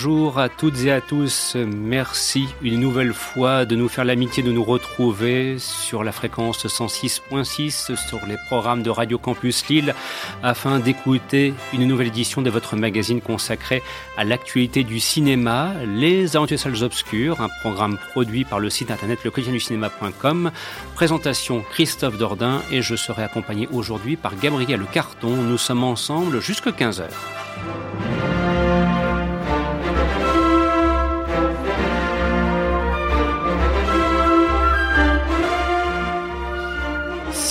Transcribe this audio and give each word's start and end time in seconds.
Bonjour 0.00 0.38
à 0.38 0.48
toutes 0.48 0.84
et 0.84 0.92
à 0.92 1.00
tous. 1.00 1.56
Merci 1.56 2.46
une 2.62 2.78
nouvelle 2.78 3.12
fois 3.12 3.64
de 3.64 3.74
nous 3.74 3.88
faire 3.88 4.04
l'amitié 4.04 4.44
de 4.44 4.52
nous 4.52 4.62
retrouver 4.62 5.58
sur 5.58 6.04
la 6.04 6.12
fréquence 6.12 6.64
106.6 6.66 7.96
sur 7.96 8.24
les 8.28 8.36
programmes 8.46 8.84
de 8.84 8.90
Radio 8.90 9.18
Campus 9.18 9.66
Lille 9.66 9.96
afin 10.44 10.78
d'écouter 10.78 11.52
une 11.72 11.84
nouvelle 11.84 12.06
édition 12.06 12.42
de 12.42 12.48
votre 12.48 12.76
magazine 12.76 13.20
consacré 13.20 13.82
à 14.16 14.22
l'actualité 14.22 14.84
du 14.84 15.00
cinéma, 15.00 15.72
Les 15.84 16.36
Aventures 16.36 16.60
Salles 16.60 16.84
Obscures, 16.84 17.40
un 17.40 17.48
programme 17.60 17.98
produit 18.12 18.44
par 18.44 18.60
le 18.60 18.70
site 18.70 18.92
internet 18.92 19.18
cinéma.com. 19.58 20.52
Présentation 20.94 21.64
Christophe 21.72 22.18
Dordain 22.18 22.62
et 22.70 22.82
je 22.82 22.94
serai 22.94 23.24
accompagné 23.24 23.68
aujourd'hui 23.72 24.14
par 24.14 24.36
Gabriel 24.36 24.82
Carton. 24.92 25.34
Nous 25.34 25.58
sommes 25.58 25.82
ensemble 25.82 26.40
jusqu'à 26.40 26.70
15h. 26.70 27.08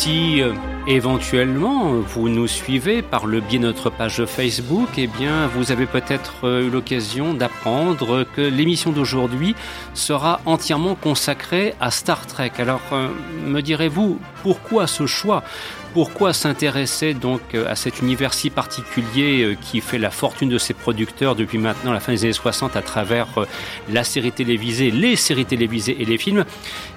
Si 0.07 0.41
euh, 0.41 0.53
éventuellement 0.87 1.95
vous 1.95 2.29
nous 2.29 2.47
suivez 2.47 3.01
par 3.01 3.25
le 3.25 3.41
biais 3.41 3.59
de 3.59 3.65
notre 3.65 3.89
page 3.89 4.23
Facebook, 4.23 4.87
eh 4.95 5.07
bien 5.07 5.47
vous 5.47 5.73
avez 5.73 5.85
peut-être 5.85 6.45
euh, 6.45 6.65
eu 6.65 6.69
l'occasion 6.69 7.33
d'apprendre 7.33 8.25
que 8.33 8.39
l'émission 8.39 8.93
d'aujourd'hui 8.93 9.53
sera 9.93 10.39
entièrement 10.45 10.95
consacrée 10.95 11.75
à 11.81 11.91
Star 11.91 12.25
Trek. 12.25 12.53
Alors 12.57 12.79
euh, 12.93 13.09
me 13.45 13.59
direz-vous 13.59 14.17
pourquoi 14.43 14.87
ce 14.87 15.05
choix? 15.07 15.43
Pourquoi 15.97 16.31
s'intéresser 16.31 17.15
donc 17.15 17.41
euh, 17.55 17.67
à 17.67 17.75
cet 17.75 18.03
univers 18.03 18.31
si 18.35 18.51
particulier 18.51 19.41
euh, 19.41 19.55
qui 19.59 19.81
fait 19.81 19.97
la 19.97 20.11
fortune 20.11 20.47
de 20.47 20.59
ses 20.59 20.75
producteurs 20.75 21.35
depuis 21.35 21.57
maintenant 21.57 21.91
la 21.91 21.99
fin 21.99 22.11
des 22.11 22.25
années 22.25 22.33
60 22.33 22.75
à 22.75 22.83
travers 22.83 23.25
euh, 23.37 23.45
la 23.89 24.03
série 24.03 24.31
télévisée, 24.31 24.91
les 24.91 25.15
séries 25.15 25.47
télévisées 25.47 25.97
et 25.99 26.05
les 26.05 26.19
films? 26.19 26.45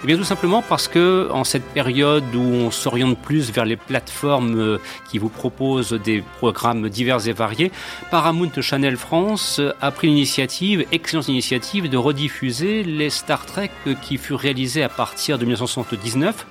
Eh 0.04 0.06
bien 0.06 0.18
tout 0.18 0.24
simplement 0.24 0.60
parce 0.60 0.86
que 0.86 1.30
en 1.32 1.44
cette 1.44 1.64
période 1.64 2.24
où 2.34 2.42
on 2.42 2.70
s'oriente 2.70 3.16
plus 3.16 3.50
vers 3.50 3.64
les 3.64 3.76
plateformes 3.76 4.78
qui 5.10 5.16
vous 5.16 5.30
proposent 5.30 5.92
des 5.92 6.22
programmes 6.36 6.90
divers 6.90 7.26
et 7.26 7.32
variés, 7.32 7.72
Paramount 8.10 8.52
Channel 8.60 8.98
France 8.98 9.62
a 9.80 9.90
pris 9.92 10.08
l'initiative, 10.08 10.84
excellente 10.92 11.28
initiative, 11.28 11.88
de 11.88 11.96
rediffuser 11.96 12.82
les 12.82 13.08
Star 13.08 13.46
Trek 13.46 13.70
qui 14.02 14.18
furent 14.18 14.40
réalisés 14.40 14.82
à 14.82 14.90
partir 14.90 15.38
de 15.38 15.44
1979 15.44 16.46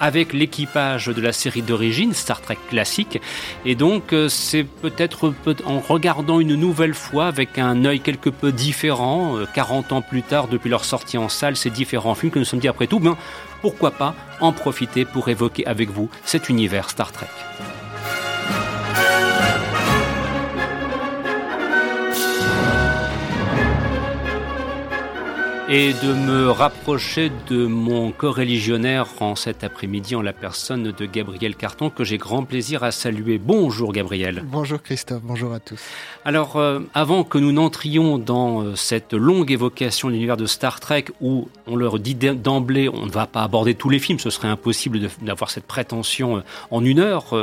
avec 0.00 0.34
l'équipage 0.34 1.06
de 1.06 1.20
la 1.22 1.32
série 1.32 1.62
d'origine 1.62 1.93
Star 2.14 2.40
Trek 2.40 2.58
classique. 2.68 3.20
Et 3.64 3.74
donc, 3.74 4.12
euh, 4.12 4.28
c'est 4.28 4.64
peut-être 4.64 5.32
en 5.64 5.80
regardant 5.80 6.40
une 6.40 6.54
nouvelle 6.54 6.94
fois 6.94 7.26
avec 7.26 7.58
un 7.58 7.84
œil 7.84 8.00
quelque 8.00 8.30
peu 8.30 8.52
différent, 8.52 9.36
40 9.54 9.92
euh, 9.92 9.94
ans 9.96 10.02
plus 10.02 10.22
tard, 10.22 10.48
depuis 10.48 10.70
leur 10.70 10.84
sortie 10.84 11.18
en 11.18 11.28
salle, 11.28 11.56
ces 11.56 11.70
différents 11.70 12.14
films 12.14 12.32
que 12.32 12.38
nous 12.38 12.44
sommes 12.44 12.60
dit 12.60 12.68
après 12.68 12.86
tout, 12.86 13.00
ben, 13.00 13.16
pourquoi 13.62 13.92
pas 13.92 14.14
en 14.40 14.52
profiter 14.52 15.04
pour 15.04 15.28
évoquer 15.28 15.66
avec 15.66 15.90
vous 15.90 16.10
cet 16.24 16.48
univers 16.48 16.90
Star 16.90 17.12
Trek. 17.12 17.28
Et 25.66 25.94
de 25.94 26.12
me 26.12 26.50
rapprocher 26.50 27.32
de 27.48 27.66
mon 27.66 28.12
co-religionnaire 28.12 29.06
en 29.20 29.34
cet 29.34 29.64
après-midi 29.64 30.14
en 30.14 30.20
la 30.20 30.34
personne 30.34 30.92
de 30.92 31.06
Gabriel 31.06 31.56
Carton 31.56 31.88
que 31.88 32.04
j'ai 32.04 32.18
grand 32.18 32.44
plaisir 32.44 32.84
à 32.84 32.92
saluer. 32.92 33.38
Bonjour 33.38 33.94
Gabriel. 33.94 34.44
Bonjour 34.44 34.82
Christophe, 34.82 35.22
bonjour 35.22 35.54
à 35.54 35.60
tous. 35.60 35.80
Alors 36.26 36.56
euh, 36.56 36.80
avant 36.92 37.24
que 37.24 37.38
nous 37.38 37.52
n'entrions 37.52 38.18
dans 38.18 38.62
euh, 38.62 38.76
cette 38.76 39.14
longue 39.14 39.50
évocation 39.50 40.08
de 40.08 40.12
l'univers 40.12 40.36
de 40.36 40.44
Star 40.44 40.80
Trek 40.80 41.06
où 41.22 41.48
on 41.66 41.76
leur 41.76 41.98
dit 41.98 42.14
d'emblée 42.14 42.90
on 42.90 43.06
ne 43.06 43.10
va 43.10 43.26
pas 43.26 43.42
aborder 43.42 43.74
tous 43.74 43.88
les 43.88 43.98
films, 43.98 44.18
ce 44.18 44.28
serait 44.28 44.48
impossible 44.48 45.00
d'avoir 45.22 45.50
cette 45.50 45.64
prétention 45.64 46.36
euh, 46.36 46.40
en 46.70 46.84
une 46.84 46.98
heure, 46.98 47.34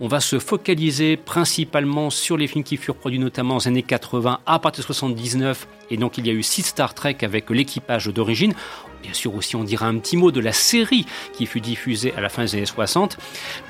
on 0.00 0.08
va 0.08 0.20
se 0.20 0.38
focaliser 0.38 1.16
principalement 1.16 2.10
sur 2.10 2.36
les 2.36 2.46
films 2.46 2.64
qui 2.64 2.76
furent 2.76 2.96
produits 2.96 3.18
notamment 3.18 3.56
aux 3.56 3.68
années 3.68 3.82
80 3.82 4.40
à 4.44 4.58
partir 4.58 4.82
de 4.82 4.86
79 4.86 5.66
et 5.90 5.96
donc 5.96 6.18
il 6.18 6.26
y 6.26 6.30
a 6.30 6.32
eu 6.32 6.42
six 6.42 6.62
Star 6.62 6.94
Trek 6.94 7.18
avec 7.22 7.50
l'équipage 7.54 8.06
d'origine. 8.08 8.54
Bien 9.02 9.12
sûr 9.12 9.34
aussi 9.34 9.54
on 9.56 9.64
dira 9.64 9.86
un 9.86 9.98
petit 9.98 10.16
mot 10.16 10.30
de 10.30 10.40
la 10.40 10.52
série 10.52 11.06
qui 11.34 11.46
fut 11.46 11.60
diffusée 11.60 12.14
à 12.16 12.20
la 12.20 12.28
fin 12.28 12.44
des 12.44 12.54
années 12.54 12.66
60. 12.66 13.18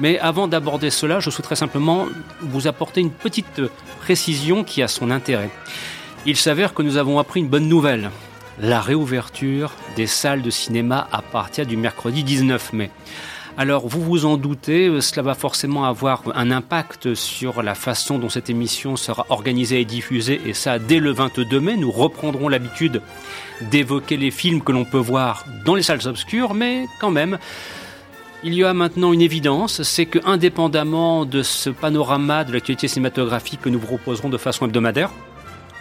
Mais 0.01 0.19
avant 0.19 0.49
d'aborder 0.49 0.91
cela, 0.91 1.21
je 1.21 1.31
souhaiterais 1.31 1.57
simplement 1.57 2.07
vous 2.41 2.67
apporter 2.67 3.01
une 3.01 3.11
petite 3.11 3.61
précision 4.01 4.65
qui 4.65 4.83
a 4.83 4.89
son 4.89 5.11
intérêt. 5.11 5.51
Il 6.27 6.37
s'avère 6.37 6.73
que 6.73 6.83
nous 6.83 6.97
avons 6.97 7.19
appris 7.19 7.41
une 7.41 7.49
bonne 7.49 7.69
nouvelle. 7.69 8.11
La 8.61 8.81
réouverture 8.81 9.73
des 9.97 10.07
salles 10.07 10.43
de 10.43 10.51
cinéma 10.51 11.09
à 11.11 11.21
partir 11.21 11.67
du 11.67 11.77
mercredi 11.77 12.23
19 12.23 12.73
mai. 12.73 12.91
Alors 13.57 13.87
vous 13.87 14.03
vous 14.03 14.25
en 14.25 14.37
doutez, 14.37 14.89
euh, 14.89 15.01
cela 15.01 15.23
va 15.23 15.35
forcément 15.35 15.85
avoir 15.85 16.23
un 16.35 16.51
impact 16.51 17.15
sur 17.15 17.63
la 17.63 17.77
façon 17.77 18.19
dont 18.19 18.29
cette 18.29 18.51
émission 18.51 18.97
sera 18.97 19.27
organisée 19.29 19.81
et 19.81 19.85
diffusée, 19.85 20.41
et 20.45 20.55
ça 20.55 20.81
dès 20.81 20.99
le 20.99 21.13
22 21.13 21.61
mai. 21.61 21.77
Nous 21.77 21.93
reprendrons 21.93 22.49
l'habitude 22.49 23.01
d'évoquer 23.71 24.17
les 24.17 24.33
films 24.33 24.61
que 24.61 24.73
l'on 24.73 24.85
peut 24.85 24.99
voir 24.99 25.45
dans 25.65 25.77
les 25.77 25.85
salles 25.85 26.07
obscures, 26.09 26.53
mais 26.53 26.87
quand 27.01 27.13
même, 27.13 27.39
il 28.43 28.55
y 28.55 28.65
a 28.65 28.75
maintenant 28.75 29.13
une 29.13 29.23
évidence, 29.23 29.83
c'est 29.85 30.07
que 30.07 30.19
indépendamment 30.27 31.25
de 31.25 31.45
ce 31.45 31.71
panorama 31.71 32.43
de 32.43 32.53
l'actualité 32.53 32.89
cinématographique 32.89 33.61
que 33.61 33.69
nous 33.69 33.79
vous 33.79 33.87
proposerons 33.87 34.31
de 34.31 34.37
façon 34.37 34.67
hebdomadaire, 34.67 35.11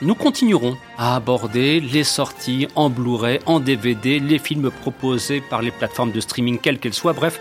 nous 0.01 0.15
continuerons 0.15 0.77
à 0.97 1.15
aborder 1.15 1.79
les 1.79 2.03
sorties 2.03 2.67
en 2.75 2.89
Blu-ray, 2.89 3.39
en 3.45 3.59
DVD, 3.59 4.19
les 4.19 4.39
films 4.39 4.71
proposés 4.71 5.41
par 5.41 5.61
les 5.61 5.71
plateformes 5.71 6.11
de 6.11 6.19
streaming, 6.19 6.59
quelles 6.59 6.79
qu'elles 6.79 6.93
soient. 6.93 7.13
Bref, 7.13 7.39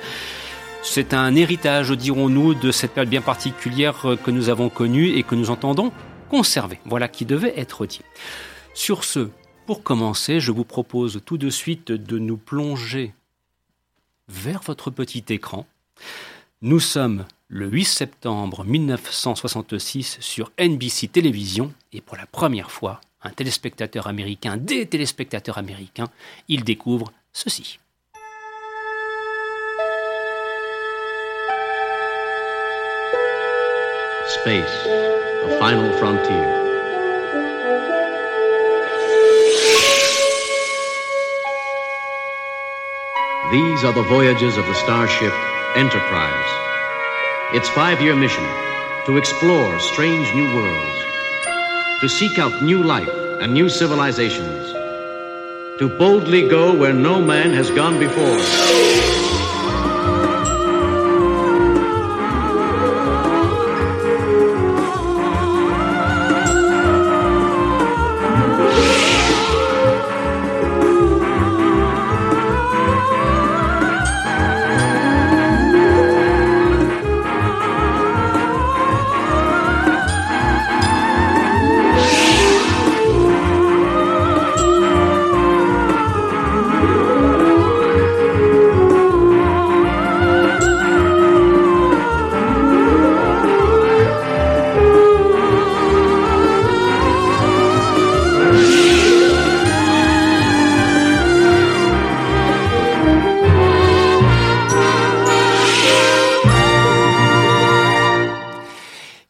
c'est 0.83 1.15
un 1.15 1.35
héritage, 1.35 1.91
dirons-nous, 1.91 2.55
de 2.55 2.71
cette 2.71 2.93
période 2.93 3.11
bien 3.11 3.21
particulière 3.21 4.05
que 4.23 4.31
nous 4.31 4.49
avons 4.49 4.69
connue 4.69 5.17
et 5.17 5.23
que 5.23 5.35
nous 5.35 5.51
entendons 5.51 5.93
conserver. 6.29 6.79
Voilà 6.85 7.09
qui 7.09 7.25
devait 7.25 7.55
être 7.57 7.87
dit. 7.87 8.01
Sur 8.75 9.05
ce, 9.05 9.29
pour 9.67 9.83
commencer, 9.83 10.41
je 10.41 10.51
vous 10.51 10.65
propose 10.65 11.21
tout 11.25 11.39
de 11.39 11.51
suite 11.51 11.93
de 11.93 12.19
nous 12.19 12.37
plonger 12.37 13.15
vers 14.29 14.61
votre 14.63 14.91
petit 14.91 15.25
écran. 15.29 15.67
Nous 16.63 16.81
sommes 16.81 17.25
le 17.53 17.69
8 17.69 17.85
septembre 17.85 18.65
1966 18.65 20.17
sur 20.21 20.51
NBC 20.59 21.09
Télévision 21.09 21.71
et 21.93 22.01
pour 22.01 22.17
la 22.17 22.25
première 22.25 22.71
fois, 22.71 22.99
un 23.23 23.29
téléspectateur 23.29 24.07
américain, 24.07 24.57
des 24.57 24.87
téléspectateurs 24.87 25.59
américains, 25.59 26.09
il 26.49 26.65
découvre 26.65 27.13
ceci. 27.35 27.79
Space, 34.29 34.87
the 35.45 35.51
final 35.59 35.93
frontier. 35.99 36.43
These 43.53 43.85
are 43.85 43.93
the 43.93 44.09
voyages 44.09 44.57
of 44.57 44.67
the 44.67 44.75
starship 44.75 45.35
Enterprise. 45.77 46.62
Its 47.55 47.69
five 47.69 48.01
year 48.01 48.17
mission 48.17 48.45
to 49.05 49.19
explore 49.19 49.79
strange 49.79 50.27
new 50.35 50.57
worlds, 50.57 51.05
to 52.01 52.09
seek 52.09 52.39
out 52.39 52.63
new 52.63 52.83
life 52.83 53.11
and 53.43 53.53
new 53.53 53.69
civilizations, 53.69 54.73
to 55.79 55.95
boldly 55.99 56.49
go 56.49 56.73
where 56.75 56.95
no 56.95 57.21
man 57.21 57.53
has 57.53 57.71
gone 57.71 57.99
before. 57.99 59.22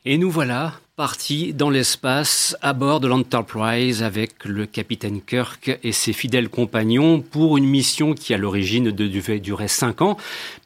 Et 0.04 0.18
nous 0.18 0.32
voilà 0.32 0.72
partis 0.96 1.54
dans 1.54 1.70
l'espace 1.70 2.56
à 2.60 2.72
bord 2.72 2.98
de 2.98 3.06
l'Enterprise 3.06 4.02
avec 4.02 4.44
le 4.44 4.66
capitaine 4.66 5.22
Kirk 5.22 5.78
et 5.84 5.92
ses 5.92 6.12
fidèles 6.12 6.48
compagnons 6.48 7.20
pour 7.20 7.56
une 7.56 7.66
mission 7.66 8.12
qui 8.12 8.34
à 8.34 8.36
l'origine 8.36 8.90
devait 8.90 9.38
durer 9.38 9.68
cinq 9.68 10.02
ans, 10.02 10.16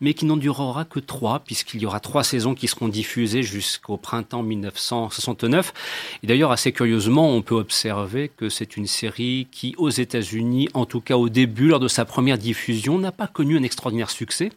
mais 0.00 0.15
qui 0.15 0.25
n'en 0.25 0.38
durera 0.38 0.87
que 0.87 1.00
trois 1.00 1.41
puisqu'il 1.41 1.83
y 1.83 1.87
aura 1.87 2.00
trois 2.00 2.25
saisons 2.25 2.55
qui 2.55 2.67
seront 2.67 2.88
diffusées 2.88 3.43
jusqu'au 3.43 3.99
printemps 3.99 4.43
1969. 4.43 5.75
Et 6.23 6.27
d'ailleurs, 6.27 6.50
assez 6.50 6.73
curieusement, 6.73 7.31
on 7.31 7.43
peut 7.43 7.56
observer 7.56 8.31
que 8.35 8.49
c'est 8.49 8.79
une 8.79 8.87
série 8.87 9.49
qui, 9.53 9.75
aux 9.77 9.91
États-Unis, 9.91 10.71
en 10.73 10.87
tout 10.87 11.03
cas 11.03 11.19
au 11.19 11.29
début, 11.29 11.69
lors 11.69 11.81
de 11.81 11.88
sa 11.88 12.06
première 12.06 12.38
diffusion, 12.38 12.99
n'a 12.99 13.12
pas 13.12 13.27
connu 13.27 13.59
un 13.59 13.62
extraordinaire 13.62 14.11
succès. 14.11 14.50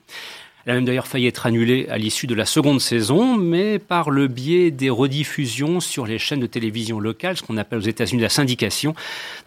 Elle 0.66 0.74
a 0.74 0.76
même 0.76 0.86
d'ailleurs 0.86 1.08
failli 1.08 1.28
être 1.28 1.46
annulée 1.46 1.88
à 1.90 1.98
l'issue 1.98 2.28
de 2.28 2.36
la 2.36 2.46
seconde 2.46 2.82
saison, 2.82 3.38
mais 3.38 3.80
par 3.80 4.12
le 4.12 4.28
biais 4.28 4.72
des 4.72 4.90
rediffusions 4.90 5.80
sur 5.80 6.06
les 6.06 6.20
chaînes 6.20 6.42
de 6.42 6.48
télévision 6.48 7.00
locales, 7.00 7.38
ce 7.38 7.44
qu'on 7.44 7.58
appelle 7.58 7.80
aux 7.80 7.84
États-Unis 7.84 8.22
la 8.22 8.30
syndication, 8.30 8.94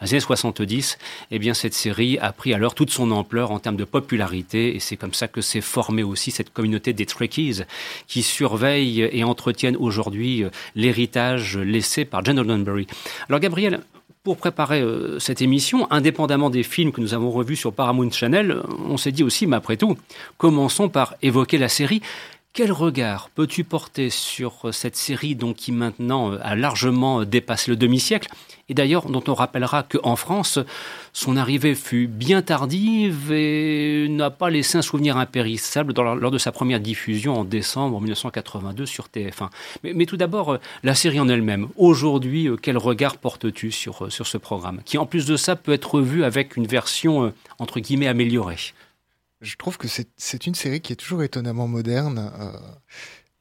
dans 0.01 0.07
les 0.07 0.15
années 0.15 0.21
70, 0.21 0.99
eh 1.31 1.39
bien 1.39 1.55
cette 1.55 1.75
série 1.75 2.19
a 2.19 2.33
pris 2.33 2.55
alors 2.55 2.75
toute 2.75 2.91
son 2.91 3.11
ampleur 3.11 3.51
en 3.51 3.59
termes 3.59 3.77
de 3.77 3.85
popularité, 3.85 4.75
et 4.75 4.81
c'est 4.81 4.97
comme 4.97 5.13
ça 5.15 5.29
que 5.29 5.43
s'est 5.43 5.61
formée 5.61 6.03
aussi 6.03 6.31
cette 6.31 6.53
communauté 6.53 6.93
des 6.93 7.07
Trekkies 7.07 7.63
qui 8.07 8.23
surveillent 8.23 9.09
et 9.13 9.23
entretiennent 9.25 9.77
aujourd'hui 9.77 10.45
euh, 10.45 10.51
l'héritage 10.75 11.59
laissé 11.59 12.05
par 12.05 12.25
John 12.25 12.39
Roddenberry. 12.39 12.87
Alors 13.29 13.41
Gabriel, 13.41 13.81
pour 14.23 14.37
préparer 14.37 14.81
euh, 14.81 15.19
cette 15.19 15.43
émission, 15.43 15.91
indépendamment 15.91 16.49
des 16.49 16.63
films 16.63 16.93
que 16.93 17.01
nous 17.01 17.13
avons 17.13 17.31
revus 17.31 17.57
sur 17.57 17.73
Paramount 17.73 18.11
Channel, 18.11 18.63
on 18.89 18.97
s'est 18.97 19.11
dit 19.11 19.25
aussi, 19.25 19.49
mais 19.49 19.57
après 19.57 19.77
tout, 19.77 19.97
commençons 20.39 20.89
par 20.89 21.17
évoquer 21.23 21.59
la 21.59 21.69
série 21.69 22.03
quel 22.55 22.71
regard 22.71 23.31
peux-tu 23.31 23.65
porter 23.65 24.11
sur 24.11 24.69
euh, 24.69 24.73
cette 24.73 24.97
série 24.97 25.35
donc, 25.35 25.57
qui 25.57 25.73
maintenant 25.73 26.33
euh, 26.33 26.39
a 26.43 26.55
largement 26.55 27.25
dépassé 27.25 27.71
le 27.71 27.77
demi-siècle? 27.77 28.29
Et 28.69 28.75
d'ailleurs 28.75 29.07
dont 29.07 29.25
on 29.27 29.35
rappellera 29.35 29.83
qu'en 29.83 30.17
France, 30.17 30.59
son 31.15 31.37
arrivée 31.39 31.75
fut 31.75 32.07
bien 32.07 32.43
tardive 32.43 33.33
et 33.33 34.07
n'a 34.11 34.31
pas 34.31 34.51
laissé 34.51 34.77
un 34.77 34.83
souvenir 34.83 35.17
impérissable 35.17 35.95
lors 35.95 36.31
de 36.31 36.39
sa 36.39 36.53
première 36.53 36.81
diffusion 36.81 37.41
en 37.41 37.45
décembre 37.45 38.01
1982 38.01 38.85
sur 38.85 39.07
TF1. 39.07 39.49
Mais, 39.83 40.07
tout 40.07 40.19
d'abord, 40.19 40.53
euh, 40.53 40.59
la 40.83 40.95
série 40.95 41.21
en 41.21 41.29
elle-même. 41.29 41.69
Aujourd'hui, 41.77 42.51
quel 42.61 42.77
regard 42.77 43.17
portes-tu 43.17 43.73
sur, 43.73 44.13
sur 44.13 44.27
ce 44.27 44.37
programme? 44.37 44.83
Qui 44.85 44.99
en 44.99 45.07
plus 45.07 45.25
de 45.25 45.37
ça 45.37 45.57
peut 45.57 45.73
être 45.73 46.01
vu 46.01 46.23
avec 46.23 46.57
une 46.57 46.67
version 46.67 47.33
entre 47.59 47.81
guillemets 47.81 48.09
améliorée 48.09 48.59
je 49.43 49.57
trouve 49.57 49.77
que 49.77 49.89
c'est 49.89 50.47
une 50.47 50.55
série 50.55 50.81
qui 50.81 50.93
est 50.93 50.97
toujours 50.97 51.23
étonnamment 51.23 51.69
moderne. 51.69 52.33
Euh, 52.41 52.53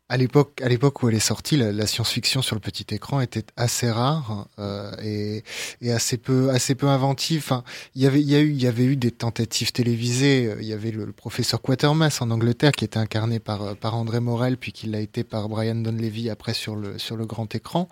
à 0.10 0.18
l'époque, 0.18 1.04
où 1.04 1.08
elle 1.08 1.16
est 1.16 1.20
sortie, 1.20 1.56
la, 1.56 1.88
science-fiction 1.88 2.42
sur 2.42 2.54
le 2.54 2.60
petit 2.60 2.86
écran 2.94 3.22
était 3.22 3.46
assez 3.56 3.90
rare 3.90 4.50
euh, 4.60 4.92
et, 5.02 5.42
et, 5.80 5.94
assez 5.94 6.18
peu, 6.18 6.50
assez 6.50 6.76
peu 6.76 6.88
inventive. 6.88 7.40
Enfin, 7.46 7.64
il 7.96 8.02
y 8.02 8.08
avait, 8.08 8.22
y 8.22 8.36
eu, 8.36 8.52
y 8.52 8.68
avait 8.68 8.84
eu 8.84 8.98
des 8.98 9.12
tentatives 9.12 9.72
télévisées. 9.72 10.54
Il 10.60 10.66
y 10.66 10.74
avait 10.74 10.92
le, 10.92 11.14
professeur 11.14 11.62
Quatermass 11.62 12.22
en 12.22 12.30
Angleterre 12.30 12.74
qui 12.74 12.84
était 12.84 12.98
incarné 12.98 13.40
par 13.40 13.78
par 13.78 13.96
André 13.96 14.20
Morel, 14.20 14.58
puis 14.58 14.74
qui 14.74 14.88
l'a 14.88 15.00
été 15.00 15.24
par 15.24 15.48
Brian 15.48 15.76
Donlevy 15.76 16.30
après 16.30 16.54
sur 16.54 16.76
le 16.76 17.00
sur 17.00 17.16
le 17.16 17.26
grand 17.26 17.56
écran. 17.56 17.88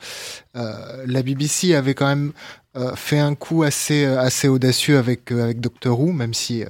Euh, 0.58 1.06
la 1.08 1.24
BBC 1.24 1.74
avait 1.74 1.94
quand 1.94 2.08
même 2.08 2.34
euh, 2.76 2.96
fait 2.96 3.20
un 3.20 3.36
coup 3.36 3.64
assez 3.64 4.06
euh, 4.06 4.20
assez 4.20 4.48
audacieux 4.48 4.98
avec 4.98 5.32
euh, 5.32 5.44
avec 5.44 5.60
Doctor 5.60 6.00
Who, 6.00 6.12
même 6.12 6.34
si 6.34 6.64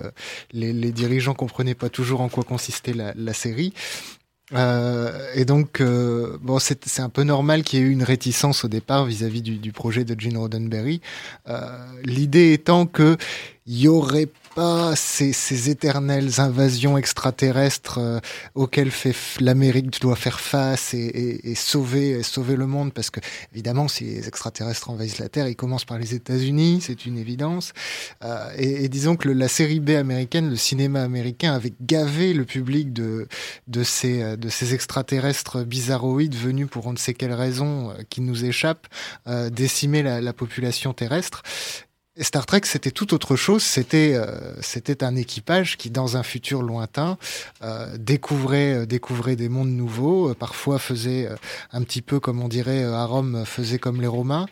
les, 0.51 0.71
les, 0.73 0.91
dirigeants 0.91 1.33
comprenaient 1.33 1.75
pas 1.75 1.89
toujours 1.89 2.21
en 2.21 2.29
quoi 2.29 2.43
consistait 2.43 2.93
la, 2.93 3.13
la 3.15 3.33
série. 3.33 3.73
Euh, 4.53 5.31
et 5.35 5.45
donc, 5.45 5.81
euh, 5.81 6.37
bon, 6.41 6.59
c'est 6.59 6.99
un 6.99 7.09
peu 7.09 7.23
normal 7.23 7.63
qu'il 7.63 7.79
y 7.79 7.81
ait 7.81 7.85
eu 7.85 7.91
une 7.91 8.03
réticence 8.03 8.65
au 8.65 8.67
départ 8.67 9.05
vis-à-vis 9.05 9.41
du, 9.41 9.57
du, 9.57 9.71
projet 9.71 10.03
de 10.05 10.19
Gene 10.19 10.37
Roddenberry. 10.37 11.01
Euh, 11.47 11.77
L'idée 12.03 12.53
étant 12.53 12.85
que 12.85 13.17
il 13.71 13.87
aurait 13.87 14.29
pas 14.55 14.95
ces, 14.95 15.31
ces 15.31 15.69
éternelles 15.69 16.39
invasions 16.39 16.97
extraterrestres 16.97 17.99
euh, 17.99 18.19
auxquelles 18.55 18.89
fait 18.89 19.13
l'Amérique 19.39 20.01
doit 20.01 20.15
faire 20.15 20.39
face 20.39 20.95
et, 20.95 20.97
et, 20.97 21.51
et, 21.51 21.55
sauver 21.55 22.23
sauver 22.23 22.55
le 22.55 22.65
monde? 22.65 22.91
Parce 22.91 23.11
que 23.11 23.19
évidemment 23.53 23.87
si 23.87 24.05
les 24.05 24.27
extraterrestres 24.27 24.89
envahissent 24.89 25.19
la 25.19 25.29
Terre 25.29 25.47
ils 25.47 25.55
commencent 25.55 25.85
par 25.85 25.99
les 25.99 26.15
États-Unis 26.15 26.79
c'est 26.81 27.05
une 27.05 27.17
évidence. 27.19 27.73
Euh, 28.23 28.51
et, 28.57 28.89
disons 28.89 29.15
que 29.15 29.27
le, 29.27 29.35
la 29.35 29.47
série 29.47 29.79
B 29.79 29.91
américaine 29.91 30.49
le 30.49 30.55
cinéma 30.55 31.03
américain 31.03 31.53
avait 31.53 31.73
gavé 31.79 32.33
le 32.33 32.45
public 32.45 32.91
de 32.91 33.27
de 33.67 33.83
ces 33.83 34.35
de 34.35 34.49
ces 34.49 34.73
extraterrestres 34.73 35.63
bizarroïdes 35.63 36.35
venus 36.35 36.67
pour 36.71 36.87
on 36.87 36.93
ne 36.93 36.97
sait 36.97 37.13
quelle 37.13 37.33
raison 37.33 37.91
euh, 37.91 37.93
qui 38.09 38.21
nous 38.21 38.45
échappent 38.45 38.87
euh, 39.27 39.51
décimer 39.51 40.01
la, 40.01 40.21
la 40.21 40.33
population 40.33 40.93
terrestre 40.93 41.43
Star 42.21 42.45
Trek, 42.45 42.61
c'était 42.65 42.91
tout 42.91 43.13
autre 43.13 43.35
chose. 43.35 43.63
C'était 43.63 44.13
euh, 44.13 44.53
c'était 44.61 45.03
un 45.03 45.15
équipage 45.15 45.77
qui, 45.77 45.89
dans 45.89 46.17
un 46.17 46.23
futur 46.23 46.61
lointain, 46.61 47.17
euh, 47.63 47.97
découvrait 47.97 48.73
euh, 48.73 48.85
découvrait 48.85 49.37
des 49.37 49.47
mondes 49.47 49.69
nouveaux. 49.69 50.33
parfois 50.33 50.79
faisait 50.79 51.29
un 51.71 51.81
petit 51.83 52.01
peu 52.01 52.19
comme 52.19 52.41
on 52.41 52.47
dirait 52.47 52.83
à 52.83 53.05
Rome, 53.05 53.43
faisait 53.45 53.79
comme 53.79 54.01
les 54.01 54.07
Romains, 54.07 54.47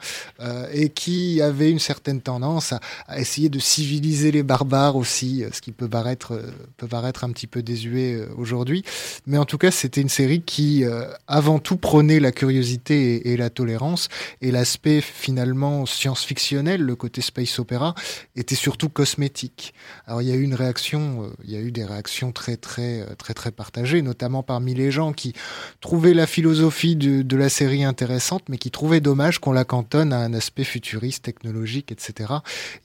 et 0.72 0.90
qui 0.90 1.42
avait 1.42 1.72
une 1.72 1.80
certaine 1.80 2.22
tendance 2.22 2.74
à, 3.08 3.20
essayer 3.20 3.50
de 3.50 3.60
civiliser 3.60 4.32
les 4.32 4.44
barbares 4.44 4.96
aussi, 4.96 5.44
ce 5.52 5.62
qui 5.62 5.72
peut 5.72 5.88
paraître 5.88 6.40
peut 6.78 6.88
paraître 6.88 7.24
un 7.24 7.32
petit 7.32 7.48
peu 7.48 7.62
désuet 7.62 8.26
aujourd'hui. 8.38 8.84
Mais 9.26 9.38
en 9.38 9.46
tout 9.46 9.58
cas, 9.58 9.72
c'était 9.72 10.02
une 10.02 10.10
série 10.10 10.42
qui, 10.42 10.84
avant 11.28 11.60
tout, 11.60 11.78
prônait 11.78 12.20
la 12.20 12.32
curiosité 12.32 13.16
et, 13.16 13.34
et 13.34 13.38
la 13.38 13.50
tolérance 13.50 14.10
et 14.42 14.52
l'aspect 14.52 15.02
finalement 15.02 15.86
science-fictionnel, 15.86 16.82
le 16.82 16.96
côté 16.96 17.22
space 17.22 17.57
opéra 17.60 17.96
était 18.36 18.56
surtout 18.56 18.90
cosmétique. 18.90 19.74
Alors 20.06 20.22
il 20.22 20.28
y 20.28 20.32
a 20.32 20.36
eu 20.36 20.44
une 20.44 20.56
réaction, 20.56 21.24
euh, 21.24 21.30
il 21.44 21.52
y 21.52 21.56
a 21.56 21.60
eu 21.60 21.72
des 21.72 21.86
réactions 21.86 22.32
très 22.32 22.58
très 22.58 23.02
euh, 23.02 23.16
très 23.18 23.34
très 23.34 23.52
partagées, 23.52 24.02
notamment 24.02 24.44
parmi 24.44 24.74
les 24.74 24.92
gens 24.92 25.14
qui 25.14 25.34
trouvaient 25.82 26.14
la 26.14 26.28
philosophie 26.28 26.96
de, 26.96 27.38
la 27.38 27.50
série 27.50 27.84
intéressante, 27.84 28.44
mais 28.50 28.58
qui 28.58 28.72
trouvaient 28.72 29.00
dommage 29.00 29.40
qu'on 29.40 29.52
la 29.52 29.64
cantonne 29.64 30.12
à 30.12 30.20
un 30.20 30.34
aspect 30.34 30.64
futuriste, 30.64 31.24
technologique, 31.24 31.92
etc. 31.92 32.34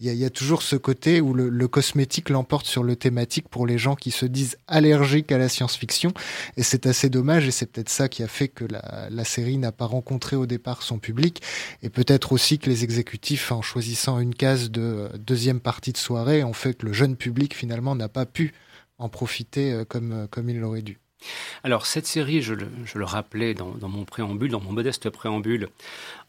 Il 0.01 0.13
y 0.13 0.25
a, 0.25 0.31
toujours 0.31 0.63
ce 0.63 0.77
côté 0.77 1.21
où 1.21 1.33
le, 1.35 1.49
le 1.49 1.69
cosmétique 1.69 2.29
l'emporte 2.29 2.67
sur 2.67 2.83
le 2.83 2.97
thématique 2.97 3.49
pour 3.49 3.67
les 3.67 3.79
gens 3.79 3.95
qui 3.95 4.11
se 4.11 4.27
disent 4.27 4.57
allergiques 4.67 5.33
à 5.33 5.39
la 5.39 5.49
science-fiction, 5.49 6.13
et 6.57 6.63
c'est 6.63 6.87
assez 6.87 7.09
dommage, 7.09 7.47
et 7.47 7.51
c'est 7.51 7.67
peut-être 7.67 7.89
ça 7.89 8.09
qui 8.09 8.23
a 8.23 8.29
fait 8.29 8.49
que 8.49 8.65
la, 8.65 9.09
la 9.11 9.25
série 9.25 9.57
n'a 9.59 9.73
pas 9.73 9.87
rencontré 9.87 10.37
au 10.37 10.47
départ 10.47 10.83
son 10.83 10.99
public, 10.99 11.43
et 11.83 11.89
peut-être 11.89 12.33
aussi 12.33 12.59
que 12.59 12.69
les 12.69 12.85
exécutifs, 12.85 13.53
en 13.53 13.63
choisissant 13.63 14.19
une 14.19 14.35
case 14.35 14.52
de 14.57 15.11
deuxième 15.19 15.61
partie 15.61 15.93
de 15.93 15.99
soirée 15.99 16.45
ont 16.45 16.53
fait 16.53 16.75
que 16.75 16.87
le 16.87 16.93
jeune 16.93 17.17
public 17.17 17.55
finalement 17.55 17.95
n'a 17.95 18.09
pas 18.09 18.27
pu 18.27 18.53
en 18.99 19.09
profiter 19.09 19.73
euh, 19.73 19.85
comme, 19.85 20.13
euh, 20.13 20.27
comme 20.31 20.49
il 20.49 20.61
l'aurait 20.61 20.83
dû. 20.83 20.99
Alors 21.63 21.87
cette 21.87 22.07
série, 22.07 22.43
je 22.43 22.55
le, 22.55 23.05
rappelais 23.05 23.55
dans, 23.55 23.77
mon 23.89 24.05
préambule, 24.05 24.51
dans 24.51 24.61
mon 24.61 24.73
modeste 24.73 25.09
préambule, 25.09 25.69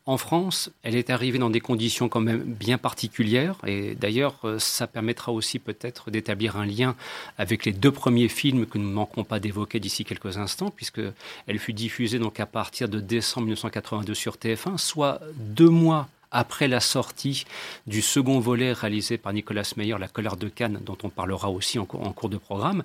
en 0.06 0.18
France, 0.18 0.70
elle 0.84 0.96
est 0.96 1.10
arrivée 1.10 1.40
dans 1.40 1.50
des 1.50 1.62
conditions 1.62 2.10
quand 2.10 2.20
même 2.20 2.44
bien 2.44 2.78
particulières 2.78 3.56
et 3.66 3.96
d'ailleurs 3.96 4.38
euh, 4.44 4.60
ça 4.60 4.86
permettra 4.86 5.32
aussi 5.32 5.60
peut-être 5.60 6.12
d'établir 6.12 6.58
un 6.58 6.66
lien 6.66 6.96
avec 7.38 7.64
les 7.66 7.72
deux 7.72 7.92
premiers 7.92 8.28
films 8.28 8.66
que 8.66 8.78
nous 8.78 8.90
ne 8.90 8.94
manquerons 8.94 9.24
pas 9.24 9.40
d'évoquer 9.40 9.80
d'ici 9.80 10.04
quelques 10.04 10.38
instants 10.38 10.72
puisque 10.72 11.02
elle 11.48 11.58
fut 11.58 11.74
diffusée 11.74 12.20
donc 12.20 12.40
à 12.40 12.46
partir 12.46 12.90
de 12.90 13.00
décembre 13.00 13.46
1982 13.46 14.14
sur 14.14 14.36
TF1, 14.36 14.78
soit 14.78 15.22
deux 15.38 15.70
mois 15.70 16.10
après 16.34 16.68
la 16.68 16.80
sortie 16.82 17.46
du 17.88 18.02
second 18.02 18.40
volet 18.40 18.74
réalisé 18.74 19.18
par 19.18 19.32
Nicolas 19.32 19.72
Meyer, 19.78 19.96
La 20.00 20.08
colère 20.08 20.36
de 20.36 20.50
Cannes, 20.50 20.80
dont 20.86 20.98
on 21.04 21.10
parlera 21.10 21.50
aussi 21.50 21.80
en, 21.80 21.84
en 21.84 22.12
cours 22.12 22.30
de 22.30 22.38
programme. 22.38 22.84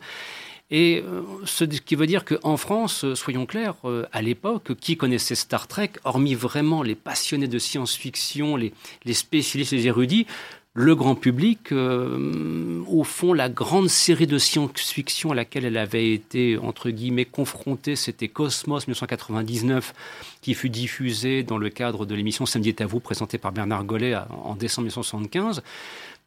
Et 0.70 1.02
euh, 1.06 1.22
ce 1.46 1.64
qui 1.64 1.94
veut 1.94 2.06
dire 2.06 2.26
qu'en 2.26 2.58
France, 2.58 3.04
euh, 3.04 3.14
soyons 3.14 3.46
clairs, 3.46 3.76
euh, 3.84 4.04
à 4.12 4.20
l'époque, 4.20 4.74
qui 4.78 4.98
connaissait 4.98 5.34
Star 5.34 5.66
Trek, 5.66 5.92
hormis 6.04 6.34
vraiment 6.34 6.82
les 6.82 6.94
passionnés 6.94 7.48
de 7.48 7.58
science-fiction, 7.58 8.56
les, 8.56 8.74
les 9.04 9.14
spécialistes, 9.14 9.72
les 9.72 9.86
érudits, 9.86 10.26
le 10.74 10.94
grand 10.94 11.16
public, 11.16 11.72
euh, 11.72 12.82
au 12.86 13.02
fond, 13.02 13.32
la 13.32 13.48
grande 13.48 13.88
série 13.88 14.26
de 14.28 14.38
science-fiction 14.38 15.32
à 15.32 15.34
laquelle 15.34 15.64
elle 15.64 15.76
avait 15.76 16.12
été, 16.12 16.56
entre 16.56 16.90
guillemets, 16.90 17.24
confrontée, 17.24 17.96
c'était 17.96 18.28
Cosmos 18.28 18.86
1999, 18.86 19.92
qui 20.40 20.54
fut 20.54 20.70
diffusée 20.70 21.42
dans 21.42 21.58
le 21.58 21.68
cadre 21.68 22.06
de 22.06 22.14
l'émission 22.14 22.46
Samedi 22.46 22.68
est 22.68 22.80
à 22.80 22.86
vous, 22.86 23.00
présentée 23.00 23.38
par 23.38 23.50
Bernard 23.50 23.84
Gollet 23.84 24.14
en 24.44 24.54
décembre 24.54 24.84
1975. 24.84 25.62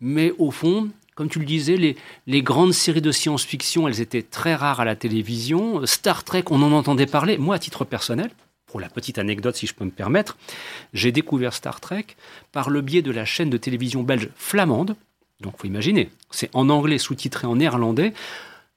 Mais 0.01 0.33
au 0.37 0.51
fond, 0.51 0.89
comme 1.15 1.29
tu 1.29 1.39
le 1.39 1.45
disais, 1.45 1.95
les 2.27 2.41
grandes 2.41 2.73
séries 2.73 3.01
de 3.01 3.11
science-fiction, 3.11 3.87
elles 3.87 4.01
étaient 4.01 4.23
très 4.23 4.55
rares 4.55 4.81
à 4.81 4.85
la 4.85 4.95
télévision. 4.95 5.85
Star 5.85 6.23
Trek, 6.23 6.45
on 6.49 6.61
en 6.61 6.71
entendait 6.71 7.05
parler. 7.05 7.37
Moi, 7.37 7.55
à 7.55 7.59
titre 7.59 7.85
personnel, 7.85 8.31
pour 8.71 8.79
la 8.79 8.89
petite 8.89 9.19
anecdote, 9.19 9.55
si 9.55 9.67
je 9.67 9.73
peux 9.73 9.85
me 9.85 9.91
permettre, 9.91 10.37
j'ai 10.93 11.11
découvert 11.11 11.53
Star 11.53 11.81
Trek 11.81 12.05
par 12.51 12.69
le 12.69 12.81
biais 12.81 13.01
de 13.01 13.11
la 13.11 13.25
chaîne 13.25 13.49
de 13.49 13.57
télévision 13.57 14.01
belge 14.01 14.29
flamande. 14.35 14.95
Donc, 15.41 15.57
faut 15.57 15.67
imaginer, 15.67 16.09
c'est 16.29 16.49
en 16.53 16.69
anglais 16.69 16.97
sous-titré 16.97 17.47
en 17.47 17.57
néerlandais. 17.57 18.13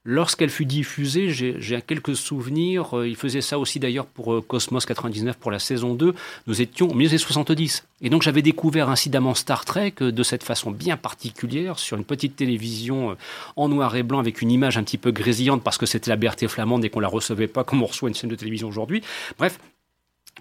Lorsqu'elle 0.07 0.51
fut 0.51 0.67
diffusée, 0.67 1.31
j'ai 1.31 1.81
quelques 1.81 2.15
souvenirs. 2.15 2.99
Euh, 2.99 3.09
il 3.09 3.17
faisait 3.17 3.41
ça 3.41 3.59
aussi 3.59 3.81
d'ailleurs 3.81 4.05
pour 4.05 4.35
euh, 4.35 4.43
Cosmos 4.43 4.85
99 4.85 5.37
pour 5.39 5.51
la 5.51 5.59
saison 5.59 5.95
2. 5.95 6.15
Nous 6.47 6.61
étions 6.61 6.89
des 6.89 7.17
70. 7.17 7.87
Et 8.03 8.11
donc 8.11 8.21
j'avais 8.21 8.43
découvert 8.43 8.91
incidemment 8.91 9.35
Star 9.35 9.65
Trek 9.65 9.95
euh, 10.03 10.13
de 10.13 10.23
cette 10.23 10.43
façon 10.43 10.71
bien 10.71 10.99
particulière 10.99 11.79
sur 11.79 11.97
une 11.97 12.05
petite 12.05 12.37
télévision 12.37 13.17
en 13.57 13.69
noir 13.71 13.97
et 13.97 14.03
blanc 14.03 14.19
avec 14.19 14.43
une 14.43 14.51
image 14.51 14.77
un 14.77 14.83
petit 14.83 14.99
peu 14.99 15.11
grésillante 15.11 15.63
parce 15.63 15.79
que 15.79 15.87
c'était 15.87 16.11
la 16.11 16.17
BRT 16.17 16.49
flamande 16.49 16.85
et 16.85 16.91
qu'on 16.91 17.01
la 17.01 17.09
recevait 17.09 17.49
pas 17.49 17.65
comme 17.65 17.83
on 17.83 17.87
reçoit 17.87 18.11
une 18.11 18.15
chaîne 18.15 18.29
de 18.29 18.37
télévision 18.37 18.69
aujourd'hui. 18.69 19.03
Bref, 19.39 19.59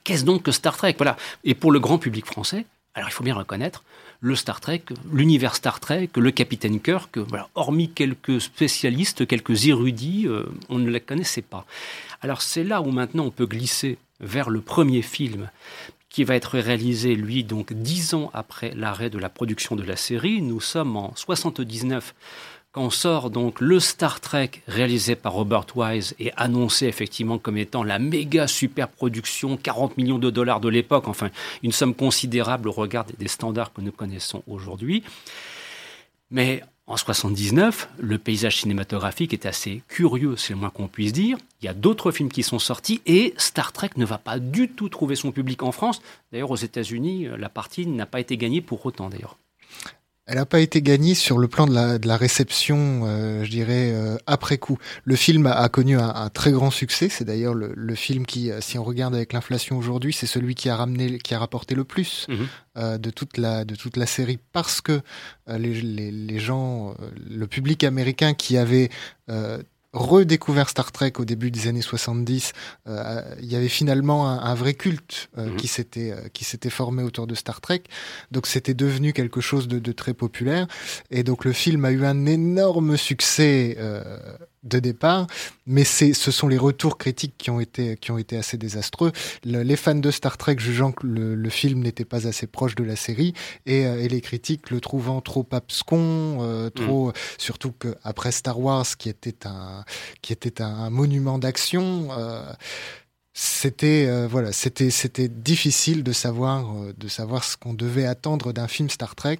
qu'est-ce 0.03 0.25
donc 0.25 0.43
que 0.43 0.51
Star 0.51 0.77
Trek? 0.77 0.95
Voilà. 0.97 1.17
Et 1.43 1.55
pour 1.55 1.71
le 1.71 1.79
grand 1.79 1.97
public 1.97 2.25
français, 2.25 2.65
alors 2.95 3.09
il 3.09 3.11
faut 3.11 3.23
bien 3.23 3.35
reconnaître, 3.35 3.83
le 4.21 4.35
Star 4.35 4.61
Trek, 4.61 4.83
l'univers 5.11 5.55
Star 5.55 5.79
Trek, 5.79 6.09
le 6.15 6.31
Capitaine 6.31 6.79
Kirk, 6.79 7.19
hormis 7.55 7.89
quelques 7.89 8.39
spécialistes, 8.39 9.27
quelques 9.27 9.67
érudits, 9.67 10.27
euh, 10.27 10.45
on 10.69 10.77
ne 10.79 10.89
les 10.89 11.01
connaissait 11.01 11.41
pas. 11.41 11.65
Alors 12.21 12.41
c'est 12.41 12.63
là 12.63 12.81
où 12.81 12.91
maintenant 12.91 13.25
on 13.25 13.31
peut 13.31 13.45
glisser 13.45 13.97
vers 14.21 14.49
le 14.49 14.61
premier 14.61 15.01
film 15.01 15.49
qui 16.09 16.23
va 16.23 16.35
être 16.35 16.59
réalisé, 16.59 17.15
lui, 17.15 17.43
donc 17.43 17.73
dix 17.73 18.13
ans 18.13 18.29
après 18.33 18.71
l'arrêt 18.75 19.09
de 19.09 19.17
la 19.17 19.29
production 19.29 19.75
de 19.75 19.83
la 19.83 19.97
série. 19.97 20.41
Nous 20.41 20.61
sommes 20.61 20.95
en 20.95 21.13
79 21.15 22.13
quand 22.73 22.89
sort 22.89 23.29
donc 23.29 23.61
le 23.61 23.79
Star 23.79 24.19
Trek 24.19 24.49
réalisé 24.67 25.15
par 25.15 25.33
Robert 25.33 25.67
Wise 25.75 26.15
et 26.19 26.31
annoncé 26.35 26.87
effectivement 26.87 27.37
comme 27.37 27.57
étant 27.57 27.83
la 27.83 27.99
méga 27.99 28.47
super 28.47 28.89
production, 28.89 29.57
40 29.57 29.95
millions 29.95 30.17
de 30.17 30.31
dollars 30.31 30.59
de 30.59 30.69
l'époque, 30.69 31.07
enfin 31.07 31.29
une 31.61 31.71
somme 31.71 31.93
considérable 31.93 32.67
au 32.67 32.71
regard 32.71 33.05
des 33.05 33.27
standards 33.27 33.71
que 33.73 33.81
nous 33.81 33.91
connaissons 33.91 34.41
aujourd'hui. 34.47 35.03
Mais 36.31 36.63
en 36.87 36.97
79, 36.97 37.89
le 37.99 38.17
paysage 38.17 38.61
cinématographique 38.61 39.33
est 39.33 39.45
assez 39.45 39.83
curieux, 39.87 40.35
c'est 40.35 40.53
le 40.53 40.59
moins 40.59 40.71
qu'on 40.71 40.87
puisse 40.87 41.13
dire. 41.13 41.37
Il 41.61 41.65
y 41.65 41.69
a 41.69 41.75
d'autres 41.75 42.11
films 42.11 42.31
qui 42.31 42.41
sont 42.41 42.59
sortis 42.59 43.01
et 43.05 43.35
Star 43.37 43.71
Trek 43.71 43.91
ne 43.97 44.05
va 44.05 44.17
pas 44.17 44.39
du 44.39 44.67
tout 44.67 44.89
trouver 44.89 45.15
son 45.15 45.31
public 45.31 45.61
en 45.61 45.71
France. 45.71 46.01
D'ailleurs, 46.31 46.49
aux 46.49 46.55
États-Unis, 46.55 47.27
la 47.37 47.49
partie 47.49 47.85
n'a 47.85 48.07
pas 48.07 48.19
été 48.19 48.35
gagnée 48.35 48.61
pour 48.61 48.83
autant 48.83 49.09
d'ailleurs. 49.09 49.37
Elle 50.25 50.35
n'a 50.35 50.45
pas 50.45 50.61
été 50.61 50.81
gagnée 50.81 51.15
sur 51.15 51.37
le 51.37 51.49
plan 51.49 51.67
de 51.67 51.73
la, 51.73 51.99
de 51.99 52.07
la 52.07 52.15
réception, 52.15 53.01
euh, 53.03 53.43
je 53.43 53.49
dirais, 53.49 53.91
euh, 53.91 54.15
après 54.25 54.57
coup. 54.57 54.77
Le 55.03 55.17
film 55.17 55.47
a, 55.47 55.67
connu 55.67 55.97
un, 55.97 56.29
très 56.29 56.53
grand 56.53 56.71
succès. 56.71 57.09
C'est 57.09 57.25
d'ailleurs 57.25 57.53
le, 57.53 57.73
le, 57.75 57.95
film 57.95 58.25
qui, 58.25 58.49
euh, 58.49 58.61
si 58.61 58.77
on 58.77 58.85
regarde 58.85 59.15
avec 59.15 59.33
l'inflation 59.33 59.77
aujourd'hui, 59.77 60.13
c'est 60.13 60.25
celui 60.25 60.55
qui 60.55 60.69
a 60.69 60.77
ramené, 60.77 61.17
qui 61.17 61.35
a 61.35 61.39
rapporté 61.39 61.75
le 61.75 61.83
plus 61.83 62.27
mhm. 62.29 62.97
de 62.97 63.09
toute 63.09 63.37
la 63.37 63.65
de 63.65 63.75
toute 63.75 63.97
la 63.97 64.05
série 64.05 64.39
parce 64.53 64.79
que 64.79 65.01
les, 65.47 65.81
les, 65.81 66.11
les, 66.11 66.39
gens, 66.39 66.95
le 67.29 67.47
public 67.47 67.83
américain 67.83 68.33
qui 68.33 68.57
avait 68.57 68.89
redécouvert 69.93 70.69
Star 70.69 70.91
Trek 70.91 71.13
au 71.17 71.25
début 71.25 71.51
des 71.51 71.67
années 71.67 71.81
70, 71.81 72.53
euh, 72.87 73.21
il 73.39 73.45
y 73.45 73.55
avait 73.55 73.69
finalement 73.69 74.27
un, 74.27 74.55
vrai 74.55 74.73
culte 74.73 75.29
euh, 75.37 75.47
mhm. 75.47 75.55
qui 75.55 75.67
s'était 75.67 76.11
euh, 76.11 76.27
qui 76.33 76.43
s'était 76.43 76.69
formé 76.69 77.03
autour 77.03 77.27
de 77.27 77.35
Star 77.35 77.61
Trek. 77.61 77.83
Donc 78.31 78.47
c'était 78.47 78.73
devenu 78.73 79.13
quelque 79.13 79.39
chose 79.39 79.67
de, 79.67 79.79
de, 79.79 79.91
très 79.91 80.13
populaire. 80.13 80.67
Et 81.11 81.23
donc 81.23 81.45
le 81.45 81.53
film 81.53 81.85
a 81.85 81.91
eu 81.91 82.05
un 82.05 82.25
énorme 82.25 82.97
succès 82.97 83.77
de 84.63 84.79
départ, 84.79 85.27
mais 85.67 85.83
c'est, 85.83 86.13
ce 86.13 86.31
sont 86.31 86.47
les 86.47 86.57
retours 86.57 86.97
critiques 86.97 87.35
qui 87.37 87.49
ont 87.49 87.59
été, 87.59 87.97
qui 87.97 88.11
ont 88.11 88.17
été 88.17 88.37
assez 88.37 88.57
désastreux. 88.57 89.11
les 89.43 89.75
fans 89.75 89.95
de 89.95 90.11
Star 90.11 90.37
Trek 90.37 90.55
jugeant 90.57 90.91
que 90.91 91.05
le, 91.05 91.49
film 91.49 91.81
n'était 91.81 92.05
pas 92.05 92.27
assez 92.27 92.47
proche 92.47 92.75
de 92.75 92.83
la 92.83 92.95
série 92.95 93.33
et, 93.65 93.85
euh, 93.85 94.01
et 94.01 94.07
les 94.07 94.21
critiques 94.21 94.71
le 94.71 94.81
trouvant 94.81 95.21
trop 95.21 95.45
abscon, 95.51 96.39
euh, 96.41 96.69
trop, 96.69 97.09
mm. 97.09 97.13
surtout 97.37 97.71
que 97.71 97.95
après 98.03 98.31
Star 98.31 98.59
Wars, 98.59 98.85
qui 98.97 99.09
était 99.09 99.45
un, 99.45 99.83
qui 100.21 100.33
était 100.33 100.61
un, 100.61 100.89
monument 100.89 101.37
d'action. 101.37 102.07
Euh, 102.11 102.51
c'était 103.35 104.27
voilà, 104.27 104.51
c'était 104.51 104.91
c'était 104.91 105.27
difficile 105.27 106.03
de 106.03 106.11
savoir 106.11 106.71
de 106.95 107.07
savoir 107.07 107.43
ce 107.43 107.57
qu'on 107.57 107.73
devait 107.73 108.05
attendre 108.05 108.53
d'un 108.53 108.67
film 108.67 108.91
Star 108.91 109.15
Trek. 109.15 109.39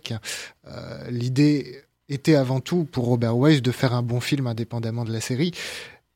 L'idée 1.09 1.83
était 2.13 2.35
avant 2.35 2.59
tout 2.59 2.85
pour 2.85 3.05
Robert 3.05 3.37
Wise 3.37 3.61
de 3.61 3.71
faire 3.71 3.93
un 3.93 4.03
bon 4.03 4.19
film 4.19 4.47
indépendamment 4.47 5.03
de 5.03 5.11
la 5.11 5.21
série. 5.21 5.51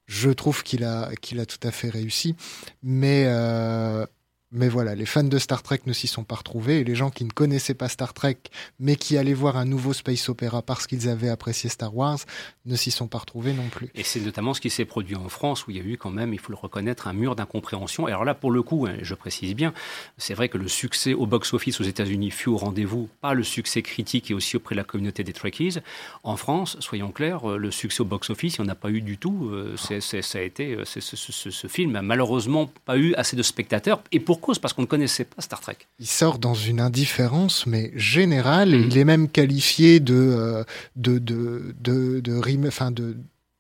Je 0.06 0.30
trouve 0.30 0.64
qu'il 0.64 0.84
a, 0.84 1.10
qu'il 1.22 1.40
a 1.40 1.46
tout 1.46 1.60
à 1.64 1.72
fait 1.72 1.90
réussi. 1.90 2.36
Mais 2.84 3.26
euh, 3.28 4.06
mais 4.52 4.70
voilà, 4.70 4.96
les 4.96 5.06
fans 5.06 5.24
de 5.24 5.38
Star 5.38 5.62
Trek 5.62 5.82
ne 5.86 5.94
s'y 5.94 6.08
sont 6.08 6.24
pas 6.24 6.36
retrouvés 6.36 6.80
et 6.80 6.84
les 6.84 6.96
gens 6.96 7.10
qui 7.10 7.26
ne 7.26 7.32
connaissaient 7.32 7.74
pas 7.74 7.90
Star 7.90 8.14
Trek 8.14 8.38
mais 8.80 8.96
qui 8.96 9.18
allaient 9.18 9.34
voir 9.34 9.58
un 9.58 9.66
nouveau 9.66 9.94
space 9.94 10.30
opéra 10.30 10.62
parce 10.62 10.88
qu'ils 10.88 11.10
avaient 11.10 11.30
apprécié 11.30 11.70
Star 11.70 11.96
Wars 11.96 12.20
ne 12.66 12.76
s'y 12.76 12.92
sont 12.92 13.08
pas 13.08 13.18
retrouvés 13.18 13.54
non 13.54 13.68
plus. 13.70 13.90
Et 13.96 14.04
c'est 14.04 14.20
notamment 14.20 14.54
ce 14.54 14.62
qui 14.62 14.70
s'est 14.70 14.86
produit 14.86 15.16
en 15.16 15.30
France 15.30 15.68
où 15.68 15.72
il 15.72 15.78
y 15.78 15.80
a 15.80 15.84
eu 15.84 15.98
quand 15.98 16.12
même, 16.12 16.34
il 16.34 16.40
faut 16.40 16.52
le 16.52 16.58
reconnaître, 16.58 17.08
un 17.08 17.14
mur 17.14 17.36
d'incompréhension. 17.36 18.08
Et 18.08 18.12
alors 18.12 18.26
là, 18.26 18.34
pour 18.34 18.52
le 18.52 18.62
coup, 18.62 18.86
hein, 18.88 18.96
je 19.02 19.14
précise 19.16 19.56
bien, 19.56 19.74
c'est 20.18 20.34
vrai 20.34 20.50
que 20.50 20.58
le 20.58 20.68
succès 20.68 21.14
au 21.14 21.26
box-office 21.26 21.80
aux 21.82 21.84
États-Unis 21.84 22.32
fut 22.32 22.50
au 22.50 22.58
rendez-vous, 22.58 23.10
pas 23.22 23.34
le 23.34 23.44
succès 23.44 23.82
critique 23.82 24.32
et 24.32 24.34
aussi 24.34 24.58
auprès 24.58 24.76
de 24.76 24.78
la 24.78 24.84
communauté 24.84 25.24
des 25.24 25.34
Trekkies. 25.34 25.78
En 26.24 26.38
France, 26.38 26.78
soyons 26.80 27.12
clairs, 27.12 27.50
euh, 27.50 27.58
le 27.58 27.72
succès 27.72 28.02
au 28.02 28.06
box-office, 28.06 28.58
il 28.58 28.62
n'y 28.62 28.68
en 28.68 28.72
a 28.72 28.76
pas 28.76 28.90
eu 28.90 29.02
du 29.02 29.18
tout. 29.18 29.50
Euh, 29.52 29.76
ça 29.78 30.40
a 30.40 30.42
été, 30.42 30.74
euh, 30.74 30.86
ce, 30.86 31.02
ce, 31.02 31.68
film 31.68 31.92
n'a 31.92 32.02
malheureusement 32.02 32.70
pas 32.86 32.98
eu 32.98 33.14
assez 33.16 33.36
de 33.36 33.44
spectateurs. 33.44 34.02
Et 34.12 34.20
pour 34.20 34.37
cause, 34.38 34.60
parce 34.60 34.74
qu'on 34.74 34.84
ne 34.84 34.88
connaissait 34.88 35.26
pas 35.26 35.42
Star 35.42 35.60
Trek. 35.60 35.78
Il 36.00 36.08
sort 36.08 36.40
dans 36.40 36.54
une 36.54 36.80
indifférence, 36.80 37.66
mais 37.66 37.92
générale, 37.96 38.74
et 38.74 38.78
mm. 38.78 38.88
il 38.90 38.98
est 38.98 39.06
même 39.06 39.30
qualifié 39.30 40.00
de, 40.00 40.14
euh, 40.16 40.64
de, 40.96 41.20
de, 41.20 41.76
de, 41.82 42.20
de, 42.20 42.34
rime, 42.38 42.66
enfin 42.68 42.92
de 42.92 43.18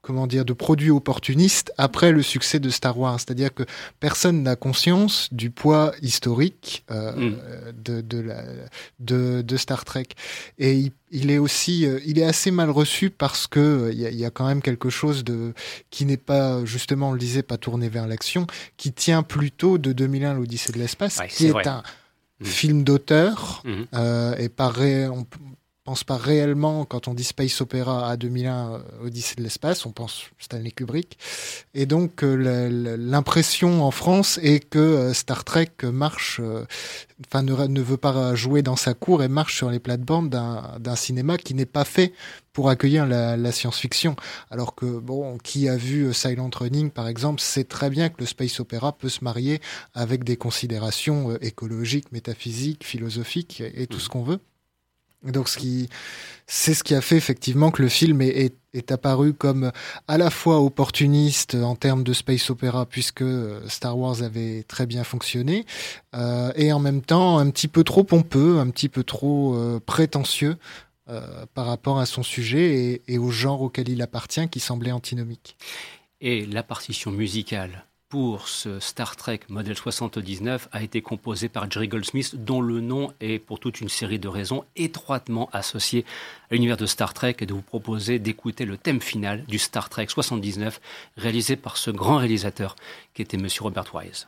comment 0.07 0.25
dire, 0.25 0.45
de 0.45 0.53
produits 0.53 0.89
opportunistes 0.89 1.73
après 1.77 2.13
le 2.13 2.21
succès 2.21 2.61
de 2.61 2.69
Star 2.69 2.97
Wars. 2.97 3.19
C'est-à-dire 3.19 3.53
que 3.53 3.63
personne 3.99 4.41
n'a 4.41 4.55
conscience 4.55 5.27
du 5.33 5.51
poids 5.51 5.91
historique 6.01 6.85
euh, 6.91 7.11
mm. 7.11 7.37
de, 7.83 7.99
de, 7.99 8.19
la, 8.21 8.43
de, 8.99 9.41
de, 9.41 9.57
Star 9.57 9.83
Trek. 9.83 10.07
Et 10.59 10.75
il, 10.75 10.91
il, 11.11 11.29
est 11.29 11.39
aussi, 11.39 11.85
euh, 11.85 11.99
il 12.05 12.19
est 12.19 12.23
assez 12.23 12.51
mal 12.51 12.69
reçu 12.69 13.09
parce 13.09 13.47
que 13.47 13.59
euh, 13.59 13.91
il 13.91 13.99
y, 13.99 14.05
a, 14.05 14.11
y, 14.11 14.23
a, 14.23 14.29
quand 14.29 14.47
même 14.47 14.61
quelque 14.61 14.89
chose 14.89 15.25
de 15.25 15.53
qui 15.89 16.05
n'est 16.05 16.15
pas 16.15 16.63
justement, 16.63 17.09
on 17.09 17.11
le 17.11 17.19
disait, 17.19 17.43
pas 17.43 17.57
tourné 17.57 17.89
vers 17.89 18.07
l'action, 18.07 18.47
qui 18.77 18.93
tient 18.93 19.23
plutôt 19.23 19.77
de 19.77 19.91
2001 19.91 20.35
l'Odyssée 20.35 20.71
de 20.71 20.79
l'espace, 20.79 21.19
qui 21.29 21.47
est, 21.47 21.67
un 21.67 21.83
mm. 22.39 22.45
film 22.45 22.83
d'auteur 22.85 23.61
mm. 23.65 24.35
et 24.39 24.47
par 24.47 24.79
on, 24.79 25.25
pense 25.87 26.03
pas 26.03 26.17
réellement, 26.17 26.83
quand 26.83 27.07
on 27.07 27.13
dit 27.13 27.23
Space 27.23 27.61
Opera 27.61 28.09
à 28.09 28.17
2001, 28.17 28.73
euh, 28.73 29.05
Odyssée 29.05 29.35
de 29.35 29.41
l'espace, 29.41 29.85
on 29.85 29.93
pense 29.93 30.25
Stanley 30.37 30.71
Kubrick. 30.71 31.17
Et 31.73 31.85
donc 31.85 32.25
euh, 32.25 32.97
l'impression 32.97 33.85
en 33.85 33.91
France 33.91 34.37
est 34.43 34.59
que 34.59 34.79
euh, 34.79 35.13
Star 35.13 35.45
Trek 35.45 35.71
marche, 35.83 36.41
enfin 37.25 37.41
ne, 37.41 37.53
ne, 37.67 37.81
veut 37.81 37.95
pas 37.95 38.35
jouer 38.35 38.63
dans 38.63 38.75
sa 38.75 38.95
cour 38.95 39.23
et 39.23 39.29
marche 39.29 39.55
sur 39.55 39.69
les 39.69 39.79
plates-bandes 39.79 40.29
d'un 40.29 40.95
cinéma 40.97 41.37
qui 41.37 41.53
n'est 41.53 41.65
pas 41.65 41.85
fait 41.85 42.11
pour 42.51 42.69
accueillir 42.69 43.05
la, 43.05 43.37
la 43.37 43.53
science-fiction. 43.53 44.17
Alors 44.51 44.75
que, 44.75 44.85
bon, 44.85 45.37
qui 45.37 45.69
a 45.69 45.77
vu 45.77 46.13
Silent 46.13 46.49
Running, 46.53 46.89
par 46.89 47.07
exemple, 47.07 47.39
sait 47.39 47.63
très 47.63 47.89
bien 47.89 48.09
que 48.09 48.19
le 48.19 48.25
space 48.25 48.59
opéra 48.59 48.91
peut 48.91 49.07
se 49.07 49.23
marier 49.23 49.61
avec 49.93 50.25
des 50.25 50.35
considérations 50.35 51.37
écologiques, 51.37 52.11
métaphysiques, 52.11 52.83
philosophiques 52.83 53.61
et 53.61 53.87
tout 53.87 53.99
mmh. 53.99 54.01
ce 54.01 54.09
qu'on 54.09 54.23
veut. 54.23 54.39
Donc, 55.23 55.49
c'est 56.45 56.73
ce 56.73 56.83
qui 56.83 56.95
a 56.95 57.01
fait 57.01 57.17
effectivement 57.17 57.71
que 57.71 57.81
le 57.81 57.89
film 57.89 58.21
est, 58.21 58.53
apparu 58.89 59.33
comme 59.33 59.71
à 60.07 60.19
la 60.19 60.29
fois 60.29 60.61
opportuniste 60.61 61.55
en 61.55 61.75
termes 61.75 62.03
de 62.03 62.13
space 62.13 62.51
opéra 62.51 62.85
puisque 62.85 63.23
Star 63.67 63.97
Wars 63.97 64.21
avait 64.21 64.63
très 64.67 64.85
bien 64.85 65.03
fonctionné, 65.03 65.65
euh, 66.13 66.51
et 66.55 66.71
en 66.71 66.77
même 66.77 67.01
temps 67.01 67.39
un 67.39 67.49
petit 67.49 67.67
peu 67.67 67.83
trop 67.83 68.03
pompeux, 68.03 68.59
un 68.59 68.69
petit 68.69 68.87
peu 68.87 69.03
trop 69.03 69.55
euh, 69.55 69.79
prétentieux 69.83 70.57
euh, 71.09 71.47
par 71.55 71.65
rapport 71.65 71.97
à 71.97 72.05
son 72.05 72.21
sujet 72.21 72.75
et, 72.75 73.01
et 73.07 73.17
au 73.17 73.31
genre 73.31 73.63
auquel 73.63 73.89
il 73.89 73.99
appartient, 74.03 74.47
qui 74.47 74.59
semblait 74.59 74.91
antinomique. 74.91 75.57
Et 76.21 76.45
la 76.45 76.61
partition 76.61 77.09
musicale 77.09 77.83
pour 78.09 78.47
ce 78.47 78.79
Star 78.79 79.15
Trek 79.15 79.41
modèle 79.49 79.75
79 79.75 80.69
a 80.71 80.81
été 80.81 81.01
composé 81.01 81.49
par 81.49 81.69
Jerry 81.69 81.87
Goldsmith, 81.87 82.35
dont 82.35 82.61
le 82.61 82.79
nom 82.79 83.11
est, 83.19 83.39
pour 83.39 83.59
toute 83.59 83.81
une 83.81 83.89
série 83.89 84.19
de 84.19 84.27
raisons, 84.27 84.63
étroitement 84.75 85.49
associé 85.51 86.05
à 86.49 86.55
l'univers 86.55 86.77
de 86.77 86.85
Star 86.85 87.13
Trek 87.13 87.35
et 87.39 87.45
de 87.45 87.53
vous 87.53 87.61
proposer 87.61 88.19
d'écouter 88.19 88.65
le 88.65 88.77
thème 88.77 89.01
final 89.01 89.43
du 89.45 89.59
Star 89.59 89.89
Trek 89.89 90.07
79, 90.07 90.79
réalisé 91.17 91.55
par 91.55 91.77
ce 91.77 91.91
grand 91.91 92.17
réalisateur 92.17 92.75
qui 93.13 93.21
était 93.21 93.37
Monsieur 93.37 93.63
Robert 93.63 93.93
Wise. 93.93 94.27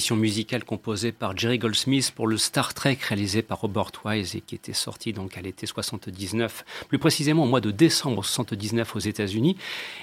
Partition 0.00 0.16
musicale 0.16 0.64
composée 0.64 1.12
par 1.12 1.36
Jerry 1.36 1.58
Goldsmith 1.58 2.10
pour 2.16 2.26
le 2.26 2.38
Star 2.38 2.72
Trek 2.72 2.96
réalisé 3.06 3.42
par 3.42 3.60
Robert 3.60 3.92
Wise 4.06 4.34
et 4.34 4.40
qui 4.40 4.54
était 4.54 4.72
sorti 4.72 5.12
donc 5.12 5.36
à 5.36 5.42
l'été 5.42 5.66
79, 5.66 6.64
plus 6.88 6.98
précisément 6.98 7.44
au 7.44 7.46
mois 7.46 7.60
de 7.60 7.70
décembre 7.70 8.24
79 8.24 8.96
aux 8.96 8.98
États-Unis. 8.98 9.58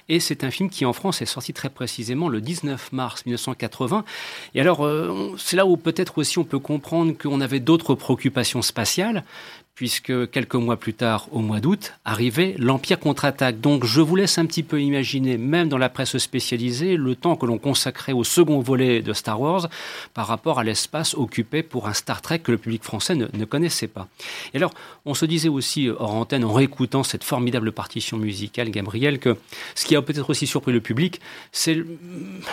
Et 0.08 0.20
c'est 0.20 0.44
un 0.44 0.52
film 0.52 0.70
qui 0.70 0.86
en 0.86 0.94
France 0.94 1.24
est 1.24 1.26
sorti 1.26 1.52
très 1.52 1.72
précisément 1.72 2.30
le 2.30 2.42
19 2.42 2.92
mars 2.92 3.26
1980. 3.26 4.06
Et 4.54 4.62
alors, 4.62 4.86
euh, 4.86 5.34
c'est 5.40 5.56
là 5.56 5.66
où 5.66 5.78
peut-être 5.78 6.20
aussi 6.20 6.38
on 6.38 6.44
peut 6.44 6.60
comprendre 6.60 7.18
qu'on 7.18 7.42
avait 7.42 7.60
d'autres 7.60 7.96
préoccupations 7.96 8.62
spatiales, 8.62 9.24
puisque 9.78 10.32
quelques 10.32 10.56
mois 10.56 10.78
plus 10.78 10.96
tard, 10.96 11.28
au 11.32 11.38
mois 11.38 11.60
d'août, 11.60 11.94
arrivait 12.04 12.56
l'Empire 12.58 13.00
contre-attaque. 13.00 13.62
Donc 13.62 13.86
je 13.86 14.02
vous 14.02 14.16
laisse 14.16 14.40
un 14.40 14.48
petit 14.48 14.63
peu 14.63 14.82
imaginer, 14.82 15.38
même 15.38 15.70
dans 15.70 15.78
la 15.78 15.88
presse 15.88 16.18
spécialisée, 16.18 16.98
le 16.98 17.16
temps 17.16 17.36
que 17.36 17.46
l'on 17.46 17.60
consacrait 17.60 18.12
au 18.12 18.24
second 18.24 18.60
volet 18.60 19.04
de 19.04 19.13
Star 19.13 19.40
Wars 19.40 19.70
par 20.16 20.26
rapport 20.26 20.58
à 20.58 20.63
l'espace 20.63 21.13
occupé 21.13 21.62
pour 21.62 21.88
un 21.88 21.94
Star 21.94 22.24
Trek 22.24 22.40
que 22.40 22.52
le 22.52 22.58
public 22.58 22.84
français 22.84 23.13
ne, 23.13 23.46
connaissait 23.46 23.86
pas. 23.86 24.08
Et 24.56 24.58
alors, 24.58 24.74
on 25.06 25.13
se 25.13 25.28
disait 25.28 25.48
aussi 25.48 25.90
hors 25.90 26.16
antenne, 26.16 26.44
en 26.44 26.54
réécoutant 26.54 27.04
cette 27.04 27.24
formidable 27.24 27.72
partition 27.72 28.18
musicale, 28.18 28.72
Gabriel, 28.72 29.20
que 29.20 29.38
ce 29.76 29.86
qui 29.86 29.96
a 29.96 30.02
peut-être 30.02 30.32
aussi 30.32 30.48
surpris 30.48 30.72
le 30.72 30.82
public, 30.82 31.22
c'est, 31.52 31.78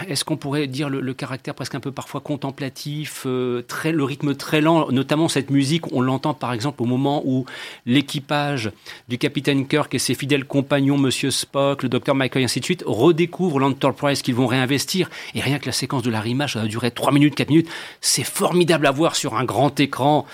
est-ce 0.09 0.27
qu'on 0.27 0.37
pourrait 0.37 0.67
dire 0.67 0.91
le, 0.91 1.15
caractère 1.15 1.55
presque 1.55 1.75
un 1.75 1.81
peu 1.81 1.91
parfois 1.91 2.21
contemplatif, 2.21 3.23
euh, 3.25 3.63
très, 3.63 3.93
le 3.93 4.05
rythme 4.05 4.35
très 4.35 4.61
lent, 4.61 4.91
notamment 4.91 5.29
cette 5.29 5.49
musique, 5.49 5.91
on 5.93 6.03
l'entend 6.03 6.35
par 6.35 6.53
exemple 6.53 6.83
au 6.83 6.87
moment 6.87 7.14
où 7.25 7.47
l'équipage 7.87 8.71
du 9.09 9.19
capitaine 9.19 9.67
Kirk 9.67 9.95
et 9.95 9.99
ses 9.99 10.15
fidèles 10.15 10.45
compagnons, 10.45 10.99
Monsieur 10.99 11.31
Spock, 11.31 11.83
le 11.83 11.89
docteur 11.89 12.15
Michael 12.15 12.43
et 12.43 12.45
ainsi 12.45 12.61
de 12.61 12.65
suite, 12.65 12.85
redécouvrent 12.87 13.59
l'Enterprise 13.59 14.23
qu'ils 14.23 14.35
vont 14.35 14.47
réinvestir. 14.47 15.11
Et 15.35 15.41
rien 15.41 15.59
que 15.59 15.67
la 15.67 15.73
séquence 15.73 16.03
de 16.03 16.11
la 16.11 16.21
rimage, 16.21 16.55
ça 16.55 16.61
va 16.61 16.67
durer 16.67 16.91
3 16.91 17.13
minutes, 17.13 17.35
4 17.35 17.49
minutes. 17.49 17.69
C'est 18.01 18.25
formidable 18.25 18.87
à 18.87 18.91
voir 18.91 19.17
sur 19.17 19.35
un 19.37 19.45
grand 19.45 19.79
écran. 19.81 20.27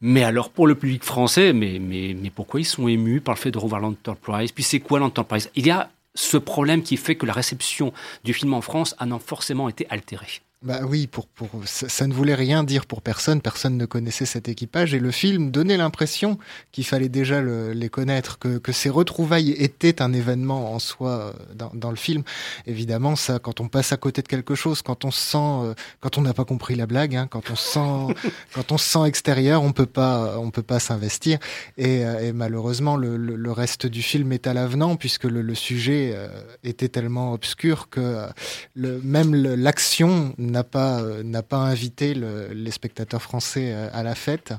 Mais 0.00 0.24
alors, 0.24 0.50
pour 0.50 0.66
le 0.66 0.74
public 0.74 1.04
français, 1.04 1.52
mais, 1.52 1.78
mais, 1.80 2.16
mais 2.20 2.30
pourquoi 2.30 2.60
ils 2.60 2.64
sont 2.64 2.88
émus 2.88 3.20
par 3.20 3.34
le 3.34 3.40
fait 3.40 3.52
de 3.52 3.58
revoir 3.58 3.80
l'Enterprise? 3.80 4.50
Puis 4.50 4.64
c'est 4.64 4.80
quoi 4.80 4.98
l'Enterprise? 4.98 5.50
Il 5.54 5.66
y 5.66 5.70
a 5.70 5.90
ce 6.14 6.36
problème 6.36 6.82
qui 6.82 6.96
fait 6.96 7.14
que 7.14 7.26
la 7.26 7.32
réception 7.32 7.92
du 8.24 8.34
film 8.34 8.54
en 8.54 8.60
France 8.60 8.94
a 8.98 9.06
non 9.06 9.18
forcément 9.18 9.68
été 9.68 9.86
altérée. 9.90 10.40
Bah 10.62 10.82
oui, 10.84 11.08
pour, 11.08 11.26
pour, 11.26 11.48
ça, 11.64 12.06
ne 12.06 12.14
voulait 12.14 12.36
rien 12.36 12.62
dire 12.62 12.86
pour 12.86 13.02
personne, 13.02 13.40
personne 13.40 13.76
ne 13.76 13.84
connaissait 13.84 14.26
cet 14.26 14.48
équipage 14.48 14.94
et 14.94 15.00
le 15.00 15.10
film 15.10 15.50
donnait 15.50 15.76
l'impression 15.76 16.38
qu'il 16.70 16.84
fallait 16.84 17.08
déjà 17.08 17.40
le, 17.40 17.72
les 17.72 17.88
connaître, 17.88 18.38
que, 18.38 18.58
que 18.58 18.70
ces 18.70 18.88
retrouvailles 18.88 19.50
étaient 19.58 20.00
un 20.00 20.12
événement 20.12 20.72
en 20.72 20.78
soi 20.78 21.10
euh, 21.10 21.32
dans, 21.56 21.72
dans, 21.74 21.90
le 21.90 21.96
film. 21.96 22.22
Évidemment, 22.66 23.16
ça, 23.16 23.40
quand 23.40 23.60
on 23.60 23.66
passe 23.66 23.92
à 23.92 23.96
côté 23.96 24.22
de 24.22 24.28
quelque 24.28 24.54
chose, 24.54 24.82
quand 24.82 25.04
on 25.04 25.10
se 25.10 25.20
sent, 25.20 25.38
euh, 25.38 25.74
quand 25.98 26.16
on 26.16 26.20
n'a 26.20 26.32
pas 26.32 26.44
compris 26.44 26.76
la 26.76 26.86
blague, 26.86 27.16
hein, 27.16 27.26
quand 27.28 27.50
on 27.50 27.56
se 27.56 27.72
sent, 27.72 28.30
quand 28.54 28.70
on 28.70 28.78
se 28.78 28.88
sent 28.88 29.04
extérieur, 29.06 29.64
on 29.64 29.72
peut 29.72 29.84
pas, 29.86 30.38
on 30.38 30.52
peut 30.52 30.62
pas 30.62 30.78
s'investir. 30.78 31.40
Et, 31.76 32.06
euh, 32.06 32.28
et, 32.28 32.32
malheureusement, 32.32 32.96
le, 32.96 33.16
le, 33.16 33.52
reste 33.52 33.86
du 33.86 34.00
film 34.00 34.32
est 34.32 34.46
à 34.46 34.54
l'avenant 34.54 34.94
puisque 34.94 35.24
le, 35.24 35.42
le 35.42 35.54
sujet 35.56 36.16
était 36.62 36.88
tellement 36.88 37.32
obscur 37.32 37.90
que 37.90 38.26
le, 38.74 39.00
même 39.02 39.34
l'action 39.34 40.34
n'a 40.52 40.62
pas, 40.62 41.00
euh, 41.00 41.22
n'a 41.24 41.42
pas 41.42 41.56
invité 41.56 42.14
les 42.14 42.70
spectateurs 42.70 43.22
français 43.22 43.72
euh, 43.72 43.88
à 43.92 44.02
la 44.02 44.14
fête. 44.14 44.54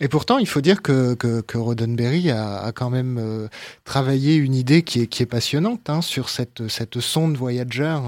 Et 0.00 0.08
pourtant, 0.08 0.38
il 0.38 0.46
faut 0.46 0.62
dire 0.62 0.80
que, 0.80 1.12
que, 1.14 1.42
que 1.42 1.58
Roddenberry 1.58 2.30
a, 2.30 2.72
quand 2.74 2.88
même 2.88 3.18
euh, 3.18 3.48
travaillé 3.84 4.36
une 4.36 4.54
idée 4.54 4.82
qui 4.82 5.02
est, 5.02 5.06
qui 5.06 5.22
est 5.22 5.26
passionnante 5.26 5.90
hein, 5.90 6.00
sur 6.00 6.30
cette, 6.30 6.66
cette 6.68 6.98
sonde 7.00 7.36
Voyager 7.36 7.98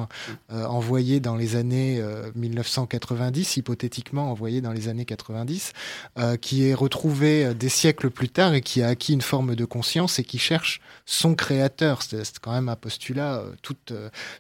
euh, 0.51 0.65
envoyée 0.65 1.21
dans 1.21 1.37
les 1.37 1.57
années 1.57 2.03
1990, 2.37 3.59
hypothétiquement 3.59 4.31
envoyée 4.31 4.63
dans 4.63 4.73
les 4.73 4.89
années 4.89 5.05
90, 5.05 5.73
euh, 6.19 6.37
qui 6.37 6.67
est 6.67 6.75
retrouvée 6.75 7.55
des 7.55 7.69
siècles 7.69 8.09
plus 8.09 8.31
tard 8.31 8.55
et 8.55 8.63
qui 8.63 8.81
a 8.83 8.89
acquis 8.89 9.13
une 9.13 9.21
forme 9.21 9.55
de 9.55 9.65
conscience 9.67 10.19
et 10.19 10.25
qui 10.25 10.39
cherche 10.39 10.81
son 11.05 11.35
créateur. 11.35 12.01
C'est 12.03 12.39
quand 12.39 12.53
même 12.53 12.71
un 12.71 12.77
postulat. 12.77 13.43
toute, 13.61 13.93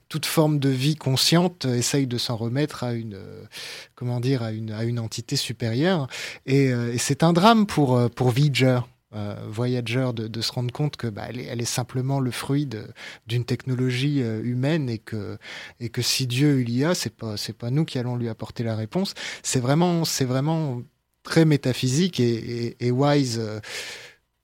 toute 0.09 0.25
forme 0.25 0.59
de 0.59 0.71
vie 0.71 0.97
consciente 0.97 1.67
essaye 1.67 2.07
de 2.07 2.17
s'en 2.17 2.37
remettre 2.37 2.85
à 2.85 2.95
une, 2.95 3.19
comment 3.95 4.21
dire, 4.21 4.43
à 4.43 4.53
une, 4.53 4.73
à 4.73 4.85
une 4.85 4.99
entité 4.99 5.37
supérieure. 5.37 6.09
Et 6.47 6.73
c'est 6.97 7.23
un 7.23 7.34
drame 7.35 7.66
pour, 7.66 7.97
euh, 7.97 8.09
pour 8.09 8.31
Voyager. 8.31 8.81
Euh, 9.14 9.37
Voyager 9.49 10.11
de, 10.12 10.40
se 10.40 10.51
rendre 10.51 10.73
compte 10.73 10.97
que 10.97 11.07
bah, 11.07 11.27
elle, 11.29 11.61
est, 11.61 11.64
simplement 11.64 12.18
le 12.18 12.33
fruit 12.33 12.68
d'une 13.29 13.44
technologie 13.44 14.23
euh, 14.23 14.42
humaine 14.42 14.88
et 14.88 14.99
que 14.99 15.38
et 15.79 15.88
que 15.88 16.03
si 16.03 16.27
Dieu 16.27 16.62
il 16.62 16.77
y 16.77 16.85
a 16.85 16.97
c'est 16.97 17.14
pas 17.14 17.37
pas 17.57 17.70
nous 17.70 17.85
qui 17.85 18.01
allons 18.01 18.16
lui 18.16 18.29
apporter 18.29 18.64
la 18.64 18.75
réponse 18.75 19.14
c'est 19.44 19.61
vraiment 19.61 20.05
c'est 20.05 20.25
vraiment 20.25 20.83
très 21.23 21.44
métaphysique 21.44 22.18
et, 22.18 22.90
Wise 22.90 23.40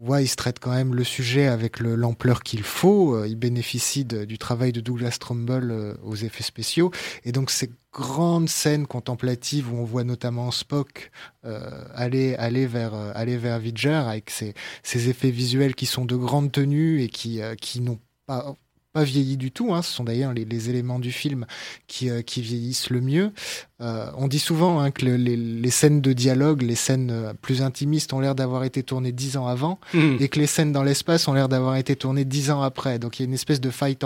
Wise 0.01 0.35
traite 0.35 0.59
quand 0.59 0.71
même 0.71 0.95
le 0.95 1.05
sujet 1.05 1.47
avec 1.47 1.79
l'ampleur 1.81 2.43
qu'il 2.43 2.63
faut. 2.63 3.15
Euh, 3.15 3.29
il 3.29 3.37
bénéficie 3.37 4.05
du 4.05 4.39
travail 4.39 4.73
de 4.73 4.81
Douglas 4.81 5.19
Trumbull 5.21 5.71
euh, 5.71 5.95
aux 6.03 6.17
effets 6.17 6.43
spéciaux. 6.43 6.91
Et 7.25 7.33
donc 7.33 7.51
ces 7.51 7.71
grandes 7.93 8.49
scènes 8.49 8.87
contemplatives 8.87 9.73
où 9.73 9.77
on 9.77 9.85
voit 9.85 10.05
notamment 10.05 10.51
Spock 10.51 11.11
euh, 11.45 11.85
aller, 11.95 12.35
vers, 12.67 12.95
aller 12.95 13.37
vers 13.37 13.59
Vidger 13.59 13.91
avec 13.91 14.31
ses, 14.31 14.55
effets 15.09 15.31
visuels 15.31 15.75
qui 15.75 15.87
sont 15.87 16.07
de 16.07 16.17
grande 16.17 16.51
tenue 16.51 17.03
et 17.03 17.09
qui 17.09 17.41
n'ont 17.81 18.01
pas 18.27 18.57
pas 18.93 19.05
vieilli 19.05 19.37
du 19.37 19.53
tout. 19.53 19.75
Hein. 19.75 19.83
Ce 19.83 19.93
sont 19.93 20.05
d'ailleurs 20.05 20.33
les, 20.33 20.45
les, 20.45 20.71
éléments 20.71 20.99
du 20.99 21.13
film 21.13 21.47
qui, 21.87 22.11
euh, 22.11 22.23
qui 22.23 22.43
vieillissent 22.43 22.91
le 22.91 23.01
mieux. 23.01 23.33
Euh, 23.81 24.11
on 24.17 24.29
dit 24.29 24.39
souvent 24.39 24.81
hein, 24.81 24.91
que 24.91 25.07
le, 25.07 25.17
les, 25.17 25.37
les, 25.37 25.71
scènes 25.71 26.03
de 26.03 26.13
dialogue, 26.13 26.63
les 26.63 26.75
scènes 26.75 27.11
euh, 27.11 27.33
plus 27.41 27.63
intimistes 27.63 28.13
ont 28.13 28.21
l'air 28.21 28.35
d'avoir 28.35 28.65
été 28.65 28.83
tournées 28.83 29.13
dix 29.13 29.39
ans 29.39 29.47
avant 29.47 29.81
mmh. 29.95 30.17
et 30.21 30.29
que 30.29 30.39
les 30.39 30.47
scènes 30.47 30.73
dans 30.73 30.83
l'espace 30.83 31.29
ont 31.29 31.33
l'air 31.33 31.49
d'avoir 31.49 31.77
été 31.77 31.97
tournées 31.97 32.27
dix 32.27 32.51
ans 32.51 32.61
après. 32.61 32.99
Donc 32.99 33.19
il 33.19 33.23
y 33.23 33.25
a 33.25 33.29
une 33.29 33.35
espèce 33.35 33.61
de 33.61 33.71
faille 33.71 33.97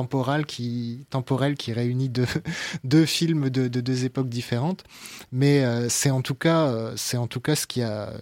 qui, 0.47 1.07
temporelle 1.11 1.57
qui 1.57 1.73
réunit 1.73 2.09
deux, 2.09 2.27
deux 2.85 3.05
films 3.05 3.51
de, 3.51 3.67
de, 3.67 3.81
deux 3.81 4.05
époques 4.05 4.29
différentes. 4.29 4.85
Mais 5.33 5.65
euh, 5.65 5.89
c'est 5.89 6.11
en 6.11 6.23
tout 6.23 6.35
cas, 6.35 6.93
c'est 6.97 7.17
en 7.17 7.27
tout 7.27 7.41
cas 7.41 7.57
ce 7.57 7.67
qui 7.67 7.83
a, 7.83 8.13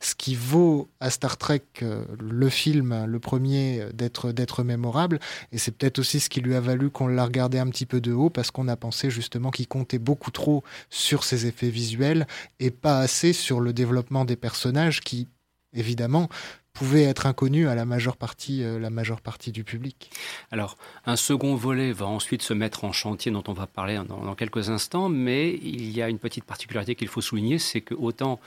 ce 0.00 0.14
qui 0.14 0.34
vaut 0.34 0.88
à 1.00 1.10
Star 1.10 1.36
Trek 1.36 1.62
le 1.80 2.48
film, 2.48 3.04
le 3.06 3.18
premier, 3.18 3.86
d'être 3.94 4.32
d'être 4.32 4.62
mémorable. 4.62 5.18
Et 5.52 5.58
c'est 5.58 5.72
peut-être 5.72 5.98
aussi 5.98 6.09
ce 6.18 6.28
qui 6.28 6.40
lui 6.40 6.54
a 6.54 6.60
valu 6.60 6.90
qu'on 6.90 7.06
l'a 7.06 7.24
regardé 7.24 7.58
un 7.58 7.68
petit 7.68 7.86
peu 7.86 8.00
de 8.00 8.12
haut 8.12 8.30
parce 8.30 8.50
qu'on 8.50 8.68
a 8.68 8.76
pensé 8.76 9.10
justement 9.10 9.50
qu'il 9.50 9.68
comptait 9.68 9.98
beaucoup 9.98 10.30
trop 10.30 10.64
sur 10.88 11.24
ses 11.24 11.46
effets 11.46 11.70
visuels 11.70 12.26
et 12.58 12.70
pas 12.70 12.98
assez 12.98 13.32
sur 13.32 13.60
le 13.60 13.72
développement 13.72 14.24
des 14.24 14.36
personnages 14.36 15.00
qui, 15.00 15.28
évidemment, 15.74 16.28
pouvaient 16.72 17.04
être 17.04 17.26
inconnus 17.26 17.68
à 17.68 17.74
la 17.74 17.84
majeure 17.84 18.16
partie, 18.16 18.62
euh, 18.62 18.78
la 18.78 18.90
majeure 18.90 19.20
partie 19.20 19.52
du 19.52 19.64
public. 19.64 20.10
Alors, 20.50 20.76
un 21.04 21.16
second 21.16 21.54
volet 21.54 21.92
va 21.92 22.06
ensuite 22.06 22.42
se 22.42 22.54
mettre 22.54 22.84
en 22.84 22.92
chantier, 22.92 23.32
dont 23.32 23.42
on 23.48 23.52
va 23.52 23.66
parler 23.66 24.00
dans, 24.08 24.24
dans 24.24 24.34
quelques 24.34 24.70
instants, 24.70 25.08
mais 25.08 25.52
il 25.62 25.90
y 25.90 26.00
a 26.00 26.08
une 26.08 26.18
petite 26.18 26.44
particularité 26.44 26.94
qu'il 26.94 27.08
faut 27.08 27.20
souligner, 27.20 27.58
c'est 27.58 27.80
que 27.80 27.94
autant 27.94 28.40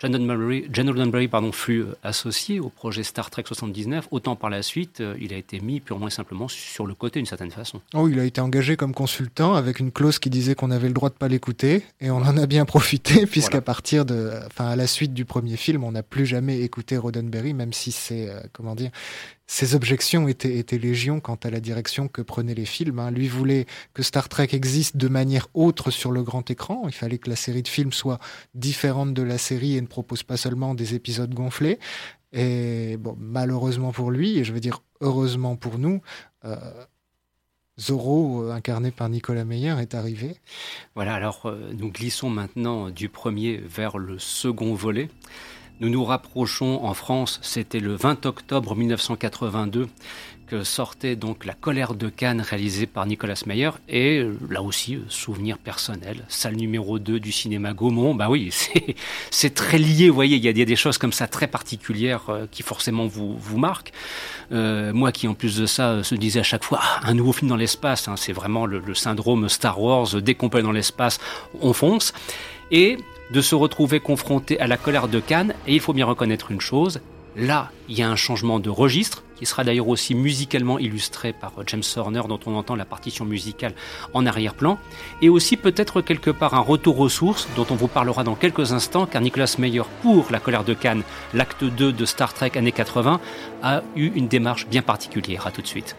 John 0.00 0.88
Roddenberry, 0.88 1.28
pardon, 1.28 1.52
fut 1.52 1.80
euh, 1.80 1.96
associé 2.02 2.60
au 2.60 2.68
projet 2.68 3.02
Star 3.02 3.30
Trek 3.30 3.44
79, 3.46 4.08
autant 4.10 4.36
par 4.36 4.50
la 4.50 4.62
suite, 4.62 5.00
euh, 5.00 5.16
il 5.20 5.32
a 5.32 5.36
été 5.36 5.60
mis 5.60 5.80
purement 5.80 6.08
et 6.08 6.10
simplement 6.10 6.48
sur 6.48 6.86
le 6.86 6.94
côté 6.94 7.20
d'une 7.20 7.26
certaine 7.26 7.50
façon. 7.50 7.80
Oh, 7.94 8.08
il 8.08 8.18
a 8.18 8.24
été 8.24 8.40
engagé 8.40 8.76
comme 8.76 8.92
consultant 8.92 9.54
avec 9.54 9.80
une 9.80 9.92
clause 9.92 10.18
qui 10.18 10.30
disait 10.30 10.54
qu'on 10.54 10.70
avait 10.70 10.88
le 10.88 10.94
droit 10.94 11.10
de 11.10 11.14
pas 11.14 11.28
l'écouter, 11.28 11.82
et 12.00 12.10
on 12.10 12.16
en 12.16 12.36
a 12.36 12.46
bien 12.46 12.64
profité 12.64 13.26
puisqu'à 13.30 13.58
voilà. 13.58 13.62
partir 13.62 14.04
de, 14.04 14.32
enfin, 14.46 14.66
à 14.66 14.76
la 14.76 14.86
suite 14.86 15.14
du 15.14 15.24
premier 15.24 15.56
film, 15.56 15.84
on 15.84 15.92
n'a 15.92 16.02
plus 16.02 16.26
jamais 16.26 16.60
écouté 16.60 16.96
Roddenberry, 16.96 17.54
même 17.54 17.72
si 17.72 17.92
c'est, 17.92 18.28
euh, 18.28 18.40
comment 18.52 18.74
dire, 18.74 18.90
ses 19.46 19.74
objections 19.74 20.26
étaient, 20.26 20.56
étaient 20.56 20.78
légion 20.78 21.20
quant 21.20 21.38
à 21.42 21.50
la 21.50 21.60
direction 21.60 22.08
que 22.08 22.22
prenaient 22.22 22.54
les 22.54 22.64
films. 22.64 22.98
Hein. 22.98 23.10
Lui 23.10 23.28
voulait 23.28 23.66
que 23.92 24.02
Star 24.02 24.28
Trek 24.28 24.48
existe 24.52 24.96
de 24.96 25.08
manière 25.08 25.48
autre 25.54 25.90
sur 25.90 26.12
le 26.12 26.22
grand 26.22 26.50
écran. 26.50 26.82
Il 26.86 26.94
fallait 26.94 27.18
que 27.18 27.28
la 27.28 27.36
série 27.36 27.62
de 27.62 27.68
films 27.68 27.92
soit 27.92 28.18
différente 28.54 29.12
de 29.12 29.22
la 29.22 29.38
série 29.38 29.76
et 29.76 29.80
ne 29.80 29.86
propose 29.86 30.22
pas 30.22 30.36
seulement 30.36 30.74
des 30.74 30.94
épisodes 30.94 31.32
gonflés. 31.34 31.78
Et 32.32 32.96
bon, 32.96 33.16
malheureusement 33.18 33.92
pour 33.92 34.10
lui, 34.10 34.38
et 34.38 34.44
je 34.44 34.52
veux 34.52 34.60
dire 34.60 34.82
heureusement 35.00 35.56
pour 35.56 35.78
nous, 35.78 36.00
euh, 36.44 36.56
Zorro, 37.78 38.50
incarné 38.50 38.92
par 38.92 39.08
Nicolas 39.08 39.44
Meyer, 39.44 39.74
est 39.80 39.94
arrivé. 39.94 40.36
Voilà, 40.94 41.14
alors 41.14 41.46
euh, 41.46 41.72
nous 41.76 41.90
glissons 41.90 42.30
maintenant 42.30 42.90
du 42.90 43.08
premier 43.08 43.56
vers 43.56 43.98
le 43.98 44.18
second 44.18 44.74
volet. 44.74 45.08
Nous 45.80 45.88
nous 45.88 46.04
rapprochons 46.04 46.84
en 46.84 46.94
France, 46.94 47.40
c'était 47.42 47.80
le 47.80 47.96
20 47.96 48.26
octobre 48.26 48.76
1982 48.76 49.88
que 50.46 50.62
sortait 50.62 51.16
donc 51.16 51.44
La 51.44 51.54
colère 51.54 51.94
de 51.94 52.08
Cannes 52.08 52.42
réalisée 52.42 52.86
par 52.86 53.06
Nicolas 53.06 53.42
Meyer 53.46 53.70
et 53.88 54.18
euh, 54.18 54.38
là 54.48 54.62
aussi 54.62 54.94
euh, 54.94 55.00
souvenir 55.08 55.58
personnel, 55.58 56.24
salle 56.28 56.54
numéro 56.54 57.00
2 57.00 57.18
du 57.18 57.32
cinéma 57.32 57.72
Gaumont. 57.72 58.14
Bah 58.14 58.28
oui, 58.30 58.50
c'est 59.32 59.54
très 59.54 59.78
lié, 59.78 60.10
vous 60.10 60.14
voyez, 60.14 60.36
il 60.36 60.44
y, 60.44 60.62
a, 60.62 60.64
des 60.64 60.76
choses 60.76 60.96
comme 60.96 61.12
ça 61.12 61.26
très 61.26 61.48
particulières 61.48 62.28
euh, 62.28 62.46
qui 62.48 62.62
forcément 62.62 63.08
vous, 63.08 63.36
vous 63.36 63.58
marquent. 63.58 63.92
moi 64.52 65.10
qui 65.10 65.26
en 65.26 65.34
plus 65.34 65.56
de 65.56 65.66
ça 65.66 66.04
se 66.04 66.14
disais 66.14 66.40
à 66.40 66.44
chaque 66.44 66.62
fois 66.62 66.78
ah, 66.82 67.00
un 67.02 67.14
nouveau 67.14 67.32
film 67.32 67.48
dans 67.48 67.56
l'espace, 67.56 68.06
hein, 68.06 68.14
c'est 68.16 68.32
vraiment 68.32 68.66
le, 68.66 68.78
le, 68.78 68.94
syndrome 68.94 69.48
Star 69.48 69.80
Wars, 69.80 70.22
dès 70.22 70.36
qu'on 70.36 70.50
peut 70.50 70.58
aller 70.58 70.66
dans 70.66 70.72
l'espace, 70.72 71.18
on 71.60 71.72
fonce. 71.72 72.12
Et 72.70 72.98
de 73.30 73.40
se 73.40 73.54
retrouver 73.54 74.00
confronté 74.00 74.58
à 74.60 74.66
la 74.66 74.76
colère 74.76 75.08
de 75.08 75.20
Cannes, 75.20 75.54
et 75.66 75.74
il 75.74 75.80
faut 75.80 75.92
bien 75.92 76.06
reconnaître 76.06 76.50
une 76.50 76.60
chose, 76.60 77.00
Là, 77.36 77.72
il 77.88 77.98
y 77.98 78.02
a 78.02 78.08
un 78.08 78.14
changement 78.14 78.60
de 78.60 78.70
registre, 78.70 79.24
qui 79.34 79.44
sera 79.44 79.64
d'ailleurs 79.64 79.88
aussi 79.88 80.14
musicalement 80.14 80.78
illustré 80.78 81.32
par 81.32 81.52
James 81.66 81.82
Horner, 81.96 82.22
dont 82.28 82.38
on 82.46 82.54
entend 82.54 82.76
la 82.76 82.84
partition 82.84 83.24
musicale 83.24 83.74
en 84.12 84.24
arrière-plan, 84.24 84.78
et 85.20 85.28
aussi 85.28 85.56
peut-être 85.56 86.00
quelque 86.00 86.30
part 86.30 86.54
un 86.54 86.60
retour 86.60 87.00
aux 87.00 87.08
sources, 87.08 87.48
dont 87.56 87.66
on 87.70 87.74
vous 87.74 87.88
parlera 87.88 88.22
dans 88.22 88.36
quelques 88.36 88.72
instants, 88.72 89.06
car 89.06 89.20
Nicolas 89.20 89.52
Meyer, 89.58 89.82
pour 90.02 90.26
La 90.30 90.38
colère 90.38 90.62
de 90.62 90.74
Cannes, 90.74 91.02
l'acte 91.32 91.64
2 91.64 91.92
de 91.92 92.04
Star 92.04 92.34
Trek 92.34 92.52
années 92.54 92.70
80, 92.70 93.20
a 93.64 93.82
eu 93.96 94.12
une 94.14 94.28
démarche 94.28 94.68
bien 94.68 94.82
particulière. 94.82 95.48
À 95.48 95.50
tout 95.50 95.62
de 95.62 95.66
suite. 95.66 95.96